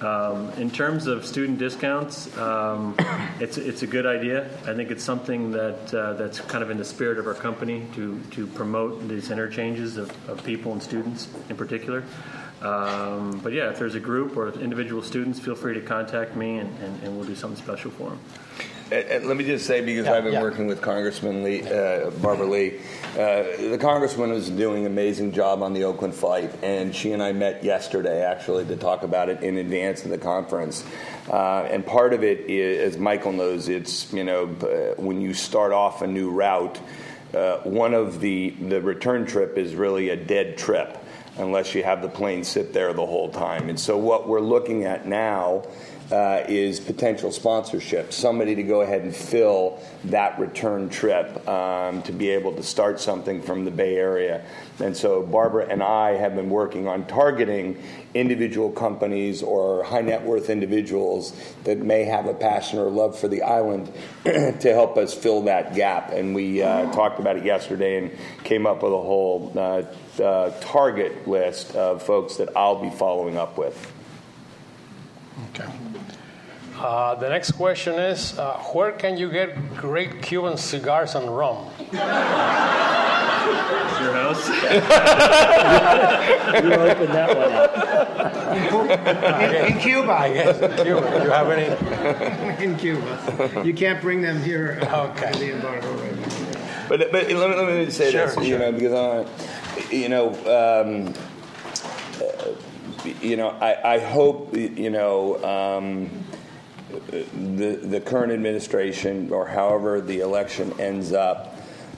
Um, 0.00 0.50
in 0.52 0.70
terms 0.70 1.06
of 1.06 1.26
student 1.26 1.58
discounts, 1.58 2.36
um, 2.38 2.94
it's 3.40 3.58
it's 3.58 3.82
a 3.82 3.86
good 3.86 4.06
idea. 4.06 4.46
I 4.66 4.74
think 4.74 4.90
it's 4.90 5.04
something 5.04 5.50
that 5.52 5.94
uh, 5.94 6.14
that's 6.14 6.40
kind 6.40 6.62
of 6.62 6.70
in 6.70 6.78
the 6.78 6.84
spirit 6.84 7.18
of 7.18 7.26
our 7.26 7.34
company 7.34 7.86
to 7.94 8.20
to 8.32 8.46
promote 8.46 9.06
these 9.08 9.30
interchanges 9.30 9.96
of, 9.96 10.10
of 10.28 10.42
people 10.44 10.72
and 10.72 10.82
students 10.82 11.28
in 11.48 11.56
particular. 11.56 12.04
Um, 12.62 13.40
but 13.42 13.52
yeah, 13.52 13.70
if 13.70 13.78
there's 13.78 13.94
a 13.94 14.00
group 14.00 14.36
or 14.36 14.50
individual 14.60 15.02
students, 15.02 15.40
feel 15.40 15.54
free 15.54 15.74
to 15.74 15.80
contact 15.80 16.36
me, 16.36 16.58
and, 16.58 16.78
and, 16.80 17.02
and 17.02 17.16
we'll 17.16 17.26
do 17.26 17.34
something 17.34 17.62
special 17.62 17.90
for 17.90 18.10
them. 18.10 18.20
And 18.92 19.26
let 19.26 19.36
me 19.36 19.44
just 19.44 19.66
say, 19.66 19.80
because 19.80 20.06
yeah, 20.06 20.14
I've 20.14 20.24
been 20.24 20.32
yeah. 20.32 20.42
working 20.42 20.66
with 20.66 20.82
Congressman 20.82 21.44
Lee, 21.44 21.62
uh, 21.62 22.10
Barbara 22.10 22.46
Lee, 22.46 22.80
uh, 23.14 23.44
the 23.70 23.78
Congressman 23.80 24.32
is 24.32 24.50
doing 24.50 24.84
an 24.84 24.90
amazing 24.90 25.30
job 25.30 25.62
on 25.62 25.74
the 25.74 25.84
Oakland 25.84 26.12
flight, 26.12 26.50
and 26.62 26.94
she 26.94 27.12
and 27.12 27.22
I 27.22 27.32
met 27.32 27.62
yesterday 27.62 28.24
actually 28.24 28.64
to 28.64 28.76
talk 28.76 29.04
about 29.04 29.28
it 29.28 29.44
in 29.44 29.58
advance 29.58 30.04
of 30.04 30.10
the 30.10 30.18
conference. 30.18 30.84
Uh, 31.28 31.68
and 31.70 31.86
part 31.86 32.12
of 32.12 32.24
it, 32.24 32.40
is, 32.50 32.94
as 32.94 32.98
Michael 32.98 33.32
knows, 33.32 33.68
it's 33.68 34.12
you 34.12 34.24
know 34.24 34.46
uh, 34.46 35.00
when 35.00 35.20
you 35.20 35.34
start 35.34 35.70
off 35.70 36.02
a 36.02 36.06
new 36.08 36.30
route, 36.30 36.80
uh, 37.32 37.58
one 37.58 37.94
of 37.94 38.18
the 38.18 38.50
the 38.50 38.80
return 38.80 39.24
trip 39.24 39.56
is 39.56 39.76
really 39.76 40.08
a 40.08 40.16
dead 40.16 40.58
trip 40.58 40.98
unless 41.36 41.74
you 41.74 41.82
have 41.84 42.02
the 42.02 42.08
plane 42.08 42.42
sit 42.42 42.72
there 42.72 42.92
the 42.92 43.06
whole 43.06 43.30
time. 43.30 43.68
And 43.68 43.78
so 43.78 43.96
what 43.96 44.28
we're 44.28 44.40
looking 44.40 44.84
at 44.84 45.06
now 45.06 45.62
uh, 46.10 46.44
is 46.48 46.80
potential 46.80 47.30
sponsorship, 47.30 48.12
somebody 48.12 48.56
to 48.56 48.62
go 48.62 48.80
ahead 48.80 49.02
and 49.02 49.14
fill 49.14 49.80
that 50.04 50.38
return 50.38 50.88
trip 50.88 51.48
um, 51.48 52.02
to 52.02 52.12
be 52.12 52.30
able 52.30 52.52
to 52.52 52.62
start 52.62 53.00
something 53.00 53.40
from 53.42 53.64
the 53.64 53.70
Bay 53.70 53.96
Area. 53.96 54.44
And 54.80 54.96
so 54.96 55.22
Barbara 55.22 55.66
and 55.68 55.82
I 55.82 56.12
have 56.12 56.34
been 56.34 56.50
working 56.50 56.88
on 56.88 57.06
targeting 57.06 57.80
individual 58.14 58.72
companies 58.72 59.42
or 59.42 59.84
high 59.84 60.00
net 60.00 60.22
worth 60.22 60.50
individuals 60.50 61.32
that 61.64 61.78
may 61.78 62.04
have 62.04 62.26
a 62.26 62.34
passion 62.34 62.80
or 62.80 62.90
love 62.90 63.16
for 63.16 63.28
the 63.28 63.42
island 63.42 63.92
to 64.24 64.72
help 64.72 64.96
us 64.96 65.14
fill 65.14 65.42
that 65.42 65.74
gap. 65.74 66.10
And 66.12 66.34
we 66.34 66.62
uh, 66.62 66.90
talked 66.92 67.20
about 67.20 67.36
it 67.36 67.44
yesterday 67.44 67.98
and 67.98 68.10
came 68.42 68.66
up 68.66 68.82
with 68.82 68.92
a 68.92 69.00
whole 69.00 69.52
uh, 69.56 69.82
uh 70.20 70.50
target 70.60 71.28
list 71.28 71.74
of 71.76 72.02
folks 72.02 72.36
that 72.36 72.56
I'll 72.56 72.82
be 72.82 72.90
following 72.90 73.36
up 73.36 73.56
with. 73.56 73.92
Okay. 75.50 75.70
Uh, 76.80 77.14
the 77.16 77.28
next 77.28 77.52
question 77.52 77.98
is 77.98 78.38
uh, 78.38 78.56
Where 78.72 78.92
can 78.92 79.18
you 79.18 79.30
get 79.30 79.76
great 79.76 80.22
Cuban 80.22 80.56
cigars 80.56 81.14
and 81.14 81.36
rum? 81.36 81.66
Your 81.92 82.00
house? 84.14 84.48
you 84.52 84.54
opened 86.72 87.12
that 87.12 87.36
one 87.36 87.52
up. 87.52 87.76
In, 89.42 89.74
in, 89.74 89.78
Cuba. 89.78 90.12
I 90.12 90.32
guess 90.32 90.58
in 90.58 90.70
Cuba. 90.82 91.18
Do 91.18 91.24
you 91.24 91.30
have 91.30 91.50
any? 91.50 91.66
in 92.64 92.78
Cuba. 92.78 93.62
You 93.62 93.74
can't 93.74 94.00
bring 94.00 94.22
them 94.22 94.42
here 94.42 94.78
uh, 94.90 95.08
okay. 95.08 95.32
the 95.32 95.52
embargo 95.52 95.92
right 95.92 96.16
But, 96.88 97.12
but 97.12 97.28
let, 97.28 97.28
me, 97.28 97.34
let 97.34 97.66
me 97.86 97.90
say 97.90 98.10
sure, 98.10 98.24
this, 98.24 98.36
sure. 98.36 98.42
you 98.42 98.56
know, 98.58 98.72
because, 98.72 98.94
uh, 98.94 99.28
you 99.90 100.08
know, 100.08 100.30
um, 100.48 101.12
you 103.20 103.36
know, 103.36 103.50
I, 103.50 103.96
I 103.96 103.98
hope, 103.98 104.56
you 104.56 104.88
know, 104.88 105.36
um, 105.44 106.08
the, 106.90 107.80
the 107.82 108.00
current 108.00 108.32
administration, 108.32 109.32
or 109.32 109.46
however 109.46 110.00
the 110.00 110.20
election 110.20 110.78
ends 110.80 111.12
up, 111.12 111.56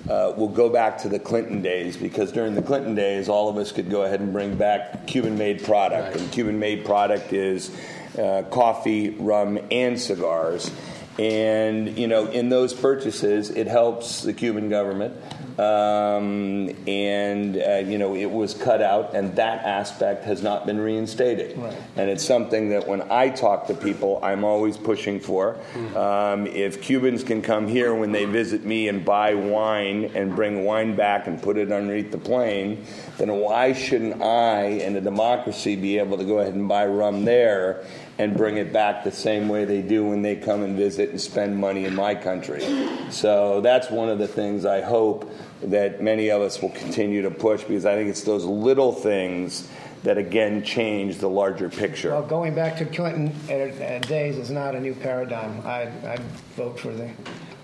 uh, 0.08 0.32
will 0.36 0.48
go 0.48 0.68
back 0.68 0.98
to 0.98 1.08
the 1.08 1.18
Clinton 1.18 1.62
days 1.62 1.96
because 1.96 2.32
during 2.32 2.54
the 2.54 2.62
Clinton 2.62 2.94
days, 2.94 3.28
all 3.28 3.48
of 3.48 3.56
us 3.56 3.70
could 3.72 3.88
go 3.88 4.02
ahead 4.02 4.20
and 4.20 4.32
bring 4.32 4.56
back 4.56 5.06
Cuban 5.06 5.38
made 5.38 5.62
product. 5.62 6.14
Right. 6.14 6.20
And 6.20 6.32
Cuban 6.32 6.58
made 6.58 6.84
product 6.84 7.32
is 7.32 7.70
uh, 8.18 8.42
coffee, 8.50 9.10
rum, 9.10 9.58
and 9.70 10.00
cigars. 10.00 10.70
And, 11.18 11.98
you 11.98 12.08
know, 12.08 12.26
in 12.26 12.48
those 12.48 12.72
purchases, 12.74 13.50
it 13.50 13.66
helps 13.66 14.22
the 14.22 14.32
Cuban 14.32 14.68
government. 14.68 15.14
Um, 15.58 16.70
and 16.86 17.56
uh, 17.56 17.82
you 17.84 17.98
know 17.98 18.14
it 18.14 18.30
was 18.30 18.54
cut 18.54 18.82
out, 18.82 19.14
and 19.14 19.36
that 19.36 19.64
aspect 19.64 20.24
has 20.24 20.42
not 20.42 20.66
been 20.66 20.80
reinstated. 20.80 21.58
Right. 21.58 21.76
And 21.96 22.10
it's 22.10 22.24
something 22.24 22.70
that 22.70 22.88
when 22.88 23.02
I 23.10 23.28
talk 23.28 23.66
to 23.66 23.74
people, 23.74 24.20
I'm 24.22 24.44
always 24.44 24.76
pushing 24.76 25.20
for. 25.20 25.54
Mm-hmm. 25.74 25.96
Um, 25.96 26.46
if 26.46 26.82
Cubans 26.82 27.22
can 27.24 27.42
come 27.42 27.68
here 27.68 27.94
when 27.94 28.12
they 28.12 28.24
visit 28.24 28.64
me 28.64 28.88
and 28.88 29.04
buy 29.04 29.34
wine 29.34 30.10
and 30.14 30.34
bring 30.34 30.64
wine 30.64 30.96
back 30.96 31.26
and 31.26 31.40
put 31.40 31.56
it 31.56 31.70
underneath 31.70 32.10
the 32.10 32.18
plane, 32.18 32.84
then 33.18 33.30
why 33.32 33.72
shouldn't 33.72 34.22
I, 34.22 34.64
in 34.64 34.96
a 34.96 35.00
democracy, 35.00 35.76
be 35.76 35.98
able 35.98 36.18
to 36.18 36.24
go 36.24 36.38
ahead 36.38 36.54
and 36.54 36.68
buy 36.68 36.86
rum 36.86 37.24
there? 37.24 37.84
And 38.22 38.36
bring 38.36 38.56
it 38.56 38.72
back 38.72 39.02
the 39.02 39.10
same 39.10 39.48
way 39.48 39.64
they 39.64 39.82
do 39.82 40.04
when 40.04 40.22
they 40.22 40.36
come 40.36 40.62
and 40.62 40.76
visit 40.76 41.10
and 41.10 41.20
spend 41.20 41.56
money 41.56 41.86
in 41.86 41.94
my 41.94 42.14
country. 42.14 42.62
So 43.10 43.60
that's 43.60 43.90
one 43.90 44.08
of 44.08 44.20
the 44.20 44.28
things 44.28 44.64
I 44.64 44.80
hope 44.80 45.28
that 45.62 46.00
many 46.00 46.30
of 46.30 46.40
us 46.40 46.62
will 46.62 46.70
continue 46.70 47.22
to 47.22 47.32
push 47.32 47.64
because 47.64 47.84
I 47.84 47.96
think 47.96 48.10
it's 48.10 48.22
those 48.22 48.44
little 48.44 48.92
things 48.92 49.68
that 50.04 50.18
again 50.18 50.62
change 50.62 51.18
the 51.18 51.28
larger 51.28 51.68
picture. 51.68 52.10
Well, 52.10 52.22
going 52.22 52.54
back 52.54 52.76
to 52.76 52.84
Clinton 52.84 53.34
days 53.48 54.36
is 54.38 54.50
not 54.50 54.76
a 54.76 54.80
new 54.80 54.94
paradigm. 54.94 55.60
I 55.66 55.82
I 56.06 56.18
vote 56.54 56.78
for 56.78 56.92
the 56.92 57.10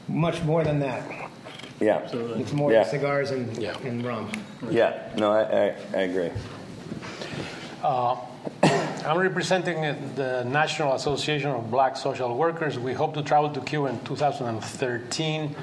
much 0.09 0.43
more 0.43 0.65
than 0.65 0.81
that. 0.81 1.31
Yeah, 1.81 1.99
Absolutely. 1.99 2.43
it's 2.43 2.53
more 2.53 2.73
yeah. 2.73 2.83
cigars 2.83 3.31
and, 3.31 3.57
yeah. 3.57 3.79
and 3.85 4.05
rum. 4.05 4.33
Yeah, 4.69 5.09
no, 5.17 5.31
I, 5.31 5.43
I, 5.43 5.77
I 5.95 6.01
agree. 6.01 6.31
Uh, 7.85 8.17
I'm 9.09 9.17
representing 9.17 9.81
the 10.17 10.45
National 10.45 10.93
Association 10.93 11.49
of 11.49 11.71
Black 11.71 11.97
Social 11.97 12.37
Workers. 12.37 12.79
We 12.79 12.93
hope 12.93 13.15
to 13.15 13.23
travel 13.23 13.49
to 13.49 13.61
Cuba 13.63 13.87
in 13.87 13.99
2013. 14.05 15.57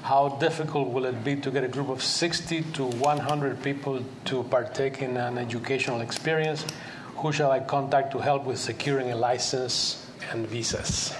How 0.00 0.30
difficult 0.40 0.88
will 0.88 1.04
it 1.04 1.22
be 1.22 1.36
to 1.36 1.50
get 1.50 1.62
a 1.62 1.68
group 1.68 1.90
of 1.90 2.02
60 2.02 2.62
to 2.62 2.86
100 2.86 3.62
people 3.62 4.02
to 4.24 4.44
partake 4.44 5.02
in 5.02 5.18
an 5.18 5.36
educational 5.36 6.00
experience? 6.00 6.64
Who 7.16 7.32
shall 7.32 7.50
I 7.50 7.60
contact 7.60 8.12
to 8.12 8.18
help 8.18 8.44
with 8.44 8.58
securing 8.58 9.12
a 9.12 9.16
license 9.16 10.06
and 10.32 10.46
visas? 10.46 11.14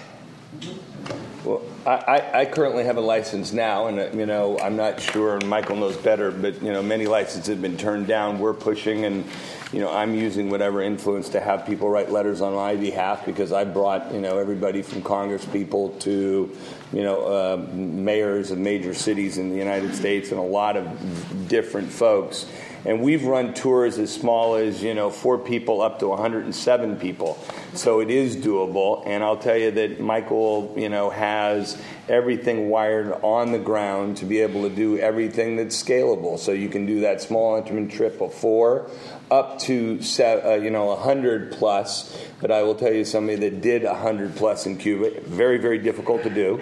Well, 1.47 1.63
I, 1.87 2.31
I, 2.35 2.45
currently 2.45 2.83
have 2.83 2.97
a 2.97 3.01
license 3.01 3.53
now, 3.53 3.87
and 3.87 4.01
uh, 4.01 4.11
you 4.13 4.27
know 4.27 4.59
I'm 4.59 4.75
not 4.75 5.01
sure, 5.01 5.37
and 5.37 5.49
Michael 5.49 5.77
knows 5.77 5.97
better. 5.97 6.33
But 6.33 6.61
you 6.61 6.73
know, 6.73 6.83
many 6.83 7.07
licenses 7.07 7.47
have 7.47 7.63
been 7.63 7.77
turned 7.77 8.09
down. 8.09 8.41
We're 8.41 8.53
pushing, 8.53 9.05
and 9.05 9.25
you 9.73 9.79
know, 9.79 9.93
I'm 9.93 10.13
using 10.17 10.51
whatever 10.51 10.83
influence 10.83 11.29
to 11.31 11.41
have 11.41 11.65
people 11.65 11.89
write 11.89 12.11
letters 12.11 12.41
on 12.41 12.55
my 12.55 12.75
behalf 12.75 13.25
because 13.25 13.53
I 13.53 13.63
brought, 13.63 14.13
you 14.13 14.21
know, 14.21 14.39
everybody 14.39 14.83
from 14.83 15.03
Congress 15.03 15.45
people 15.45 15.91
to, 16.01 16.57
you 16.93 17.03
know, 17.03 17.23
uh, 17.27 17.57
mayors 17.73 18.51
of 18.51 18.59
major 18.59 18.93
cities 18.93 19.39
in 19.39 19.51
the 19.51 19.57
United 19.57 19.95
States 19.95 20.31
and 20.31 20.41
a 20.41 20.43
lot 20.43 20.77
of 20.77 21.49
different 21.49 21.91
folks. 21.91 22.47
And 22.87 23.03
we've 23.03 23.24
run 23.24 23.53
tours 23.53 23.99
as 23.99 24.14
small 24.14 24.55
as, 24.55 24.80
you 24.80 24.95
know, 24.95 25.11
four 25.11 25.39
people 25.39 25.82
up 25.82 25.99
to 25.99 26.09
107 26.09 26.97
people. 26.97 27.37
So 27.74 27.99
it 27.99 28.11
is 28.11 28.37
doable. 28.37 29.03
And 29.05 29.24
I'll 29.24 29.37
tell 29.37 29.57
you 29.57 29.72
that 29.72 29.99
Michael, 29.99 30.72
you 30.76 30.89
know, 30.89 31.11
has 31.11 31.76
everything 32.09 32.68
wired 32.68 33.12
on 33.22 33.51
the 33.51 33.59
ground 33.59 34.18
to 34.18 34.24
be 34.24 34.41
able 34.41 34.62
to 34.62 34.74
do 34.74 34.99
everything 34.99 35.57
that's 35.57 35.82
scalable. 35.82 36.39
So 36.39 36.53
you 36.53 36.68
can 36.68 36.87
do 36.87 37.01
that 37.01 37.20
small 37.20 37.57
intimate 37.57 37.91
trip 37.91 38.20
of 38.20 38.32
four 38.32 38.89
up 39.31 39.59
to 39.59 40.01
uh, 40.20 40.55
you 40.55 40.70
know 40.70 40.87
100 40.87 41.53
plus. 41.53 42.16
But 42.41 42.51
I 42.51 42.62
will 42.62 42.74
tell 42.74 42.93
you 42.93 43.05
somebody 43.05 43.49
that 43.49 43.61
did 43.61 43.83
100 43.83 44.37
plus 44.37 44.66
in 44.66 44.77
Cuba. 44.77 45.20
Very 45.22 45.59
very 45.59 45.79
difficult 45.79 46.22
to 46.24 46.31
do. 46.31 46.61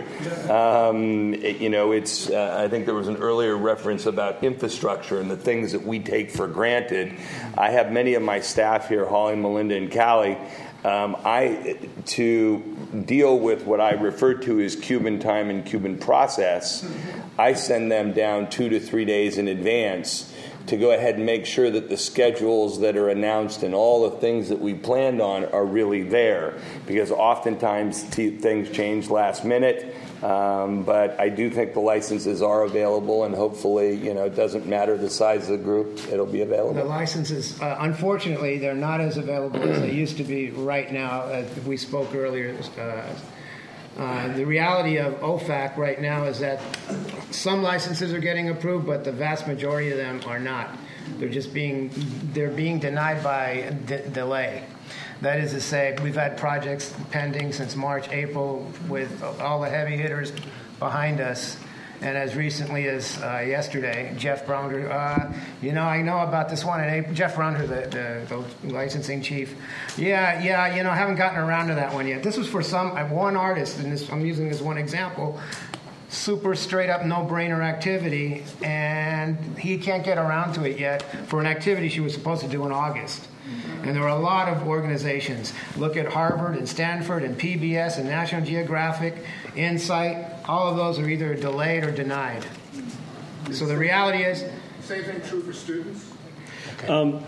Um, 0.51 1.35
it, 1.35 1.59
you 1.59 1.69
know, 1.69 1.93
it's 1.93 2.31
uh, 2.31 2.57
I 2.65 2.69
think 2.69 2.87
there 2.87 2.95
was 2.95 3.09
an 3.09 3.17
earlier 3.17 3.57
reference 3.57 4.07
about 4.07 4.43
infrastructure 4.45 5.21
and 5.21 5.31
the 5.31 5.37
things 5.37 5.73
that 5.73 5.83
we 5.83 6.01
take 6.01 6.31
for 6.31 6.47
granted. 6.47 7.15
I 7.57 7.71
have 7.71 7.93
many 7.93 8.15
of 8.15 8.23
my 8.23 8.41
staff 8.41 8.89
here, 8.89 9.07
Holly, 9.07 9.37
Melinda, 9.37 9.77
and 9.77 9.93
Callie. 9.93 10.39
Um, 10.85 11.17
I 11.25 11.79
to 12.07 12.59
deal 13.07 13.39
with 13.39 13.65
what 13.65 13.81
I 13.81 13.93
refer 13.93 14.35
to 14.35 14.61
as 14.61 14.77
Cuban 14.77 15.19
time 15.19 15.49
and 15.49 15.65
Cuban 15.65 15.99
process. 15.99 16.87
I 17.39 17.55
send 17.55 17.91
them 17.91 18.13
down 18.13 18.51
two 18.51 18.69
to 18.69 18.79
three 18.79 19.07
days 19.07 19.39
in 19.39 19.49
advance 19.49 20.31
to 20.67 20.77
go 20.77 20.93
ahead 20.93 21.17
and 21.17 21.27
make 21.27 21.47
sure 21.47 21.71
that 21.71 21.89
the 21.89 21.97
schedules 21.97 22.81
that 22.81 22.97
are 22.97 23.09
announced 23.09 23.63
and 23.63 23.75
all 23.75 24.09
the 24.09 24.17
things 24.19 24.49
that 24.49 24.61
we 24.61 24.75
planned 24.75 25.21
on 25.21 25.45
are 25.47 25.65
really 25.65 26.03
there. 26.03 26.59
Because 26.87 27.11
oftentimes 27.11 28.03
t- 28.11 28.31
things 28.31 28.71
change 28.71 29.11
last 29.11 29.45
minute. 29.45 29.95
Um, 30.23 30.85
but 30.85 31.21
I 31.21 31.29
do 31.29 31.51
think 31.51 31.75
the 31.75 31.81
licenses 31.81 32.41
are 32.41 32.63
available, 32.63 33.25
and 33.25 33.35
hopefully, 33.35 33.95
you 33.95 34.15
know, 34.15 34.25
it 34.25 34.35
doesn't 34.35 34.67
matter 34.67 34.97
the 34.97 35.11
size 35.11 35.51
of 35.51 35.59
the 35.59 35.65
group; 35.65 36.01
it'll 36.11 36.25
be 36.25 36.41
available. 36.41 36.73
The 36.73 36.85
licenses, 36.85 37.61
uh, 37.61 37.77
unfortunately, 37.81 38.57
they're 38.57 38.75
not 38.75 39.03
as 39.03 39.19
available 39.19 39.63
as 39.63 39.83
they 39.83 39.93
used 39.93 40.17
to 40.17 40.25
be 40.25 40.51
right 40.51 40.91
now. 40.91 41.25
As 41.25 41.55
we 41.67 41.77
spoke 41.77 42.15
earlier, 42.15 42.57
uh, 42.79 43.03
uh, 43.97 44.35
the 44.35 44.45
reality 44.45 44.97
of 44.99 45.15
OFAC 45.21 45.77
right 45.77 46.01
now 46.01 46.25
is 46.25 46.41
that 46.41 46.61
some 47.31 47.63
licenses 47.63 48.13
are 48.13 48.19
getting 48.19 48.49
approved, 48.49 48.87
but 48.87 49.05
the 49.05 49.13
vast 49.13 49.47
majority 49.47 49.91
of 49.91 49.97
them 49.97 50.21
are 50.27 50.41
not. 50.41 50.77
They're 51.19 51.29
just 51.29 51.53
being 51.53 51.91
they're 52.33 52.51
being 52.51 52.79
denied 52.79 53.23
by 53.23 53.77
de- 53.87 54.09
delay. 54.09 54.65
That 55.21 55.39
is 55.39 55.53
to 55.53 55.61
say, 55.61 55.97
we've 56.03 56.15
had 56.15 56.37
projects 56.37 56.95
pending 57.11 57.53
since 57.53 57.77
March, 57.77 58.09
April, 58.11 58.71
with 58.89 59.23
all 59.23 59.61
the 59.61 59.71
heavy 59.71 59.97
hitters 59.97 60.33
behind 60.79 61.21
us. 61.21 61.57
And 62.01 62.17
as 62.17 62.37
recently 62.37 62.89
as 62.89 63.21
uh, 63.23 63.45
yesterday, 63.47 64.15
Jeff 64.17 64.47
Braunger, 64.47 64.91
uh, 64.91 65.33
you 65.63 65.73
know, 65.73 65.83
I 65.83 66.03
know 66.03 66.19
about 66.19 66.49
this 66.49 66.65
one. 66.65 66.81
And 66.81 67.17
Jeff 67.17 67.37
Braunger, 67.37 67.67
the, 67.67 67.89
the, 67.89 68.45
the, 68.63 68.73
licensing 68.73 69.23
chief, 69.23 69.55
yeah, 69.97 70.43
yeah, 70.43 70.75
you 70.75 70.83
know, 70.83 70.91
I 70.91 70.97
haven't 70.97 71.17
gotten 71.17 71.39
around 71.39 71.69
to 71.69 71.75
that 71.77 71.95
one 71.95 72.07
yet. 72.07 72.23
This 72.23 72.37
was 72.37 72.49
for 72.49 72.63
some 72.63 72.97
one 73.11 73.37
artist, 73.37 73.79
and 73.79 73.93
this, 73.93 74.11
I'm 74.11 74.25
using 74.25 74.49
this 74.49 74.61
one 74.61 74.79
example. 74.79 75.41
Super 76.09 76.55
straight 76.55 76.91
up 76.91 77.05
no 77.05 77.27
brainer 77.27 77.61
activity, 77.61 78.45
and 78.63 79.59
he 79.59 79.79
can't 79.79 80.05
get 80.05 80.19
around 80.19 80.55
to 80.55 80.65
it 80.65 80.79
yet 80.79 81.03
for 81.27 81.41
an 81.41 81.47
activity 81.47 81.89
she 81.89 82.01
was 82.01 82.13
supposed 82.13 82.43
to 82.43 82.49
do 82.49 82.65
in 82.67 82.73
August. 82.73 83.29
And 83.83 83.95
there 83.95 84.03
are 84.05 84.17
a 84.17 84.19
lot 84.19 84.49
of 84.49 84.67
organizations. 84.67 85.53
Look 85.77 85.97
at 85.97 86.07
Harvard 86.07 86.57
and 86.57 86.67
Stanford 86.67 87.23
and 87.23 87.39
PBS 87.39 87.99
and 87.99 88.09
National 88.09 88.43
Geographic, 88.43 89.15
Insight. 89.57 90.34
All 90.47 90.69
of 90.69 90.77
those 90.77 90.99
are 90.99 91.09
either 91.09 91.35
delayed 91.35 91.85
or 91.85 91.91
denied. 91.91 92.45
So 93.53 93.67
the 93.67 93.77
reality 93.77 94.23
is. 94.23 94.45
Same 94.81 95.03
thing 95.05 95.23
true 95.23 95.41
for 95.41 95.55
students? 95.55 96.11
Um, 96.89 97.25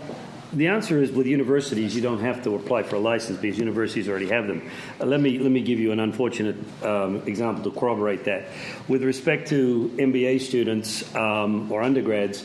the 0.53 0.67
answer 0.67 1.01
is 1.01 1.11
with 1.11 1.27
universities, 1.27 1.95
you 1.95 2.01
don't 2.01 2.19
have 2.19 2.43
to 2.43 2.55
apply 2.55 2.83
for 2.83 2.95
a 2.95 2.99
license 2.99 3.39
because 3.39 3.57
universities 3.57 4.07
already 4.07 4.29
have 4.29 4.47
them. 4.47 4.69
Uh, 5.01 5.05
let 5.05 5.19
me 5.19 5.39
let 5.39 5.51
me 5.51 5.61
give 5.61 5.79
you 5.79 5.91
an 5.91 5.99
unfortunate 5.99 6.55
um, 6.83 7.17
example 7.25 7.63
to 7.63 7.77
corroborate 7.77 8.23
that. 8.25 8.47
With 8.87 9.03
respect 9.03 9.49
to 9.49 9.91
MBA 9.97 10.41
students 10.41 11.13
um, 11.15 11.71
or 11.71 11.81
undergrads, 11.81 12.43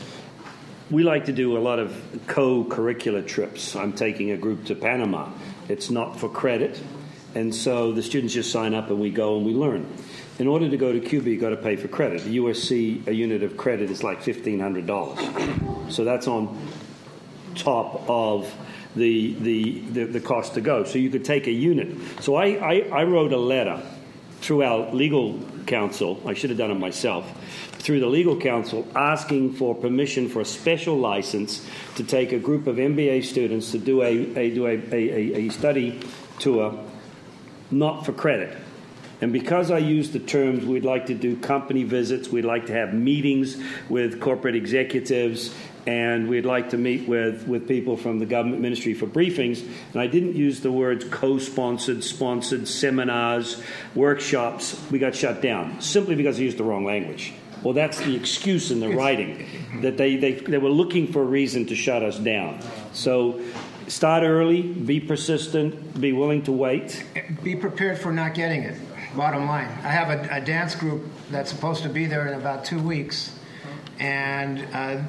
we 0.89 1.03
like 1.03 1.25
to 1.25 1.31
do 1.31 1.57
a 1.57 1.59
lot 1.59 1.79
of 1.79 1.95
co 2.27 2.65
curricular 2.65 3.25
trips. 3.25 3.75
I'm 3.75 3.93
taking 3.93 4.31
a 4.31 4.37
group 4.37 4.65
to 4.65 4.75
Panama. 4.75 5.29
It's 5.69 5.89
not 5.89 6.19
for 6.19 6.27
credit, 6.27 6.81
and 7.35 7.53
so 7.53 7.93
the 7.93 8.03
students 8.03 8.33
just 8.33 8.51
sign 8.51 8.73
up 8.73 8.89
and 8.89 8.99
we 8.99 9.11
go 9.11 9.37
and 9.37 9.45
we 9.45 9.53
learn. 9.53 9.87
In 10.39 10.47
order 10.47 10.67
to 10.69 10.77
go 10.77 10.91
to 10.91 10.99
Cuba, 10.99 11.29
you've 11.29 11.41
got 11.41 11.49
to 11.49 11.57
pay 11.57 11.75
for 11.75 11.87
credit. 11.87 12.23
The 12.23 12.37
USC, 12.37 13.05
a 13.07 13.13
unit 13.13 13.43
of 13.43 13.55
credit 13.55 13.91
is 13.91 14.03
like 14.03 14.23
$1,500. 14.23 15.91
So 15.91 16.03
that's 16.03 16.27
on 16.27 16.67
top 17.55 18.09
of 18.09 18.51
the, 18.95 19.33
the, 19.35 19.79
the, 19.91 20.03
the, 20.05 20.19
cost 20.19 20.55
to 20.55 20.61
go. 20.61 20.85
So 20.85 20.97
you 20.97 21.11
could 21.11 21.23
take 21.23 21.45
a 21.47 21.51
unit. 21.51 21.95
So 22.21 22.35
I, 22.35 22.47
I, 22.47 22.79
I 22.91 23.03
wrote 23.03 23.31
a 23.31 23.37
letter 23.37 23.81
through 24.41 24.63
our 24.63 24.91
legal 24.91 25.39
counsel. 25.67 26.21
I 26.25 26.33
should 26.33 26.49
have 26.49 26.57
done 26.57 26.71
it 26.71 26.79
myself 26.79 27.31
through 27.83 27.99
the 27.99 28.07
legal 28.07 28.39
counsel 28.39 28.87
asking 28.95 29.53
for 29.53 29.75
permission 29.75 30.29
for 30.29 30.39
a 30.39 30.45
special 30.45 30.95
license 30.97 31.67
to 31.95 32.03
take 32.03 32.31
a 32.31 32.39
group 32.39 32.65
of 32.65 32.77
MBA 32.77 33.25
students 33.25 33.71
to 33.71 33.77
do 33.77 34.01
a, 34.01 34.37
a 34.37 34.55
do 34.55 34.65
a, 34.67 34.77
a, 34.91 35.47
a 35.47 35.49
study 35.49 35.99
tour, 36.39 36.79
not 37.71 38.05
for 38.05 38.13
credit. 38.13 38.57
And 39.23 39.31
because 39.31 39.71
I 39.71 39.77
use 39.77 40.11
the 40.11 40.19
terms, 40.19 40.65
we'd 40.65 40.83
like 40.83 41.05
to 41.05 41.13
do 41.13 41.37
company 41.37 41.85
visits, 41.85 42.27
we'd 42.27 42.43
like 42.43 42.65
to 42.65 42.73
have 42.73 42.93
meetings 42.93 43.55
with 43.87 44.19
corporate 44.19 44.53
executives, 44.53 45.55
and 45.87 46.27
we'd 46.27 46.45
like 46.45 46.71
to 46.71 46.77
meet 46.77 47.07
with, 47.07 47.47
with 47.47 47.65
people 47.65 47.95
from 47.95 48.19
the 48.19 48.25
government 48.25 48.61
ministry 48.61 48.93
for 48.93 49.07
briefings. 49.07 49.65
And 49.93 50.01
I 50.01 50.07
didn't 50.07 50.35
use 50.35 50.59
the 50.59 50.73
words 50.73 51.05
co 51.05 51.37
sponsored, 51.37 52.03
sponsored, 52.03 52.67
seminars, 52.67 53.63
workshops. 53.95 54.77
We 54.91 54.99
got 54.99 55.15
shut 55.15 55.41
down 55.41 55.79
simply 55.79 56.15
because 56.15 56.37
I 56.37 56.41
used 56.41 56.57
the 56.57 56.65
wrong 56.65 56.83
language. 56.83 57.31
Well, 57.63 57.73
that's 57.73 58.01
the 58.01 58.17
excuse 58.17 58.71
in 58.71 58.81
the 58.81 58.89
writing 58.89 59.47
that 59.83 59.95
they, 59.95 60.17
they, 60.17 60.33
they 60.33 60.57
were 60.57 60.67
looking 60.67 61.13
for 61.13 61.21
a 61.21 61.25
reason 61.25 61.65
to 61.67 61.77
shut 61.77 62.03
us 62.03 62.19
down. 62.19 62.59
So 62.91 63.39
start 63.87 64.23
early, 64.23 64.63
be 64.63 64.99
persistent, 64.99 66.01
be 66.01 66.11
willing 66.11 66.41
to 66.43 66.51
wait. 66.51 67.05
Be 67.41 67.55
prepared 67.55 67.99
for 67.99 68.11
not 68.11 68.33
getting 68.33 68.63
it. 68.63 68.77
Bottom 69.15 69.45
line. 69.47 69.67
I 69.83 69.89
have 69.89 70.09
a, 70.09 70.37
a 70.37 70.41
dance 70.41 70.75
group 70.75 71.03
that's 71.29 71.51
supposed 71.51 71.83
to 71.83 71.89
be 71.89 72.05
there 72.05 72.27
in 72.27 72.33
about 72.33 72.65
two 72.65 72.81
weeks, 72.81 73.37
and 73.99 74.65
uh, 74.73 75.01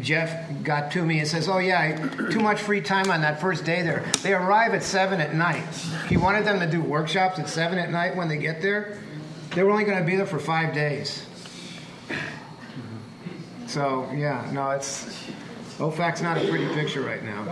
Jeff 0.00 0.62
got 0.62 0.92
to 0.92 1.04
me 1.04 1.18
and 1.18 1.26
says, 1.26 1.48
"Oh 1.48 1.58
yeah, 1.58 1.96
too 2.30 2.38
much 2.40 2.60
free 2.60 2.80
time 2.80 3.10
on 3.10 3.22
that 3.22 3.40
first 3.40 3.64
day 3.64 3.82
there. 3.82 4.04
They 4.22 4.34
arrive 4.34 4.72
at 4.72 4.84
seven 4.84 5.20
at 5.20 5.34
night. 5.34 5.64
He 6.08 6.16
wanted 6.16 6.44
them 6.44 6.60
to 6.60 6.66
do 6.66 6.80
workshops 6.80 7.38
at 7.40 7.48
seven 7.48 7.78
at 7.78 7.90
night 7.90 8.14
when 8.14 8.28
they 8.28 8.38
get 8.38 8.62
there. 8.62 8.98
They 9.54 9.64
were 9.64 9.70
only 9.70 9.84
going 9.84 9.98
to 9.98 10.04
be 10.04 10.16
there 10.16 10.26
for 10.26 10.38
five 10.38 10.72
days." 10.72 11.26
So 13.66 14.08
yeah, 14.14 14.48
no, 14.52 14.70
it's 14.70 15.06
OFAC's 15.78 16.22
not 16.22 16.36
a 16.36 16.48
pretty 16.48 16.68
picture 16.74 17.00
right 17.00 17.22
now. 17.24 17.42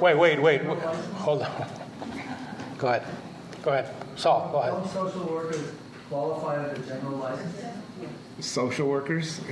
Wait, 0.00 0.16
wait, 0.16 0.40
wait. 0.42 0.62
Hold 0.62 1.42
on. 1.42 1.68
Go 2.78 2.88
ahead. 2.88 3.06
Go 3.66 3.72
ahead. 3.72 3.92
Saul, 4.14 4.48
go 4.52 4.58
ahead. 4.58 4.74
Don't 4.74 4.88
social 4.88 5.24
workers 5.24 5.72
qualify 6.08 6.68
under 6.68 6.80
general 6.82 7.16
license? 7.16 7.64
Social 8.38 8.88
workers. 8.88 9.40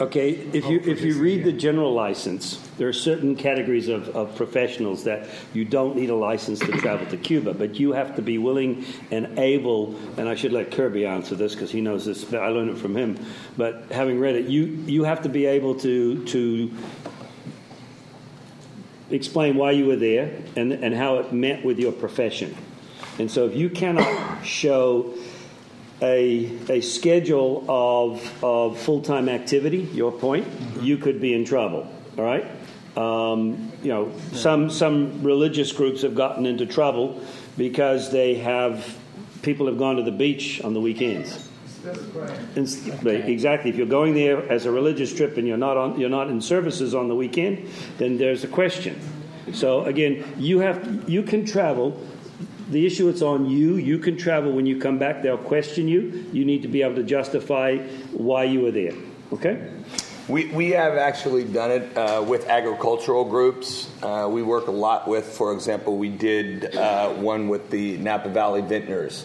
Okay, 0.00 0.30
if 0.30 0.66
you 0.66 0.80
if 0.84 1.00
you 1.02 1.18
read 1.18 1.42
the 1.42 1.52
general 1.52 1.92
license, 1.92 2.58
there 2.78 2.86
are 2.86 2.92
certain 2.92 3.34
categories 3.34 3.88
of, 3.88 4.08
of 4.10 4.36
professionals 4.36 5.02
that 5.04 5.28
you 5.54 5.64
don't 5.64 5.96
need 5.96 6.08
a 6.08 6.14
license 6.14 6.60
to 6.60 6.70
travel 6.72 7.04
to 7.06 7.16
Cuba, 7.16 7.52
but 7.52 7.80
you 7.80 7.92
have 7.92 8.14
to 8.14 8.22
be 8.22 8.38
willing 8.38 8.84
and 9.10 9.38
able. 9.38 9.96
And 10.16 10.28
I 10.28 10.36
should 10.36 10.52
let 10.52 10.70
Kirby 10.70 11.04
answer 11.04 11.34
this 11.34 11.54
because 11.54 11.72
he 11.72 11.80
knows 11.80 12.04
this. 12.04 12.32
I 12.32 12.46
learned 12.48 12.70
it 12.70 12.78
from 12.78 12.96
him. 12.96 13.18
But 13.56 13.90
having 13.90 14.20
read 14.20 14.36
it, 14.36 14.46
you 14.46 14.66
you 14.86 15.02
have 15.02 15.22
to 15.22 15.28
be 15.28 15.46
able 15.46 15.74
to 15.80 16.24
to 16.26 16.70
explain 19.10 19.56
why 19.56 19.72
you 19.72 19.86
were 19.86 19.96
there 19.96 20.30
and 20.54 20.72
and 20.72 20.94
how 20.94 21.16
it 21.16 21.32
met 21.32 21.64
with 21.64 21.80
your 21.80 21.92
profession. 21.92 22.56
And 23.18 23.30
so, 23.30 23.46
if 23.46 23.56
you 23.56 23.70
cannot 23.70 24.44
show 24.44 25.14
a, 26.02 26.44
a 26.68 26.80
schedule 26.80 27.64
of, 27.68 28.44
of 28.44 28.78
full 28.78 29.02
time 29.02 29.28
activity, 29.28 29.78
your 29.92 30.12
point, 30.12 30.46
mm-hmm. 30.46 30.84
you 30.84 30.98
could 30.98 31.20
be 31.20 31.34
in 31.34 31.44
trouble. 31.44 31.90
All 32.18 32.24
right? 32.24 32.46
Um, 32.96 33.72
you 33.82 33.90
know, 33.90 34.12
some, 34.32 34.70
some 34.70 35.22
religious 35.22 35.72
groups 35.72 36.02
have 36.02 36.14
gotten 36.14 36.46
into 36.46 36.64
trouble 36.64 37.20
because 37.56 38.10
they 38.10 38.34
have 38.36 38.96
people 39.42 39.66
have 39.66 39.78
gone 39.78 39.96
to 39.96 40.02
the 40.02 40.10
beach 40.10 40.62
on 40.62 40.74
the 40.74 40.80
weekends. 40.80 41.48
Exactly. 43.28 43.70
If 43.70 43.76
you're 43.76 43.86
going 43.86 44.14
there 44.14 44.50
as 44.50 44.66
a 44.66 44.70
religious 44.70 45.14
trip 45.14 45.36
and 45.36 45.46
you're 45.46 45.56
not 45.56 45.76
on, 45.76 46.00
you're 46.00 46.10
not 46.10 46.28
in 46.28 46.40
services 46.40 46.94
on 46.94 47.08
the 47.08 47.14
weekend, 47.14 47.68
then 47.98 48.18
there's 48.18 48.44
a 48.44 48.48
question. 48.48 48.98
So 49.52 49.84
again, 49.84 50.24
you 50.36 50.58
have 50.60 51.08
you 51.08 51.22
can 51.22 51.44
travel 51.44 52.00
the 52.68 52.86
issue 52.86 53.08
it's 53.08 53.22
on 53.22 53.48
you. 53.48 53.76
You 53.76 53.98
can 53.98 54.16
travel 54.16 54.52
when 54.52 54.66
you 54.66 54.80
come 54.80 54.98
back. 54.98 55.22
They'll 55.22 55.38
question 55.38 55.88
you. 55.88 56.26
You 56.32 56.44
need 56.44 56.62
to 56.62 56.68
be 56.68 56.82
able 56.82 56.96
to 56.96 57.02
justify 57.02 57.78
why 58.12 58.44
you 58.44 58.62
were 58.62 58.70
there. 58.70 58.94
Okay? 59.32 59.70
We, 60.28 60.46
we 60.46 60.70
have 60.70 60.94
actually 60.94 61.44
done 61.44 61.70
it 61.70 61.96
uh, 61.96 62.24
with 62.26 62.48
agricultural 62.48 63.24
groups. 63.24 63.88
Uh, 64.02 64.28
we 64.28 64.42
work 64.42 64.66
a 64.66 64.72
lot 64.72 65.06
with, 65.06 65.24
for 65.24 65.52
example, 65.52 65.96
we 65.96 66.08
did 66.08 66.74
uh, 66.74 67.10
one 67.10 67.48
with 67.48 67.70
the 67.70 67.96
Napa 67.98 68.28
Valley 68.28 68.62
Vintners 68.62 69.24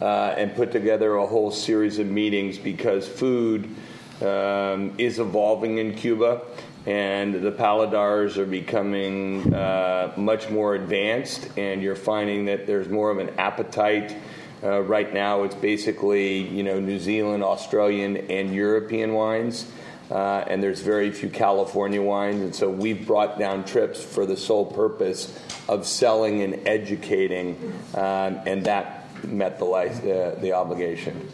uh, 0.00 0.34
and 0.36 0.54
put 0.54 0.70
together 0.70 1.16
a 1.16 1.26
whole 1.26 1.50
series 1.50 1.98
of 1.98 2.06
meetings 2.06 2.58
because 2.58 3.08
food 3.08 3.74
um, 4.22 4.94
is 4.98 5.18
evolving 5.18 5.78
in 5.78 5.94
Cuba 5.94 6.42
and 6.86 7.34
the 7.34 7.50
Paladars 7.50 8.36
are 8.36 8.46
becoming 8.46 9.52
uh, 9.52 10.12
much 10.16 10.48
more 10.48 10.76
advanced, 10.76 11.48
and 11.58 11.82
you're 11.82 11.96
finding 11.96 12.44
that 12.44 12.66
there's 12.66 12.88
more 12.88 13.10
of 13.10 13.18
an 13.18 13.30
appetite. 13.38 14.16
Uh, 14.62 14.80
right 14.82 15.12
now, 15.12 15.42
it's 15.42 15.54
basically 15.56 16.38
you 16.38 16.62
know 16.62 16.78
New 16.78 16.98
Zealand, 17.00 17.42
Australian, 17.42 18.16
and 18.16 18.54
European 18.54 19.14
wines, 19.14 19.66
uh, 20.10 20.44
and 20.46 20.62
there's 20.62 20.80
very 20.80 21.10
few 21.10 21.28
California 21.28 22.00
wines, 22.00 22.40
and 22.40 22.54
so 22.54 22.70
we've 22.70 23.04
brought 23.04 23.36
down 23.36 23.64
trips 23.64 24.02
for 24.02 24.24
the 24.24 24.36
sole 24.36 24.64
purpose 24.64 25.36
of 25.68 25.86
selling 25.86 26.42
and 26.42 26.68
educating, 26.68 27.74
um, 27.94 28.40
and 28.46 28.64
that 28.64 29.08
met 29.24 29.58
the 29.58 29.66
uh, 29.66 30.40
the 30.40 30.52
obligation. 30.52 31.28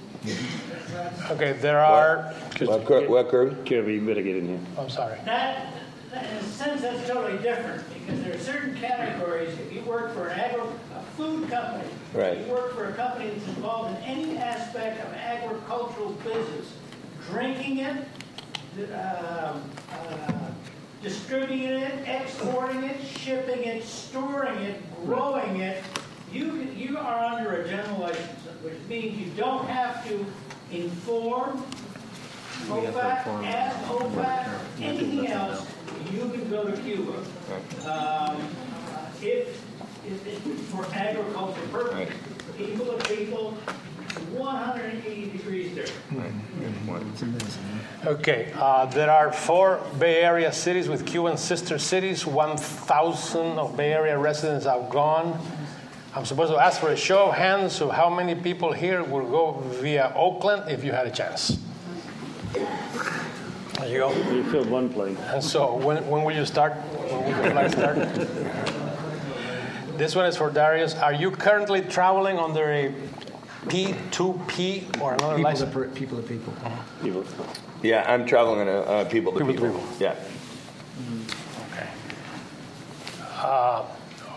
Okay, 1.30 1.53
there 1.53 1.80
are. 1.80 2.34
What, 2.61 2.84
Kir- 2.86 3.09
what 3.09 3.28
Kirby? 3.28 3.68
Kirby, 3.68 3.94
you 3.94 4.00
better 4.07 4.22
get 4.22 4.36
in 4.36 4.46
here. 4.48 4.61
I'm 4.78 4.88
sorry. 4.90 5.18
That, 5.24 5.72
that- 6.11 6.24
in 6.30 6.36
a 6.36 6.42
sense, 6.44 6.82
that's 6.82 7.09
totally 7.09 7.42
different, 7.42 7.82
because 7.94 8.22
there 8.22 8.34
are 8.34 8.38
certain 8.38 8.76
categories, 8.76 9.48
if 9.59 9.72
you 9.72 9.80
work 9.82 10.12
for 10.14 10.28
an 10.28 10.38
agro, 10.38 10.70
a 10.96 11.03
food 11.16 11.48
company, 11.50 11.88
Right. 12.12 12.38
you 12.38 12.53
work 12.53 12.74
for 12.74 12.88
a 12.88 12.92
company 12.92 13.30
that's 13.30 13.48
involved 13.48 13.96
in 13.98 14.05
any 14.05 14.36
aspect 14.36 15.00
of 15.05 15.12
agricultural 15.14 16.11
business, 16.24 16.74
drinking 17.30 17.78
it, 17.78 17.96
um, 18.94 19.62
uh, 19.90 20.32
distributing 21.03 21.80
it, 21.80 22.07
exporting 22.07 22.84
it, 22.84 22.96
shipping 23.07 23.64
it, 23.64 23.82
storing 23.84 24.59
it, 24.61 24.80
growing 25.05 25.61
it, 25.61 25.82
you, 26.32 26.62
you 26.76 26.98
are 26.98 27.24
under 27.24 27.62
a 27.62 27.68
general 27.68 28.00
license, 28.00 28.40
which 28.62 28.74
means 28.88 29.18
you 29.18 29.32
don't 29.36 29.66
have 29.66 30.07
to 30.09 30.24
inform, 30.70 31.57
We 31.57 31.61
have 31.61 31.70
to 31.70 31.81
OFAC, 32.68 33.18
inform- 33.18 33.44
ask 33.44 33.76
OFAC, 33.88 34.48
anything 34.80 35.26
else, 35.28 35.66
you 36.12 36.20
can 36.28 36.50
go 36.50 36.64
to 36.64 36.76
Cuba. 36.82 37.18
Um, 37.88 38.36
If, 39.22 39.64
if, 40.04 40.26
if 40.26 40.58
for 40.70 40.84
agricultural 40.92 41.66
purposes, 41.68 42.14
people 42.56 42.86
to 42.86 43.14
people, 43.14 43.52
180 44.32 45.30
degrees 45.30 45.74
different. 45.74 46.34
Okay, 48.04 48.52
uh, 48.56 48.86
there 48.86 49.10
are 49.10 49.32
four 49.32 49.80
Bay 50.00 50.22
Area 50.22 50.52
cities 50.52 50.88
with 50.88 51.06
Cuban 51.06 51.36
sister 51.36 51.78
cities. 51.78 52.26
1,000 52.26 53.58
of 53.58 53.76
Bay 53.76 53.92
Area 53.92 54.18
residents 54.18 54.66
have 54.66 54.90
gone. 54.90 55.38
I'm 56.14 56.24
supposed 56.26 56.52
to 56.52 56.58
ask 56.58 56.80
for 56.80 56.88
a 56.90 56.96
show 56.96 57.26
of 57.28 57.34
hands 57.36 57.80
of 57.80 57.92
how 57.92 58.10
many 58.10 58.34
people 58.34 58.72
here 58.72 59.02
will 59.04 59.28
go 59.30 59.52
via 59.80 60.12
Oakland 60.16 60.68
if 60.68 60.82
you 60.84 60.90
had 60.92 61.06
a 61.06 61.10
chance. 61.10 61.61
There 63.82 63.90
you 63.90 63.98
go. 63.98 64.12
You 64.32 64.44
filled 64.44 64.70
one 64.70 64.88
plane. 64.88 65.16
And 65.16 65.42
so, 65.42 65.74
when, 65.74 66.06
when 66.08 66.22
will 66.22 66.34
you 66.34 66.46
start? 66.46 66.72
When 66.74 67.24
will 67.24 67.42
the 67.42 67.50
flight 67.50 67.70
start? 67.72 67.98
this 69.98 70.14
one 70.14 70.26
is 70.26 70.36
for 70.36 70.50
Darius. 70.50 70.94
Are 70.94 71.12
you 71.12 71.32
currently 71.32 71.82
traveling 71.82 72.38
under 72.38 72.70
a 72.70 72.94
P2P 73.66 75.00
or 75.00 75.14
another 75.14 75.36
People 75.36 75.36
to, 75.36 75.42
license? 75.42 75.74
per- 75.74 75.88
people 75.88 76.22
to 76.22 76.28
people. 76.28 76.54
People. 77.02 77.24
Yeah, 77.82 78.04
I'm 78.06 78.24
traveling 78.24 78.60
on 78.60 78.68
a 78.68 78.80
uh, 78.82 79.04
people 79.06 79.32
to 79.32 79.38
People 79.38 79.54
to 79.54 79.60
people. 79.60 79.80
people. 79.80 79.96
Yeah. 79.98 80.14
Okay. 81.72 81.88
Uh, 83.38 83.84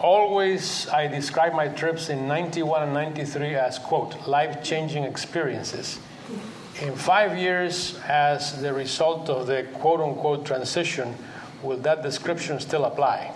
always, 0.01 0.87
I 0.89 1.05
describe 1.05 1.53
my 1.53 1.67
trips 1.67 2.09
in 2.09 2.27
91 2.27 2.81
and 2.81 2.93
93 2.93 3.53
as, 3.55 3.77
quote, 3.77 4.27
life 4.27 4.63
changing 4.63 5.03
experiences. 5.03 5.99
In 6.81 6.93
five 6.93 7.37
years, 7.37 7.97
as 8.05 8.61
the 8.61 8.73
result 8.73 9.29
of 9.29 9.47
the 9.47 9.63
quote 9.75 10.01
unquote 10.01 10.45
transition, 10.45 11.15
will 11.63 11.77
that 11.77 12.03
description 12.03 12.59
still 12.59 12.83
apply? 12.83 13.31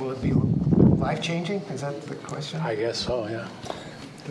Will 0.00 0.10
it 0.12 0.22
be 0.22 0.32
life 0.32 1.22
changing? 1.22 1.60
Is 1.72 1.82
that 1.82 2.02
the 2.02 2.16
question? 2.16 2.60
I 2.60 2.74
guess 2.74 2.98
so, 2.98 3.28
yeah. 3.28 3.46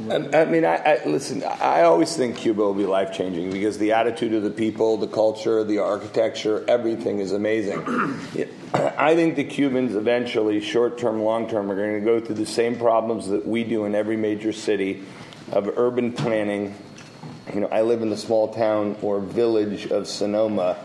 I, 0.08 0.42
I 0.42 0.46
mean, 0.46 0.66
I, 0.66 0.76
I 0.76 1.06
listen. 1.06 1.44
I 1.44 1.82
always 1.82 2.16
think 2.16 2.38
Cuba 2.38 2.62
will 2.62 2.74
be 2.74 2.86
life 2.86 3.12
changing 3.12 3.52
because 3.52 3.78
the 3.78 3.92
attitude 3.92 4.34
of 4.34 4.44
the 4.44 4.52
people, 4.52 4.98
the 4.98 5.08
culture, 5.08 5.64
the 5.64 5.80
architecture, 5.80 6.64
everything 6.68 7.20
is 7.20 7.32
amazing. 7.32 7.80
I 8.74 9.16
think 9.16 9.36
the 9.36 9.44
Cubans 9.44 9.96
eventually, 9.96 10.62
short 10.62 10.98
term, 10.98 11.22
long 11.22 11.50
term, 11.50 11.70
are 11.72 11.76
going 11.76 12.00
to 12.00 12.06
go 12.06 12.20
through 12.20 12.36
the 12.36 12.46
same 12.46 12.78
problems 12.78 13.28
that 13.30 13.48
we 13.48 13.64
do 13.64 13.86
in 13.86 13.96
every 13.96 14.18
major 14.18 14.54
city 14.54 15.04
of 15.52 15.78
urban 15.78 16.14
planning. 16.14 16.76
You 17.54 17.62
know, 17.62 17.68
I 17.68 17.82
live 17.82 18.02
in 18.02 18.10
the 18.10 18.18
small 18.18 18.54
town 18.54 18.96
or 19.02 19.20
village 19.20 19.88
of 19.88 20.08
Sonoma, 20.08 20.78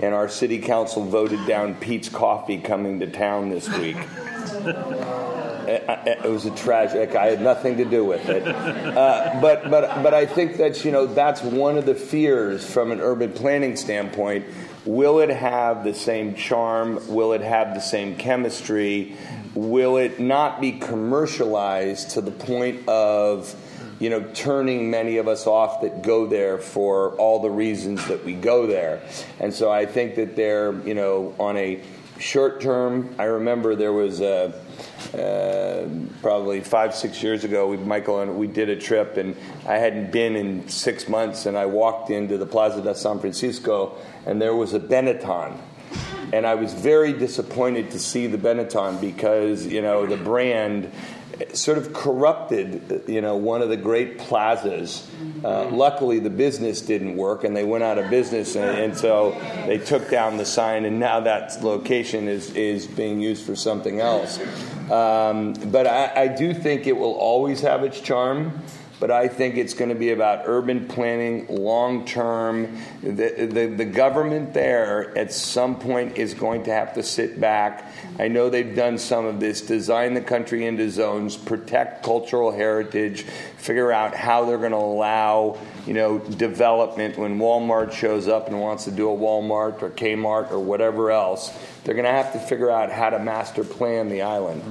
and 0.00 0.14
our 0.14 0.28
city 0.28 0.60
council 0.60 1.04
voted 1.04 1.44
down 1.46 1.74
Peet's 1.74 2.08
Coffee 2.08 2.58
coming 2.58 3.00
to 3.00 3.08
town 3.08 3.50
this 3.50 3.68
week. 3.78 3.96
It, 5.66 6.22
was 6.24 6.46
a 6.46 6.50
tragic. 6.50 7.14
I 7.14 7.26
had 7.26 7.40
nothing 7.40 7.76
to 7.78 7.84
do 7.84 8.04
with 8.04 8.28
it, 8.28 8.46
uh, 8.46 9.38
but 9.40 9.70
but 9.70 10.02
but 10.02 10.14
I 10.14 10.26
think 10.26 10.56
that 10.58 10.84
you 10.84 10.92
know 10.92 11.06
that's 11.06 11.42
one 11.42 11.78
of 11.78 11.86
the 11.86 11.94
fears 11.94 12.68
from 12.68 12.92
an 12.92 13.00
urban 13.00 13.32
planning 13.32 13.76
standpoint. 13.76 14.46
Will 14.84 15.20
it 15.20 15.30
have 15.30 15.84
the 15.84 15.94
same 15.94 16.34
charm? 16.34 17.00
Will 17.08 17.32
it 17.32 17.40
have 17.40 17.74
the 17.74 17.80
same 17.80 18.16
chemistry? 18.16 19.16
Will 19.54 19.96
it 19.96 20.20
not 20.20 20.60
be 20.60 20.72
commercialized 20.72 22.10
to 22.10 22.20
the 22.20 22.30
point 22.30 22.88
of 22.88 23.54
you 24.00 24.10
know 24.10 24.22
turning 24.34 24.90
many 24.90 25.16
of 25.18 25.28
us 25.28 25.46
off 25.46 25.80
that 25.82 26.02
go 26.02 26.26
there 26.26 26.58
for 26.58 27.10
all 27.12 27.40
the 27.40 27.50
reasons 27.50 28.06
that 28.08 28.24
we 28.24 28.34
go 28.34 28.66
there? 28.66 29.00
And 29.40 29.54
so 29.54 29.70
I 29.70 29.86
think 29.86 30.16
that 30.16 30.36
they're 30.36 30.72
you 30.86 30.94
know 30.94 31.34
on 31.38 31.56
a 31.56 31.80
short 32.24 32.58
term. 32.60 33.14
I 33.18 33.24
remember 33.24 33.76
there 33.76 33.92
was 33.92 34.22
a 34.22 34.54
uh, 35.12 35.86
probably 36.22 36.62
five, 36.62 36.94
six 36.94 37.22
years 37.22 37.44
ago, 37.44 37.68
we, 37.68 37.76
Michael 37.76 38.20
and 38.20 38.38
we 38.38 38.46
did 38.46 38.70
a 38.70 38.76
trip, 38.76 39.18
and 39.18 39.36
I 39.66 39.74
hadn't 39.74 40.10
been 40.10 40.34
in 40.34 40.66
six 40.68 41.06
months, 41.06 41.44
and 41.44 41.56
I 41.56 41.66
walked 41.66 42.08
into 42.08 42.38
the 42.38 42.46
Plaza 42.46 42.80
de 42.80 42.94
San 42.94 43.18
Francisco, 43.18 43.98
and 44.24 44.40
there 44.40 44.56
was 44.56 44.72
a 44.72 44.80
Benetton. 44.80 45.60
And 46.32 46.46
I 46.46 46.54
was 46.54 46.72
very 46.72 47.12
disappointed 47.12 47.90
to 47.90 47.98
see 47.98 48.26
the 48.26 48.38
Benetton 48.38 49.00
because, 49.00 49.66
you 49.66 49.82
know, 49.82 50.06
the 50.06 50.16
brand 50.16 50.90
sort 51.52 51.78
of 51.78 51.92
corrupted, 51.92 53.04
you 53.06 53.20
know, 53.20 53.36
one 53.36 53.62
of 53.62 53.68
the 53.68 53.76
great 53.76 54.18
plazas. 54.18 55.08
Uh, 55.44 55.66
luckily, 55.66 56.18
the 56.18 56.30
business 56.30 56.80
didn't 56.80 57.16
work, 57.16 57.44
and 57.44 57.56
they 57.56 57.64
went 57.64 57.84
out 57.84 57.98
of 57.98 58.10
business, 58.10 58.56
and, 58.56 58.78
and 58.78 58.96
so 58.96 59.32
they 59.66 59.78
took 59.78 60.10
down 60.10 60.36
the 60.36 60.44
sign, 60.44 60.84
and 60.84 60.98
now 60.98 61.20
that 61.20 61.62
location 61.62 62.28
is 62.28 62.54
is 62.54 62.86
being 62.86 63.20
used 63.20 63.44
for 63.44 63.56
something 63.56 64.00
else. 64.00 64.38
Um, 64.90 65.54
but 65.66 65.86
I, 65.86 66.12
I 66.14 66.28
do 66.28 66.54
think 66.54 66.86
it 66.86 66.96
will 66.96 67.14
always 67.14 67.60
have 67.62 67.84
its 67.84 68.00
charm. 68.00 68.62
But 69.04 69.10
I 69.10 69.28
think 69.28 69.56
it's 69.56 69.74
going 69.74 69.90
to 69.90 69.94
be 69.94 70.12
about 70.12 70.44
urban 70.46 70.88
planning, 70.88 71.44
long 71.50 72.06
term. 72.06 72.78
The, 73.02 73.50
the, 73.52 73.66
the 73.66 73.84
government 73.84 74.54
there 74.54 75.14
at 75.18 75.30
some 75.30 75.78
point 75.78 76.16
is 76.16 76.32
going 76.32 76.62
to 76.62 76.72
have 76.72 76.94
to 76.94 77.02
sit 77.02 77.38
back. 77.38 77.92
I 78.18 78.28
know 78.28 78.48
they've 78.48 78.74
done 78.74 78.96
some 78.96 79.26
of 79.26 79.40
this 79.40 79.60
design 79.60 80.14
the 80.14 80.22
country 80.22 80.64
into 80.64 80.88
zones, 80.90 81.36
protect 81.36 82.02
cultural 82.02 82.50
heritage, 82.50 83.24
figure 83.58 83.92
out 83.92 84.14
how 84.14 84.46
they're 84.46 84.56
going 84.56 84.70
to 84.70 84.78
allow 84.78 85.58
you 85.84 85.92
know, 85.92 86.18
development 86.18 87.18
when 87.18 87.38
Walmart 87.38 87.92
shows 87.92 88.26
up 88.26 88.48
and 88.48 88.58
wants 88.58 88.84
to 88.84 88.90
do 88.90 89.10
a 89.10 89.14
Walmart 89.14 89.82
or 89.82 89.90
Kmart 89.90 90.50
or 90.50 90.60
whatever 90.60 91.10
else. 91.10 91.52
They're 91.84 91.94
going 91.94 92.06
to 92.06 92.10
have 92.10 92.32
to 92.32 92.38
figure 92.38 92.70
out 92.70 92.90
how 92.90 93.10
to 93.10 93.18
master 93.18 93.64
plan 93.64 94.08
the 94.08 94.22
island. 94.22 94.62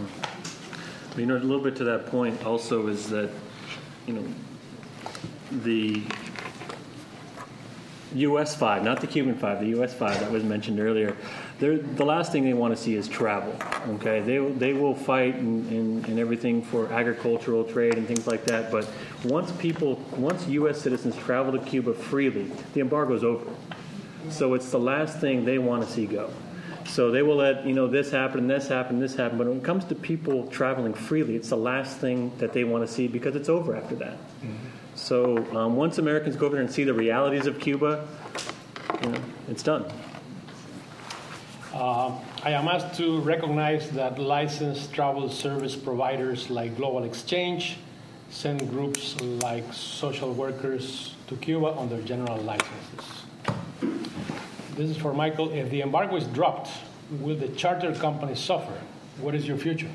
You 1.15 1.27
know, 1.27 1.35
a 1.35 1.37
little 1.37 1.63
bit 1.63 1.75
to 1.75 1.83
that 1.83 2.07
point 2.07 2.43
also 2.43 2.87
is 2.87 3.09
that, 3.09 3.29
you 4.07 4.13
know, 4.13 4.25
the 5.63 6.01
US 8.15 8.55
5, 8.55 8.83
not 8.83 9.01
the 9.01 9.07
Cuban 9.07 9.35
5, 9.35 9.59
the 9.59 9.81
US 9.81 9.93
5 9.93 10.19
that 10.19 10.31
was 10.31 10.43
mentioned 10.43 10.79
earlier, 10.79 11.15
the 11.59 12.05
last 12.05 12.31
thing 12.31 12.43
they 12.43 12.53
want 12.53 12.75
to 12.75 12.81
see 12.81 12.95
is 12.95 13.07
travel. 13.07 13.55
Okay, 13.95 14.21
they, 14.21 14.37
they 14.37 14.73
will 14.73 14.95
fight 14.95 15.35
and, 15.35 15.69
and, 15.71 16.05
and 16.05 16.19
everything 16.19 16.61
for 16.61 16.91
agricultural 16.91 17.63
trade 17.63 17.95
and 17.95 18.07
things 18.07 18.27
like 18.27 18.43
that. 18.45 18.71
But 18.71 18.87
once 19.23 19.51
people, 19.53 19.95
once 20.17 20.45
U.S. 20.47 20.81
citizens 20.81 21.15
travel 21.15 21.57
to 21.57 21.59
Cuba 21.59 21.93
freely, 21.93 22.51
the 22.73 22.81
embargo 22.81 23.13
is 23.13 23.23
over. 23.23 23.49
So 24.29 24.53
it's 24.53 24.71
the 24.71 24.79
last 24.79 25.19
thing 25.19 25.45
they 25.45 25.57
want 25.57 25.85
to 25.85 25.91
see 25.91 26.05
go. 26.05 26.29
So 26.85 27.11
they 27.11 27.21
will 27.21 27.37
let 27.37 27.65
you 27.65 27.73
know 27.73 27.87
this 27.87 28.11
happen, 28.11 28.47
this 28.47 28.67
happen, 28.67 28.99
this 28.99 29.15
happen. 29.15 29.37
But 29.37 29.47
when 29.47 29.57
it 29.57 29.63
comes 29.63 29.85
to 29.85 29.95
people 29.95 30.47
traveling 30.47 30.93
freely, 30.93 31.35
it's 31.35 31.49
the 31.49 31.57
last 31.57 31.97
thing 31.97 32.31
that 32.37 32.53
they 32.53 32.63
want 32.63 32.85
to 32.85 32.93
see 32.93 33.07
because 33.07 33.35
it's 33.35 33.49
over 33.49 33.75
after 33.75 33.95
that. 33.95 34.17
So 34.95 35.37
um, 35.55 35.75
once 35.75 35.97
Americans 35.97 36.35
go 36.35 36.45
over 36.45 36.55
there 36.55 36.63
and 36.63 36.71
see 36.71 36.83
the 36.83 36.93
realities 36.93 37.47
of 37.47 37.59
Cuba, 37.59 38.07
you 39.03 39.09
know, 39.09 39.21
it's 39.47 39.63
done. 39.63 39.85
Uh, 41.73 42.11
I 42.43 42.51
am 42.51 42.67
asked 42.67 42.95
to 42.97 43.19
recognize 43.21 43.89
that 43.91 44.19
licensed 44.19 44.93
travel 44.93 45.27
service 45.29 45.75
providers 45.75 46.51
like 46.51 46.77
Global 46.77 47.03
Exchange 47.03 47.77
send 48.29 48.69
groups 48.69 49.19
like 49.21 49.71
social 49.73 50.33
workers 50.33 51.15
to 51.27 51.35
Cuba 51.37 51.75
under 51.77 52.01
general 52.01 52.37
licenses. 52.37 53.22
This 54.75 54.89
is 54.89 54.97
for 54.97 55.13
Michael. 55.13 55.51
If 55.51 55.69
the 55.69 55.81
embargo 55.81 56.15
is 56.15 56.25
dropped, 56.27 56.69
will 57.21 57.35
the 57.35 57.49
charter 57.49 57.93
companies 57.93 58.39
suffer? 58.39 58.73
What 59.19 59.35
is 59.35 59.47
your 59.47 59.57
future? 59.57 59.89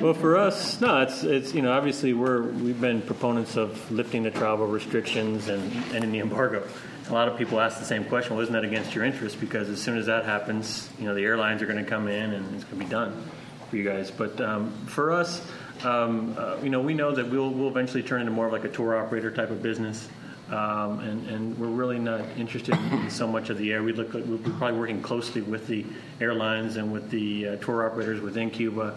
Well, 0.00 0.14
for 0.14 0.36
us, 0.36 0.80
no, 0.80 1.02
it's 1.02 1.22
it's 1.22 1.54
you 1.54 1.62
know 1.62 1.72
obviously 1.72 2.14
we're 2.14 2.42
we've 2.42 2.80
been 2.80 3.02
proponents 3.02 3.56
of 3.56 3.90
lifting 3.90 4.22
the 4.22 4.30
travel 4.30 4.66
restrictions 4.66 5.48
and 5.48 5.72
ending 5.94 6.12
the 6.12 6.20
embargo. 6.20 6.66
A 7.08 7.12
lot 7.12 7.28
of 7.28 7.36
people 7.36 7.60
ask 7.60 7.78
the 7.78 7.84
same 7.84 8.04
question: 8.04 8.34
Well, 8.34 8.42
isn't 8.42 8.54
that 8.54 8.64
against 8.64 8.94
your 8.94 9.04
interest? 9.04 9.38
Because 9.38 9.68
as 9.68 9.80
soon 9.80 9.98
as 9.98 10.06
that 10.06 10.24
happens, 10.24 10.88
you 10.98 11.04
know 11.04 11.14
the 11.14 11.24
airlines 11.24 11.62
are 11.62 11.66
going 11.66 11.82
to 11.82 11.88
come 11.88 12.08
in 12.08 12.32
and 12.32 12.54
it's 12.54 12.64
going 12.64 12.78
to 12.78 12.84
be 12.84 12.90
done 12.90 13.24
for 13.68 13.76
you 13.76 13.84
guys. 13.84 14.10
But 14.10 14.40
um, 14.40 14.72
for 14.86 15.12
us, 15.12 15.46
um, 15.84 16.34
uh, 16.38 16.56
you 16.62 16.70
know, 16.70 16.80
we 16.80 16.94
know 16.94 17.14
that 17.14 17.28
we'll 17.28 17.50
we'll 17.50 17.68
eventually 17.68 18.02
turn 18.02 18.20
into 18.20 18.32
more 18.32 18.46
of 18.46 18.52
like 18.52 18.64
a 18.64 18.70
tour 18.70 18.96
operator 18.96 19.30
type 19.30 19.50
of 19.50 19.62
business. 19.62 20.08
Um, 20.50 21.00
and, 21.00 21.28
and, 21.28 21.58
we're 21.58 21.66
really 21.66 21.98
not 21.98 22.20
interested 22.36 22.74
in 22.74 23.10
so 23.10 23.26
much 23.26 23.50
of 23.50 23.58
the 23.58 23.72
air. 23.72 23.82
We 23.82 23.92
look, 23.92 24.14
we're 24.14 24.38
probably 24.38 24.78
working 24.78 25.02
closely 25.02 25.42
with 25.42 25.66
the 25.66 25.84
airlines 26.20 26.76
and 26.76 26.92
with 26.92 27.10
the 27.10 27.48
uh, 27.48 27.56
tour 27.56 27.84
operators 27.84 28.20
within 28.20 28.50
Cuba 28.50 28.96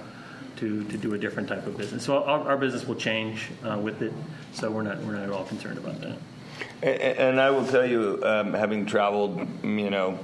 to, 0.58 0.84
to 0.84 0.97
do 0.97 1.16
a 1.16 1.18
different 1.18 1.50
type 1.50 1.66
of 1.66 1.76
business. 1.76 2.04
So 2.04 2.24
our, 2.24 2.50
our 2.50 2.58
business 2.58 2.86
will 2.86 2.95
change 2.95 3.50
uh, 3.64 3.80
with 3.80 4.04
it. 4.04 4.14
So 4.54 4.70
we're 4.70 4.84
not 4.84 5.00
we're 5.00 5.14
not 5.14 5.24
at 5.24 5.32
all 5.32 5.45
concerned 5.45 5.80
about 5.80 6.00
that. 6.02 6.18
And, 6.84 7.02
and 7.02 7.41
I 7.41 7.50
will 7.50 7.66
tell 7.66 7.86
you, 7.86 8.20
um, 8.24 8.54
having 8.54 8.86
traveled, 8.86 9.39
you 9.64 9.89
know, 9.89 10.20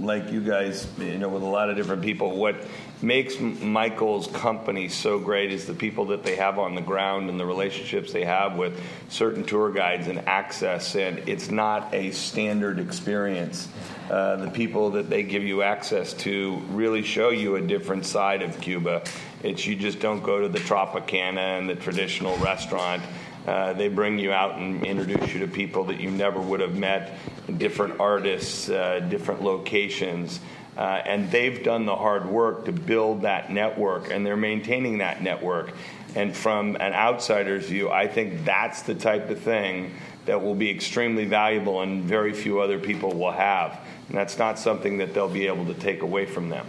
like 0.00 0.30
you 0.30 0.40
guys, 0.40 0.86
you 0.98 1.18
know, 1.18 1.28
with 1.28 1.42
a 1.42 1.46
lot 1.46 1.70
of 1.70 1.76
different 1.76 2.02
people, 2.02 2.36
what 2.36 2.56
makes 3.02 3.38
Michael's 3.38 4.26
company 4.28 4.88
so 4.88 5.18
great 5.18 5.52
is 5.52 5.66
the 5.66 5.74
people 5.74 6.06
that 6.06 6.24
they 6.24 6.36
have 6.36 6.58
on 6.58 6.74
the 6.74 6.80
ground 6.80 7.30
and 7.30 7.38
the 7.38 7.46
relationships 7.46 8.12
they 8.12 8.24
have 8.24 8.56
with 8.56 8.80
certain 9.08 9.44
tour 9.44 9.70
guides 9.72 10.08
and 10.08 10.26
access. 10.28 10.96
And 10.96 11.28
it's 11.28 11.50
not 11.50 11.94
a 11.94 12.10
standard 12.10 12.78
experience. 12.78 13.68
Uh, 14.10 14.36
the 14.36 14.50
people 14.50 14.90
that 14.90 15.10
they 15.10 15.22
give 15.22 15.42
you 15.42 15.62
access 15.62 16.12
to 16.14 16.56
really 16.70 17.02
show 17.02 17.28
you 17.28 17.56
a 17.56 17.60
different 17.60 18.06
side 18.06 18.42
of 18.42 18.60
Cuba. 18.60 19.02
It's 19.42 19.66
you 19.66 19.76
just 19.76 20.00
don't 20.00 20.22
go 20.22 20.40
to 20.40 20.48
the 20.48 20.58
Tropicana 20.58 21.58
and 21.58 21.68
the 21.68 21.76
traditional 21.76 22.36
restaurant. 22.38 23.02
Uh, 23.46 23.72
they 23.72 23.88
bring 23.88 24.18
you 24.18 24.32
out 24.32 24.58
and 24.58 24.84
introduce 24.84 25.32
you 25.32 25.40
to 25.40 25.48
people 25.48 25.84
that 25.84 26.00
you 26.00 26.10
never 26.10 26.40
would 26.40 26.60
have 26.60 26.76
met, 26.76 27.16
different 27.56 27.98
artists, 27.98 28.68
uh, 28.68 29.00
different 29.08 29.42
locations. 29.42 30.40
Uh, 30.78 31.02
and 31.04 31.28
they've 31.32 31.64
done 31.64 31.84
the 31.86 31.96
hard 31.96 32.24
work 32.24 32.64
to 32.64 32.72
build 32.72 33.22
that 33.22 33.50
network, 33.50 34.12
and 34.12 34.24
they're 34.24 34.36
maintaining 34.36 34.98
that 34.98 35.20
network. 35.20 35.72
And 36.14 36.34
from 36.34 36.76
an 36.76 36.92
outsider's 36.92 37.66
view, 37.66 37.90
I 37.90 38.06
think 38.06 38.44
that's 38.44 38.82
the 38.82 38.94
type 38.94 39.28
of 39.28 39.40
thing 39.40 39.94
that 40.26 40.40
will 40.40 40.54
be 40.54 40.70
extremely 40.70 41.24
valuable 41.24 41.82
and 41.82 42.04
very 42.04 42.32
few 42.32 42.60
other 42.60 42.78
people 42.78 43.12
will 43.12 43.32
have. 43.32 43.80
And 44.08 44.16
that's 44.16 44.38
not 44.38 44.58
something 44.58 44.98
that 44.98 45.14
they'll 45.14 45.28
be 45.28 45.48
able 45.48 45.66
to 45.66 45.74
take 45.74 46.02
away 46.02 46.26
from 46.26 46.48
them. 46.48 46.66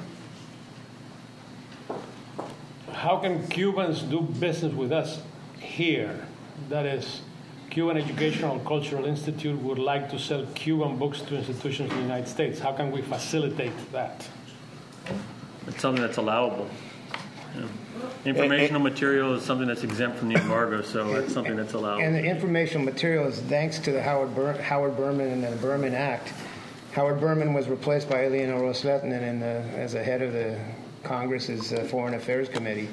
How 2.92 3.18
can 3.18 3.48
Cubans 3.48 4.02
do 4.02 4.22
business 4.22 4.74
with 4.74 4.92
us 4.92 5.22
here? 5.60 6.26
That 6.70 6.86
is, 6.86 7.22
Cuban 7.70 7.98
Educational 7.98 8.60
Cultural 8.60 9.06
Institute 9.06 9.60
would 9.62 9.78
like 9.78 10.10
to 10.10 10.18
sell 10.18 10.46
Cuban 10.56 10.98
books 10.98 11.22
to 11.22 11.38
institutions 11.38 11.92
in 11.92 11.98
the 11.98 12.02
United 12.04 12.28
States. 12.28 12.60
How 12.60 12.72
can 12.72 12.92
we 12.92 13.02
facilitate 13.02 13.74
that? 13.92 14.28
It's 15.68 15.80
something 15.80 16.02
that's 16.02 16.18
allowable. 16.18 16.68
Yeah. 17.56 17.68
Informational 18.26 18.82
material 18.82 19.36
is 19.36 19.44
something 19.44 19.68
that's 19.68 19.84
exempt 19.84 20.18
from 20.18 20.30
the 20.30 20.36
embargo, 20.36 20.82
so 20.82 21.16
it's 21.16 21.34
something 21.34 21.56
that's 21.56 21.74
allowed. 21.74 22.02
And 22.02 22.16
the 22.16 22.24
informational 22.24 22.86
material 22.86 23.28
is 23.28 23.40
thanks 23.42 23.78
to 23.80 23.92
the 23.92 24.02
Howard, 24.02 24.34
Ber- 24.34 24.62
Howard 24.62 24.98
Berman 24.98 25.32
and 25.32 25.44
the 25.44 25.56
Berman 25.58 25.94
Act. 25.94 26.34
Howard 26.94 27.20
Berman 27.20 27.54
was 27.54 27.68
replaced 27.68 28.10
by 28.10 28.24
Ileana 28.24 28.60
Ros-Lehtinen 28.60 29.22
in 29.22 29.40
the, 29.40 29.64
as 29.78 29.94
the 29.94 30.04
head 30.04 30.22
of 30.24 30.34
the 30.34 30.60
Congress's 31.04 31.72
uh, 31.72 31.84
Foreign 31.90 32.16
Affairs 32.16 32.50
Committee. 32.50 32.90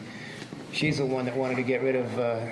She's 0.73 0.99
the 0.99 1.07
one 1.07 1.25
that 1.25 1.37
wanted 1.37 1.57
to 1.57 1.63
get 1.63 1.83
rid 1.83 1.97
of 1.97 2.19
uh, 2.19 2.47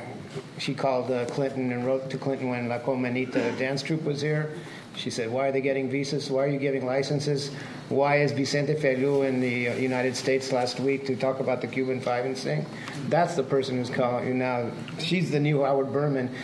she 0.59 0.74
called 0.74 1.11
uh, 1.11 1.26
Clinton 1.26 1.72
and 1.72 1.85
wrote 1.85 2.11
to 2.11 2.18
Clinton 2.18 2.49
when 2.49 2.68
La 2.68 2.78
Colmenita 2.78 3.57
dance 3.59 3.82
troupe 3.82 4.05
was 4.05 4.20
here. 4.20 4.51
She 4.97 5.11
said, 5.11 5.30
Why 5.30 5.49
are 5.49 5.53
they 5.53 5.61
getting 5.61 5.91
visas? 5.91 6.30
Why 6.30 6.45
are 6.45 6.49
you 6.49 6.59
giving 6.59 6.87
licenses? 6.87 7.51
Why 7.89 8.18
is 8.18 8.32
Vicente 8.32 8.74
Feliu 8.74 9.26
in 9.28 9.41
the 9.41 9.68
uh, 9.68 9.74
United 9.74 10.16
States 10.16 10.53
last 10.53 10.80
week 10.80 11.07
to 11.07 11.16
talk 11.16 11.41
about 11.41 11.61
the 11.61 11.66
Cuban 11.66 12.01
Five 12.01 12.24
and 12.24 12.37
thing? 12.37 12.64
That's 13.09 13.35
the 13.35 13.43
person 13.43 13.76
who's 13.76 13.91
calling 13.91 14.26
you 14.26 14.35
now. 14.35 14.70
She's 14.99 15.30
the 15.30 15.41
new 15.41 15.62
Howard 15.62 15.93
Berman 15.93 16.35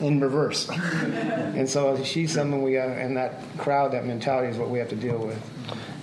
in 0.00 0.20
reverse. 0.20 0.68
and 0.70 1.68
so 1.68 2.02
she's 2.02 2.32
someone 2.32 2.62
we, 2.62 2.78
uh, 2.78 2.88
and 2.88 3.16
that 3.16 3.42
crowd, 3.58 3.92
that 3.92 4.04
mentality 4.04 4.48
is 4.48 4.58
what 4.58 4.68
we 4.68 4.78
have 4.78 4.88
to 4.88 4.96
deal 4.96 5.18
with. 5.18 5.40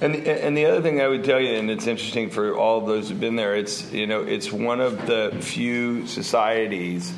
And 0.02 0.16
the, 0.16 0.46
and 0.46 0.56
the 0.56 0.66
other 0.66 0.82
thing 0.82 1.02
I 1.02 1.08
would 1.08 1.26
tell 1.26 1.42
you, 1.42 1.56
and 1.56 1.70
it's 1.70 1.86
interesting 1.86 2.30
for 2.30 2.56
all 2.56 2.82
those 2.82 3.10
who've 3.10 3.20
been 3.20 3.36
there, 3.36 3.56
it's 3.56 3.92
you 3.92 4.08
know 4.08 4.22
it's 4.22 4.52
one 4.52 4.80
of 4.80 5.06
the 5.06 5.38
few 5.42 6.08
societies 6.08 7.14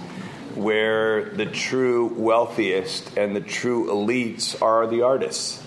where 0.56 1.30
the 1.30 1.46
true 1.46 2.14
wealthiest 2.16 3.18
and 3.18 3.36
the 3.36 3.42
true 3.42 3.88
elites 3.88 4.62
are 4.62 4.88
the 4.88 5.02
artists. 5.02 5.64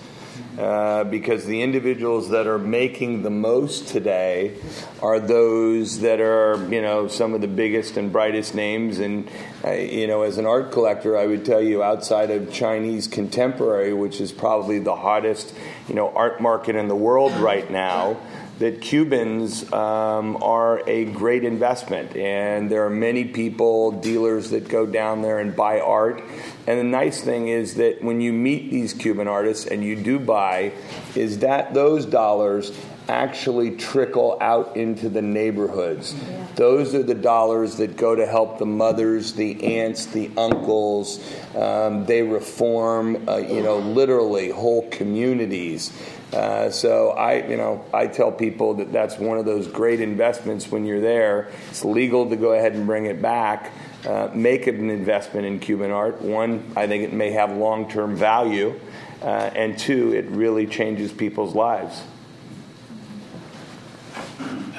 Uh, 0.57 1.03
because 1.03 1.45
the 1.45 1.61
individuals 1.61 2.29
that 2.29 2.47
are 2.47 2.57
making 2.57 3.23
the 3.23 3.29
most 3.29 3.89
today 3.89 4.55
are 5.01 5.19
those 5.19 5.99
that 5.99 6.21
are, 6.21 6.55
you 6.71 6.81
know, 6.81 7.09
some 7.09 7.33
of 7.33 7.41
the 7.41 7.47
biggest 7.47 7.97
and 7.97 8.11
brightest 8.11 8.55
names. 8.55 8.99
And, 8.99 9.29
uh, 9.65 9.71
you 9.71 10.07
know, 10.07 10.21
as 10.21 10.37
an 10.37 10.45
art 10.45 10.71
collector, 10.71 11.17
I 11.17 11.25
would 11.25 11.43
tell 11.43 11.61
you 11.61 11.83
outside 11.83 12.31
of 12.31 12.53
Chinese 12.53 13.05
contemporary, 13.05 13.93
which 13.93 14.21
is 14.21 14.31
probably 14.31 14.79
the 14.79 14.95
hottest, 14.95 15.53
you 15.89 15.95
know, 15.95 16.09
art 16.09 16.39
market 16.39 16.77
in 16.77 16.87
the 16.87 16.95
world 16.95 17.33
right 17.33 17.69
now 17.69 18.17
that 18.59 18.81
Cubans 18.81 19.71
um, 19.73 20.37
are 20.41 20.81
a 20.87 21.05
great 21.05 21.43
investment, 21.43 22.15
and 22.15 22.71
there 22.71 22.85
are 22.85 22.89
many 22.89 23.25
people, 23.25 23.91
dealers 23.91 24.51
that 24.51 24.69
go 24.69 24.85
down 24.85 25.21
there 25.21 25.39
and 25.39 25.55
buy 25.55 25.79
art. 25.79 26.23
And 26.67 26.79
the 26.79 26.83
nice 26.83 27.21
thing 27.21 27.49
is 27.49 27.75
that 27.75 28.01
when 28.01 28.21
you 28.21 28.31
meet 28.31 28.71
these 28.71 28.93
Cuban 28.93 29.27
artists 29.27 29.65
and 29.65 29.83
you 29.83 29.95
do 29.95 30.19
buy, 30.19 30.71
is 31.15 31.39
that 31.39 31.73
those 31.73 32.05
dollars 32.05 32.71
actually 33.07 33.71
trickle 33.71 34.37
out 34.41 34.75
into 34.75 35.09
the 35.09 35.21
neighborhoods. 35.21 36.13
Yeah. 36.13 36.47
Those 36.55 36.95
are 36.95 37.03
the 37.03 37.13
dollars 37.13 37.77
that 37.77 37.97
go 37.97 38.15
to 38.15 38.25
help 38.25 38.57
the 38.57 38.65
mothers, 38.65 39.33
the 39.33 39.79
aunts, 39.79 40.07
the 40.07 40.31
uncles. 40.37 41.19
Um, 41.55 42.05
they 42.05 42.23
reform, 42.23 43.27
uh, 43.29 43.37
you 43.37 43.61
know, 43.61 43.77
literally 43.77 44.49
whole 44.49 44.89
communities. 44.89 45.91
Uh, 46.35 46.69
so 46.69 47.11
I, 47.11 47.47
you 47.47 47.55
know, 47.55 47.85
I 47.93 48.07
tell 48.07 48.29
people 48.29 48.73
that 48.75 48.91
that's 48.91 49.17
one 49.17 49.37
of 49.37 49.45
those 49.45 49.67
great 49.69 50.01
investments 50.01 50.69
when 50.69 50.85
you're 50.85 50.99
there. 50.99 51.49
It's 51.69 51.85
legal 51.85 52.29
to 52.29 52.35
go 52.35 52.51
ahead 52.51 52.73
and 52.73 52.85
bring 52.85 53.05
it 53.05 53.21
back. 53.21 53.71
Uh, 54.05 54.29
make 54.33 54.67
it 54.67 54.75
an 54.75 54.89
investment 54.89 55.47
in 55.47 55.59
Cuban 55.59 55.91
art. 55.91 56.21
One, 56.21 56.73
I 56.75 56.87
think 56.87 57.05
it 57.05 57.13
may 57.13 57.31
have 57.31 57.55
long-term 57.55 58.17
value, 58.17 58.79
uh, 59.21 59.25
and 59.55 59.79
two, 59.79 60.13
it 60.13 60.25
really 60.25 60.67
changes 60.67 61.11
people's 61.11 61.55
lives. 61.55 62.03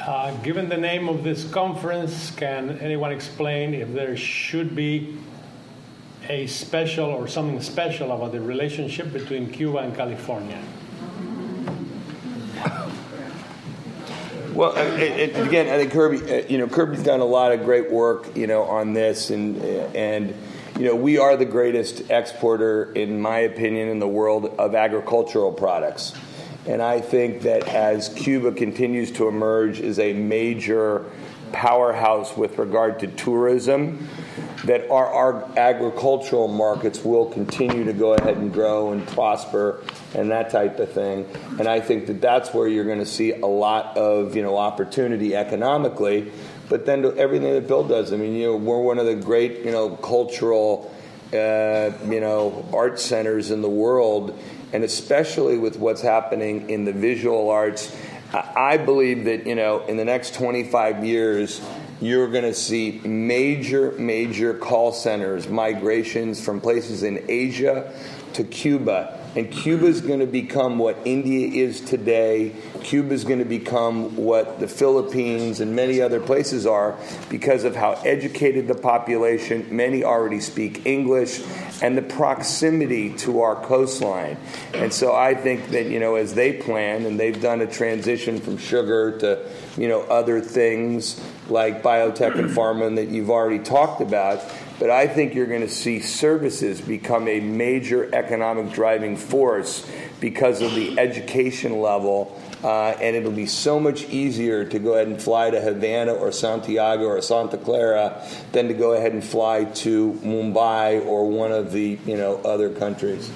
Uh, 0.07 0.31
given 0.43 0.69
the 0.69 0.77
name 0.77 1.09
of 1.09 1.25
this 1.25 1.51
conference, 1.51 2.31
can 2.33 2.79
anyone 2.79 3.11
explain 3.11 3.75
if 3.75 3.93
there 3.93 4.17
should 4.17 4.77
be 4.77 5.19
a 6.29 6.47
special 6.47 7.07
or 7.07 7.27
something 7.27 7.61
special 7.61 8.13
about 8.13 8.31
the 8.31 8.41
relationship 8.41 9.13
between 9.13 9.51
Cuba 9.51 9.79
and 9.79 9.97
California? 9.97 10.63
Well, 14.57 14.75
it, 14.75 15.37
it, 15.37 15.47
again, 15.47 15.69
I 15.69 15.77
think 15.77 15.93
Kirby, 15.93 16.33
uh, 16.33 16.47
you 16.49 16.57
know, 16.57 16.67
Kirby's 16.67 17.03
done 17.03 17.21
a 17.21 17.27
lot 17.27 17.53
of 17.53 17.63
great 17.65 17.91
work, 17.91 18.35
you 18.35 18.47
know, 18.47 18.63
on 18.63 18.95
this, 18.95 19.29
and 19.29 19.61
and 19.95 20.35
you 20.79 20.87
know, 20.87 20.95
we 20.95 21.19
are 21.19 21.37
the 21.37 21.45
greatest 21.45 22.11
exporter, 22.11 22.91
in 22.95 23.21
my 23.21 23.41
opinion, 23.41 23.89
in 23.91 23.99
the 23.99 24.09
world 24.09 24.55
of 24.59 24.75
agricultural 24.75 25.53
products. 25.53 26.15
And 26.67 26.81
I 26.81 27.03
think 27.03 27.43
that 27.43 27.69
as 27.69 28.09
Cuba 28.09 28.53
continues 28.53 29.13
to 29.13 29.29
emerge 29.29 29.79
as 29.81 29.99
a 29.99 30.15
major 30.15 31.05
powerhouse 31.53 32.37
with 32.37 32.59
regard 32.59 33.01
to 33.01 33.07
tourism, 33.09 34.09
that 34.65 34.91
our, 34.91 35.07
our 35.07 35.59
agricultural 35.59 36.49
markets 36.49 37.05
will 37.05 37.27
continue 37.27 37.85
to 37.85 37.93
go 37.93 38.15
ahead 38.15 38.37
and 38.37 38.53
grow 38.53 38.93
and 38.93 39.07
prosper 39.09 39.83
and 40.15 40.31
that 40.31 40.51
type 40.51 40.79
of 40.79 40.91
thing. 40.91 41.27
And 41.59 41.69
I 41.69 41.81
think 41.81 42.07
that 42.07 42.21
that's 42.21 42.53
where 42.53 42.67
you're 42.67 42.85
going 42.85 42.99
to 42.99 43.07
see 43.07 43.33
a 43.33 43.47
lot 43.47 43.97
of 43.97 44.35
you 44.35 44.43
know 44.43 44.57
opportunity 44.57 45.37
economically. 45.37 46.33
But 46.69 46.85
then 46.85 47.05
everything 47.17 47.53
that 47.53 47.69
Bill 47.69 47.87
does, 47.87 48.13
I 48.13 48.17
mean, 48.17 48.35
you 48.35 48.49
know, 48.49 48.57
we're 48.57 48.81
one 48.81 48.99
of 48.99 49.07
the 49.07 49.15
great 49.15 49.65
you 49.65 49.71
know 49.71 49.91
cultural 49.91 50.93
uh, 51.33 51.93
you 52.09 52.21
know 52.21 52.69
art 52.73 52.99
centers 52.99 53.51
in 53.51 53.63
the 53.63 53.69
world, 53.69 54.39
and 54.73 54.85
especially 54.85 55.59
with 55.59 55.79
what's 55.79 56.03
happening 56.03 56.71
in 56.71 56.85
the 56.85 56.93
visual 56.93 57.51
arts. 57.51 57.95
I 58.37 58.77
believe 58.77 59.25
that 59.25 59.47
you 59.47 59.55
know 59.55 59.85
in 59.87 59.97
the 59.97 60.05
next 60.05 60.35
25 60.35 61.05
years 61.05 61.61
you're 62.01 62.29
going 62.29 62.45
to 62.45 62.55
see 62.55 63.01
major, 63.05 63.93
major 63.93 64.53
call 64.53 64.93
centers, 64.93 65.49
migrations 65.49 66.45
from 66.45 66.61
places 66.61 67.03
in 67.03 67.25
Asia 67.29 67.91
to 68.35 68.45
Cuba 68.45 69.26
And 69.37 69.53
Cuba 69.53 69.85
is 69.85 70.01
going 70.01 70.21
to 70.21 70.27
become 70.27 70.79
what 70.79 70.97
India 71.05 71.47
is 71.47 71.83
today. 71.83 72.57
Cuba 72.83 73.13
is 73.13 73.25
going 73.25 73.39
to 73.39 73.45
become 73.45 74.17
what 74.17 74.61
the 74.61 74.67
Philippines 74.67 75.61
and 75.61 75.77
many 75.77 76.01
other 76.01 76.21
places 76.21 76.67
are 76.67 76.97
because 77.29 77.65
of 77.65 77.77
how 77.77 77.93
educated 78.05 78.67
the 78.67 78.75
population, 78.75 79.67
many 79.71 80.03
already 80.05 80.41
speak 80.41 80.87
English, 80.87 81.43
and 81.83 81.99
the 81.99 82.03
proximity 82.03 83.13
to 83.17 83.43
our 83.43 83.57
coastline. 83.57 84.39
And 84.73 84.91
so 84.91 85.15
I 85.15 85.35
think 85.35 85.69
that, 85.69 85.85
you 85.85 86.01
know, 86.01 86.15
as 86.15 86.33
they 86.33 86.55
plan, 86.55 87.05
and 87.05 87.21
they've 87.21 87.39
done 87.39 87.61
a 87.61 87.67
transition 87.67 88.41
from 88.41 88.57
sugar 88.57 89.19
to, 89.19 89.47
you 89.77 89.89
know, 89.89 90.01
other 90.05 90.41
things 90.41 91.21
like 91.51 91.83
biotech 91.83 92.39
and 92.39 92.49
pharma 92.49 92.95
that 92.97 93.09
you've 93.09 93.31
already 93.31 93.59
talked 93.59 94.01
about, 94.01 94.41
but 94.79 94.91
I 94.91 95.07
think 95.07 95.35
you're 95.35 95.47
going 95.47 95.63
to 95.63 95.69
see 95.69 96.01
services 96.01 96.81
become 96.81 97.29
a 97.29 97.41
major 97.41 98.15
economic 98.15 98.73
driving 98.73 99.17
force 99.17 99.91
because 100.21 100.61
of 100.61 100.75
the 100.75 100.99
education 100.99 101.81
level. 101.81 102.41
Uh, 102.63 102.97
and 103.01 103.15
it'll 103.15 103.31
be 103.31 103.47
so 103.47 103.79
much 103.79 104.05
easier 104.05 104.65
to 104.65 104.79
go 104.79 104.95
ahead 104.95 105.07
and 105.07 105.21
fly 105.21 105.51
to 105.51 105.61
Havana 105.61 106.13
or 106.13 106.33
Santiago 106.33 107.05
or 107.05 107.21
Santa 107.23 107.59
Clara 107.59 108.27
than 108.53 108.69
to 108.69 108.75
go 108.75 108.95
ahead 108.95 109.13
and 109.13 109.23
fly 109.23 109.65
to 109.65 110.13
Mumbai 110.25 111.05
or 111.07 111.29
one 111.31 111.53
of 111.53 111.73
the 111.73 111.99
you 112.07 112.17
know 112.17 112.37
other 112.45 112.71
countries. 112.71 113.31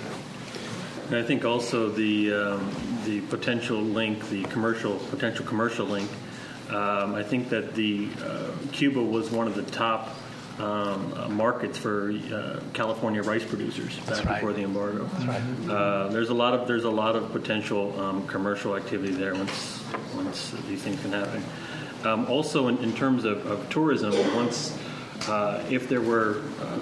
And 1.09 1.17
I 1.17 1.23
think 1.23 1.45
also 1.45 1.89
the 1.91 2.33
um, 2.33 2.75
the 3.05 3.21
potential 3.23 3.79
link, 3.79 4.29
the 4.31 4.43
commercial 4.45 4.97
potential 5.11 5.45
commercial 5.45 5.87
link. 5.87 6.11
Um, 6.71 7.15
I 7.15 7.23
think 7.23 7.51
that 7.51 7.75
the 7.75 8.09
uh, 8.25 8.51
Cuba 8.73 9.03
was 9.03 9.31
one 9.31 9.47
of 9.47 9.55
the 9.55 9.65
top 9.65 10.17
um, 10.61 11.15
uh, 11.17 11.29
markets 11.29 11.79
for 11.79 12.11
uh, 12.11 12.61
California 12.75 13.23
rice 13.23 13.45
producers 13.45 13.97
back 14.01 14.25
right. 14.25 14.35
before 14.35 14.53
the 14.53 14.63
embargo. 14.63 15.05
right. 15.27 15.43
Uh, 15.69 16.09
there's 16.09 16.29
a 16.29 16.35
lot 16.35 16.55
of 16.55 16.69
there's 16.69 16.85
a 16.85 16.91
lot 16.91 17.17
of 17.17 17.33
potential 17.33 17.99
um, 18.01 18.27
commercial 18.27 18.77
activity 18.77 19.13
there 19.13 19.35
once 19.35 19.83
once 20.15 20.51
these 20.69 20.83
things 20.83 21.01
can 21.01 21.13
happen. 21.13 21.43
Um, 22.05 22.27
also, 22.27 22.69
in, 22.69 22.79
in 22.79 22.95
terms 22.95 23.25
of, 23.25 23.47
of 23.47 23.69
tourism, 23.69 24.13
once 24.35 24.77
uh, 25.29 25.65
if 25.71 25.89
there 25.89 26.01
were 26.01 26.43
uh, 26.61 26.79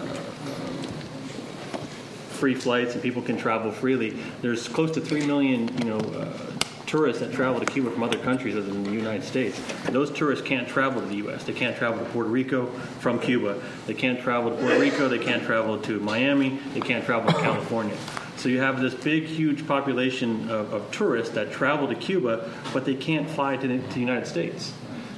free 2.30 2.54
flights 2.54 2.94
and 2.94 3.02
people 3.02 3.22
can 3.22 3.36
travel 3.36 3.72
freely, 3.72 4.10
there's 4.42 4.68
close 4.68 4.92
to 4.92 5.00
three 5.00 5.26
million 5.26 5.68
you 5.78 5.84
know 5.84 5.98
uh, 5.98 6.57
tourists 6.88 7.20
that 7.20 7.32
travel 7.32 7.60
to 7.60 7.66
Cuba 7.66 7.90
from 7.90 8.02
other 8.02 8.18
countries 8.18 8.56
other 8.56 8.66
than 8.66 8.82
the 8.82 8.90
United 8.90 9.22
States. 9.22 9.60
Those 9.90 10.10
tourists 10.10 10.44
can't 10.44 10.66
travel 10.66 11.00
to 11.00 11.06
the 11.06 11.16
U.S. 11.16 11.44
They 11.44 11.52
can't 11.52 11.76
travel 11.76 12.04
to 12.04 12.10
Puerto 12.10 12.30
Rico 12.30 12.66
from 12.98 13.20
Cuba. 13.20 13.62
They 13.86 13.94
can't 13.94 14.20
travel 14.20 14.50
to 14.50 14.56
Puerto 14.56 14.80
Rico. 14.80 15.08
They 15.08 15.18
can't 15.18 15.44
travel 15.44 15.78
to 15.82 16.00
Miami. 16.00 16.58
They 16.72 16.80
can't 16.80 17.04
travel 17.04 17.32
to 17.32 17.38
California. 17.38 17.96
So 18.36 18.48
you 18.48 18.60
have 18.60 18.80
this 18.80 18.94
big, 18.94 19.24
huge 19.24 19.66
population 19.66 20.50
of, 20.50 20.72
of 20.72 20.90
tourists 20.90 21.34
that 21.34 21.52
travel 21.52 21.88
to 21.88 21.94
Cuba, 21.94 22.50
but 22.72 22.84
they 22.84 22.94
can't 22.94 23.28
fly 23.28 23.56
to 23.56 23.68
the, 23.68 23.78
to 23.78 23.94
the 23.94 24.00
United 24.00 24.26
States. 24.26 24.72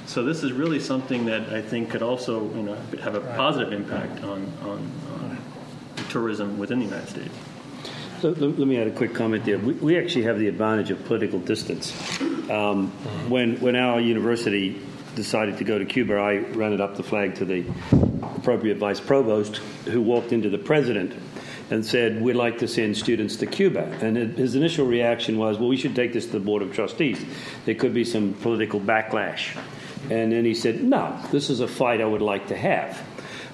So 0.07 0.23
this 0.23 0.43
is 0.43 0.51
really 0.51 0.79
something 0.79 1.25
that 1.25 1.53
I 1.53 1.61
think 1.61 1.89
could 1.91 2.01
also, 2.01 2.43
you 2.55 2.63
know, 2.63 2.75
have 3.01 3.15
a 3.15 3.21
positive 3.21 3.71
impact 3.71 4.23
on, 4.23 4.51
on, 4.63 4.91
on 5.13 5.37
tourism 6.09 6.57
within 6.57 6.79
the 6.79 6.85
United 6.85 7.07
States. 7.07 7.33
Let 8.23 8.39
let 8.39 8.67
me 8.67 8.77
add 8.77 8.85
a 8.85 8.91
quick 8.91 9.15
comment 9.15 9.45
there. 9.45 9.57
We, 9.57 9.73
we 9.73 9.97
actually 9.97 10.23
have 10.23 10.37
the 10.37 10.47
advantage 10.47 10.91
of 10.91 11.03
political 11.05 11.39
distance. 11.39 11.91
Um, 12.51 12.91
when, 13.29 13.59
when 13.61 13.75
our 13.75 13.99
university 13.99 14.79
decided 15.15 15.57
to 15.57 15.63
go 15.63 15.79
to 15.79 15.85
Cuba, 15.85 16.15
I 16.15 16.37
ran 16.37 16.71
it 16.73 16.81
up 16.81 16.97
the 16.97 17.03
flag 17.03 17.35
to 17.35 17.45
the 17.45 17.65
appropriate 18.21 18.77
vice 18.77 18.99
provost, 18.99 19.57
who 19.85 20.01
walked 20.01 20.33
into 20.33 20.49
the 20.49 20.59
president 20.59 21.13
and 21.71 21.83
said, 21.83 22.21
We'd 22.21 22.35
like 22.35 22.59
to 22.59 22.67
send 22.67 22.95
students 22.95 23.37
to 23.37 23.47
Cuba. 23.47 23.85
And 24.01 24.15
his 24.15 24.53
initial 24.53 24.85
reaction 24.85 25.39
was, 25.39 25.57
Well, 25.57 25.69
we 25.69 25.77
should 25.77 25.95
take 25.95 26.13
this 26.13 26.27
to 26.27 26.33
the 26.33 26.39
Board 26.39 26.61
of 26.61 26.73
Trustees. 26.73 27.25
There 27.65 27.75
could 27.75 27.93
be 27.93 28.05
some 28.05 28.33
political 28.35 28.79
backlash. 28.79 29.57
And 30.11 30.31
then 30.31 30.45
he 30.45 30.53
said, 30.53 30.83
No, 30.83 31.19
this 31.31 31.49
is 31.49 31.59
a 31.59 31.67
fight 31.67 32.01
I 32.01 32.05
would 32.05 32.21
like 32.21 32.49
to 32.49 32.57
have. 32.57 33.01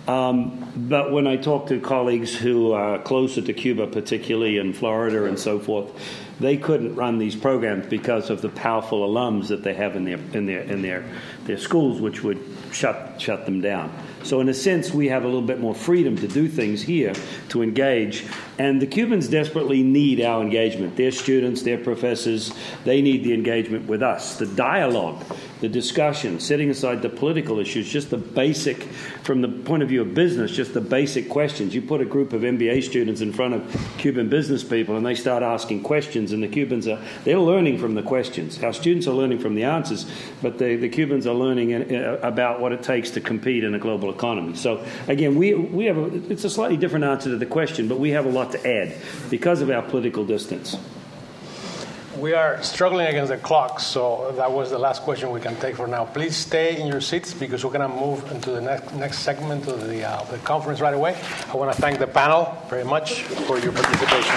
Um, 0.08 0.72
but 0.76 1.12
when 1.12 1.28
I 1.28 1.36
talk 1.36 1.68
to 1.68 1.82
colleagues 1.82 2.34
who 2.34 2.72
are 2.72 2.98
closer 3.00 3.42
to 3.42 3.54
Cuba, 3.54 3.88
particularly 3.88 4.58
in 4.58 4.72
Florida 4.72 5.26
and 5.26 5.38
so 5.38 5.60
forth, 5.60 5.92
they 6.40 6.56
couldn't 6.56 6.96
run 6.96 7.18
these 7.18 7.36
programs 7.36 7.88
because 7.88 8.30
of 8.30 8.42
the 8.42 8.50
powerful 8.50 9.08
alums 9.08 9.48
that 9.48 9.64
they 9.64 9.74
have 9.74 9.96
in 9.96 10.06
their 10.06 10.20
in 10.34 10.46
their 10.46 10.62
in 10.62 10.82
their 10.82 11.04
their 11.46 11.58
schools, 11.58 12.00
which 12.00 12.24
would 12.24 12.40
shut 12.72 13.20
shut 13.20 13.46
them 13.46 13.60
down. 13.60 13.92
So 14.24 14.40
in 14.40 14.50
a 14.50 14.54
sense, 14.54 14.94
we 14.94 15.08
have 15.08 15.24
a 15.24 15.28
little 15.28 15.42
bit 15.42 15.60
more 15.60 15.74
freedom 15.74 16.16
to 16.18 16.28
do 16.28 16.48
things 16.48 16.82
here 16.82 17.14
to 17.50 17.64
engage, 17.64 18.26
and 18.60 18.82
the 18.82 18.88
Cubans 18.88 19.28
desperately 19.28 19.84
need 19.84 20.22
our 20.22 20.42
engagement. 20.42 20.96
Their 20.96 21.12
students, 21.12 21.64
their 21.64 21.78
professors, 21.78 22.54
they 22.84 23.02
need 23.02 23.24
the 23.24 23.34
engagement 23.34 23.88
with 23.88 24.04
us. 24.04 24.38
The 24.38 24.48
dialogue, 24.48 25.24
the 25.62 25.70
discussion, 25.70 26.40
setting 26.40 26.70
aside 26.70 27.02
the 27.02 27.10
political 27.10 27.60
issues, 27.60 27.90
just 27.90 28.10
the 28.10 28.18
basic, 28.18 28.84
from 29.24 29.42
the 29.42 29.48
point 29.48 29.84
of 29.84 29.90
view 29.90 30.02
of 30.02 30.14
business, 30.14 30.52
just 30.52 30.74
the 30.74 30.82
basic 30.82 31.30
questions. 31.30 31.74
You 31.74 31.82
put 31.82 32.02
a 32.02 32.06
group 32.06 32.34
of 32.34 32.42
MBA 32.42 32.84
students 32.84 33.22
in 33.22 33.34
front 33.34 33.56
of 33.56 33.94
Cuban 33.98 34.30
business 34.30 34.64
people, 34.64 34.96
and 34.98 35.06
they 35.06 35.16
start 35.16 35.44
asking 35.44 35.84
questions, 35.84 36.32
and 36.32 36.44
the 36.44 36.48
Cubans 36.48 36.88
are 36.88 37.00
they're 37.24 37.40
learning 37.40 37.80
from 37.80 37.96
the 37.96 38.04
questions. 38.04 38.62
Our 38.64 38.74
students 38.74 39.08
are 39.08 39.14
learning 39.14 39.40
from 39.40 39.56
the 39.56 39.64
answers, 39.64 40.06
but 40.42 40.58
the, 40.60 40.76
the 40.76 40.90
Cubans 40.90 41.26
are 41.26 41.36
learning 41.36 41.74
uh, 41.74 42.20
about 42.22 42.60
what 42.60 42.72
it 42.72 42.84
takes 42.84 43.12
to 43.12 43.22
compete 43.22 43.64
in 43.64 43.74
a 43.74 43.80
global 43.80 44.12
economy. 44.14 44.56
So 44.56 44.86
again, 45.08 45.36
we 45.36 45.54
we 45.54 45.86
have 45.86 45.98
a, 45.98 46.32
it's 46.32 46.44
a 46.44 46.50
slightly 46.50 46.78
different 46.78 47.06
answer 47.06 47.30
to 47.30 47.38
the 47.38 47.46
question, 47.46 47.88
but 47.88 48.00
we 48.00 48.12
have 48.12 48.26
a 48.26 48.32
lot 48.32 48.52
to 48.52 48.68
add 48.68 48.96
because 49.30 49.62
of 49.62 49.70
our 49.70 49.82
political 49.82 50.26
distance. 50.26 50.78
We 52.18 52.34
are 52.34 52.62
struggling 52.64 53.06
against 53.06 53.30
the 53.30 53.38
clock, 53.38 53.80
so 53.80 54.34
that 54.38 54.52
was 54.52 54.72
the 54.72 54.80
last 54.80 55.04
question 55.04 55.30
we 55.30 55.40
can 55.40 55.56
take 55.58 55.76
for 55.76 55.86
now. 55.86 56.06
Please 56.06 56.36
stay 56.36 56.82
in 56.82 56.88
your 56.88 57.00
seats 57.00 57.32
because 57.32 57.64
we're 57.64 57.72
going 57.72 57.88
to 57.88 57.96
move 57.96 58.32
into 58.32 58.50
the 58.50 58.60
next, 58.60 58.92
next 58.96 59.20
segment 59.20 59.68
of 59.68 59.88
the, 59.88 60.04
uh, 60.04 60.24
the 60.24 60.40
conference 60.40 60.82
right 60.82 60.96
away. 60.96 61.16
I 61.54 61.56
want 61.56 61.72
to 61.76 61.80
thank 61.80 62.00
the 62.00 62.08
panel 62.08 62.58
very 62.70 62.84
much 62.84 63.22
for 63.22 63.60
your 63.60 63.72
participation. 63.72 64.36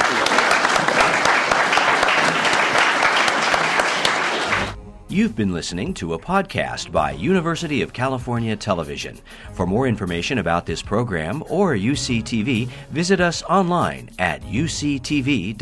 You've 5.08 5.34
been 5.34 5.54
listening 5.54 5.94
to 5.94 6.12
a 6.12 6.18
podcast 6.18 6.92
by 6.92 7.12
University 7.12 7.80
of 7.80 7.94
California 7.94 8.56
Television. 8.56 9.18
For 9.54 9.66
more 9.66 9.86
information 9.86 10.36
about 10.36 10.66
this 10.66 10.82
program 10.82 11.42
or 11.48 11.74
UCTV, 11.74 12.68
visit 12.90 13.22
us 13.22 13.42
online 13.44 14.10
at 14.18 14.42
uctv.tv. 14.42 15.56